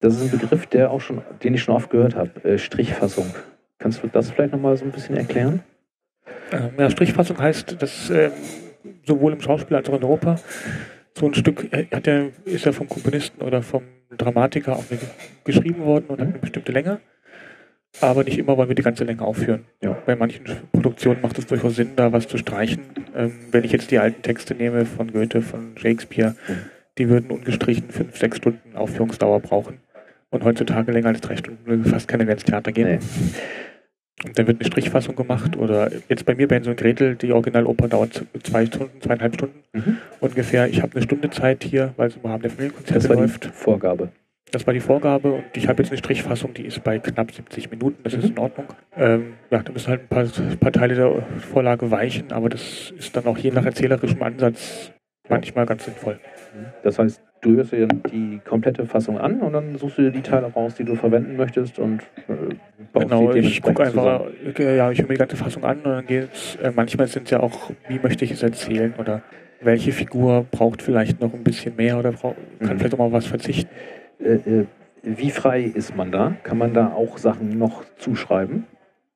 das 0.00 0.14
ist 0.14 0.32
ein 0.32 0.38
Begriff, 0.38 0.66
der 0.66 0.90
auch 0.90 1.00
schon, 1.00 1.22
den 1.42 1.54
ich 1.54 1.62
schon 1.62 1.74
oft 1.74 1.90
gehört 1.90 2.14
habe. 2.14 2.44
Äh, 2.44 2.58
Strichfassung. 2.58 3.26
Kannst 3.78 4.02
du 4.02 4.08
das 4.08 4.30
vielleicht 4.30 4.52
nochmal 4.52 4.76
so 4.76 4.84
ein 4.84 4.92
bisschen 4.92 5.16
erklären? 5.16 5.62
Ähm, 6.52 6.70
ja, 6.78 6.90
Strichfassung 6.90 7.38
heißt, 7.38 7.80
dass 7.80 8.10
ähm, 8.10 8.32
sowohl 9.06 9.32
im 9.32 9.40
Schauspiel 9.40 9.76
als 9.76 9.88
auch 9.88 9.96
in 9.96 10.04
Europa 10.04 10.36
so 11.16 11.26
ein 11.26 11.34
Stück 11.34 11.72
äh, 11.72 11.86
hat 11.92 12.06
ja, 12.06 12.26
ist 12.44 12.64
ja 12.64 12.72
vom 12.72 12.88
Komponisten 12.88 13.42
oder 13.42 13.62
vom 13.62 13.82
Dramatiker 14.16 14.76
auch 14.76 14.84
geschrieben 15.44 15.84
worden 15.84 16.06
und 16.08 16.20
hat 16.20 16.28
eine 16.28 16.38
bestimmte 16.38 16.72
Länge. 16.72 17.00
Aber 18.00 18.22
nicht 18.22 18.38
immer 18.38 18.56
wollen 18.56 18.68
wir 18.68 18.76
die 18.76 18.82
ganze 18.82 19.04
Länge 19.04 19.22
aufführen. 19.22 19.64
Ja. 19.82 19.96
Bei 20.06 20.14
manchen 20.14 20.44
Produktionen 20.72 21.20
macht 21.20 21.38
es 21.38 21.46
durchaus 21.46 21.76
Sinn, 21.76 21.92
da 21.96 22.12
was 22.12 22.28
zu 22.28 22.38
streichen. 22.38 22.82
Ähm, 23.16 23.32
wenn 23.50 23.64
ich 23.64 23.72
jetzt 23.72 23.90
die 23.90 23.98
alten 23.98 24.22
Texte 24.22 24.54
nehme 24.54 24.84
von 24.84 25.12
Goethe, 25.12 25.42
von 25.42 25.76
Shakespeare, 25.76 26.36
mhm. 26.46 26.54
die 26.98 27.08
würden 27.08 27.30
ungestrichen 27.30 27.90
fünf, 27.90 28.16
sechs 28.16 28.36
Stunden 28.36 28.76
Aufführungsdauer 28.76 29.40
brauchen. 29.40 29.80
Und 30.30 30.44
heutzutage 30.44 30.92
länger 30.92 31.08
als 31.08 31.20
drei 31.20 31.36
Stunden 31.36 31.66
will 31.66 31.84
fast 31.84 32.06
keiner 32.06 32.24
mehr 32.24 32.34
ins 32.34 32.44
Theater 32.44 32.70
gehen. 32.70 32.86
Nee. 32.86 32.98
Und 34.26 34.38
dann 34.38 34.46
wird 34.46 34.60
eine 34.60 34.66
Strichfassung 34.66 35.14
gemacht 35.14 35.56
oder 35.56 35.90
jetzt 36.08 36.26
bei 36.26 36.34
mir 36.34 36.48
bei 36.48 36.60
so 36.60 36.74
Gretel, 36.74 37.14
die 37.14 37.32
Originaloper 37.32 37.88
dauert 37.88 38.24
zwei 38.42 38.66
Stunden, 38.66 39.00
zweieinhalb 39.00 39.34
Stunden 39.34 39.62
mhm. 39.72 39.98
ungefähr. 40.20 40.68
Ich 40.68 40.82
habe 40.82 40.92
eine 40.94 41.02
Stunde 41.04 41.30
Zeit 41.30 41.64
hier, 41.64 41.94
weil 41.96 42.08
es 42.08 42.16
im 42.16 42.22
Rahmen 42.22 42.42
der 42.42 42.50
Familienkonzerte 42.50 43.12
läuft. 43.14 43.46
Vorgabe. 43.46 44.10
Das 44.50 44.66
war 44.66 44.74
die 44.74 44.80
Vorgabe 44.80 45.32
und 45.32 45.44
ich 45.54 45.68
habe 45.68 45.82
jetzt 45.82 45.90
eine 45.90 45.98
Strichfassung, 45.98 46.54
die 46.54 46.64
ist 46.64 46.82
bei 46.82 46.98
knapp 46.98 47.32
70 47.32 47.70
Minuten, 47.70 48.02
das 48.02 48.14
mhm. 48.14 48.18
ist 48.20 48.30
in 48.30 48.38
Ordnung. 48.38 48.66
Ähm, 48.96 49.34
ja, 49.50 49.62
da 49.62 49.72
müssen 49.72 49.88
halt 49.88 50.02
ein 50.02 50.08
paar, 50.08 50.24
ein 50.24 50.58
paar, 50.58 50.72
Teile 50.72 50.94
der 50.94 51.22
Vorlage 51.38 51.90
weichen, 51.90 52.32
aber 52.32 52.48
das 52.48 52.92
ist 52.96 53.16
dann 53.16 53.26
auch 53.26 53.36
je 53.36 53.50
nach 53.50 53.64
erzählerischem 53.64 54.22
Ansatz 54.22 54.92
manchmal 55.28 55.66
ganz 55.66 55.84
sinnvoll. 55.84 56.18
Das 56.82 56.98
heißt, 56.98 57.20
du 57.42 57.56
hörst 57.56 57.72
dir 57.72 57.86
die 57.86 58.40
komplette 58.44 58.86
Fassung 58.86 59.18
an 59.18 59.40
und 59.40 59.52
dann 59.52 59.76
suchst 59.76 59.98
du 59.98 60.02
dir 60.02 60.10
die 60.10 60.22
Teile 60.22 60.46
raus, 60.46 60.74
die 60.74 60.84
du 60.84 60.94
verwenden 60.94 61.36
möchtest 61.36 61.78
und 61.78 62.00
äh, 62.28 62.54
Genau, 62.94 63.32
ich 63.32 63.60
gucke 63.60 63.84
einfach, 63.84 64.24
zusammen. 64.24 64.76
ja, 64.76 64.90
ich 64.90 64.98
höre 64.98 65.06
mir 65.06 65.14
die 65.14 65.18
ganze 65.18 65.36
Fassung 65.36 65.64
an 65.64 65.78
und 65.78 65.84
dann 65.84 66.06
geht's, 66.06 66.56
äh, 66.56 66.72
manchmal 66.74 67.06
sind 67.06 67.24
es 67.24 67.30
ja 67.30 67.40
auch, 67.40 67.70
wie 67.88 67.98
möchte 67.98 68.24
ich 68.24 68.30
es 68.30 68.42
erzählen 68.42 68.94
oder 68.98 69.22
welche 69.60 69.92
Figur 69.92 70.46
braucht 70.50 70.82
vielleicht 70.82 71.20
noch 71.20 71.34
ein 71.34 71.42
bisschen 71.42 71.76
mehr 71.76 71.98
oder 71.98 72.12
brauch, 72.12 72.34
kann 72.60 72.74
mhm. 72.74 72.78
vielleicht 72.78 72.94
auch 72.94 72.98
mal 72.98 73.12
was 73.12 73.26
verzichten. 73.26 73.70
Äh, 74.20 74.34
äh, 74.34 74.66
wie 75.02 75.30
frei 75.30 75.62
ist 75.62 75.96
man 75.96 76.10
da? 76.10 76.36
Kann 76.42 76.58
man 76.58 76.74
da 76.74 76.92
auch 76.92 77.18
Sachen 77.18 77.58
noch 77.58 77.84
zuschreiben? 77.96 78.64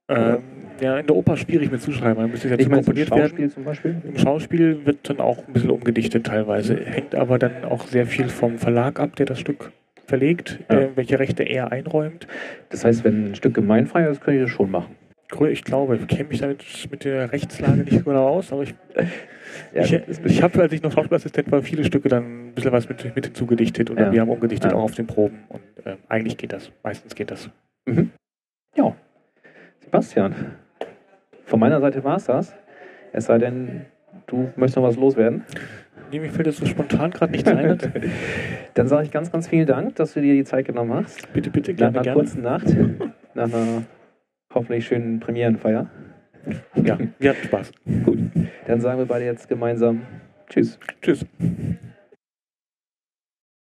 Ähm, 0.09 0.39
ja, 0.81 0.99
in 0.99 1.07
der 1.07 1.17
Oper 1.17 1.37
schwierig 1.37 1.71
mit 1.71 1.81
zuschreiben. 1.81 2.23
Man 2.23 2.31
müsste 2.31 2.49
ja 2.49 2.59
ich 2.59 2.69
meine, 2.69 2.83
im 2.83 2.97
Schauspiel 3.07 3.39
werden. 3.39 3.51
zum 3.51 3.65
Beispiel? 3.65 4.03
Im 4.05 4.19
Schauspiel 4.19 4.87
wird 4.87 5.09
dann 5.09 5.21
auch 5.21 5.47
ein 5.47 5.53
bisschen 5.53 5.71
umgedichtet 5.71 6.27
teilweise. 6.27 6.77
Hängt 6.77 7.15
aber 7.15 7.39
dann 7.39 7.65
auch 7.65 7.87
sehr 7.87 8.07
viel 8.07 8.29
vom 8.29 8.59
Verlag 8.59 8.99
ab, 8.99 9.17
der 9.17 9.27
das 9.27 9.39
Stück 9.39 9.73
verlegt, 10.07 10.59
ja. 10.71 10.81
äh, 10.81 10.89
welche 10.95 11.19
Rechte 11.19 11.43
er 11.45 11.73
einräumt. 11.73 12.27
Das 12.71 12.85
heißt, 12.85 13.05
wenn 13.05 13.31
ein 13.31 13.35
Stück 13.35 13.55
gemeinfrei 13.55 14.05
ist, 14.09 14.21
könnte 14.21 14.41
ich 14.41 14.47
das 14.47 14.55
schon 14.55 14.71
machen. 14.71 14.97
Ich 15.41 15.65
glaube, 15.65 15.97
ich 15.97 16.07
kenne 16.07 16.29
mich 16.29 16.41
damit 16.41 16.65
mit 16.91 17.05
der 17.05 17.33
Rechtslage 17.33 17.83
nicht 17.83 18.05
genau 18.05 18.29
aus, 18.29 18.53
aber 18.53 18.63
ich, 18.63 18.75
ja, 19.75 19.83
ich, 19.83 20.03
ich 20.25 20.43
habe, 20.43 20.61
als 20.61 20.73
ich 20.73 20.83
noch 20.83 20.93
Schauspielassistent 20.93 21.51
war, 21.51 21.63
viele 21.63 21.85
Stücke 21.85 22.09
dann 22.09 22.49
ein 22.49 22.55
bisschen 22.55 22.73
was 22.73 22.89
mit, 22.89 23.15
mit 23.15 23.27
hinzugedichtet 23.27 23.91
oder 23.91 24.07
ja. 24.07 24.13
wir 24.13 24.21
haben 24.21 24.29
umgedichtet 24.29 24.73
auch 24.73 24.83
auf 24.83 24.95
den 24.95 25.07
Proben 25.07 25.41
und 25.49 25.63
äh, 25.85 25.97
eigentlich 26.09 26.37
geht 26.37 26.53
das. 26.53 26.71
Meistens 26.83 27.15
geht 27.15 27.31
das. 27.31 27.51
Mhm. 27.87 28.11
Ja. 28.77 28.95
Sebastian, 29.81 30.35
von 31.45 31.61
meiner 31.61 31.81
Seite 31.81 32.05
war 32.05 32.17
es 32.17 32.25
das. 32.27 32.55
Es 33.13 33.27
sei 33.27 33.39
denn, 33.39 33.87
du 34.27 34.51
möchtest 34.57 34.77
noch 34.77 34.85
was 34.85 34.97
loswerden. 34.97 35.45
Nee, 36.11 36.21
mir 36.21 36.31
fällt 36.31 36.47
jetzt 36.47 36.59
so 36.59 36.67
spontan 36.67 37.11
gerade 37.11 37.33
nichts 37.33 37.49
ein. 37.49 37.79
Dann 38.75 38.89
sage 38.89 39.05
ich 39.05 39.11
ganz, 39.11 39.33
ganz 39.33 39.49
vielen 39.49 39.67
Dank, 39.67 39.97
dass 39.97 40.15
du 40.15 40.21
dir 40.21 40.35
die 40.35 40.45
Zeit 40.45 40.67
genommen 40.67 40.93
hast. 40.93 41.33
Bitte, 41.33 41.51
bitte, 41.51 41.75
gerne. 41.75 41.93
Nach 41.93 42.01
einer 42.01 42.05
gerne. 42.05 42.21
kurzen 42.21 42.43
Nacht, 42.43 42.67
nach 43.35 43.45
einer 43.45 43.83
hoffentlich 44.55 44.87
schönen 44.87 45.21
Premierenfeier. 45.21 45.89
Ja, 46.75 46.99
wir 47.19 47.31
hatten 47.31 47.45
Spaß. 47.45 47.73
Gut, 48.05 48.19
dann 48.67 48.81
sagen 48.81 48.99
wir 48.99 49.07
beide 49.07 49.25
jetzt 49.25 49.49
gemeinsam 49.49 50.03
Tschüss. 50.49 50.79
Tschüss. 51.01 51.25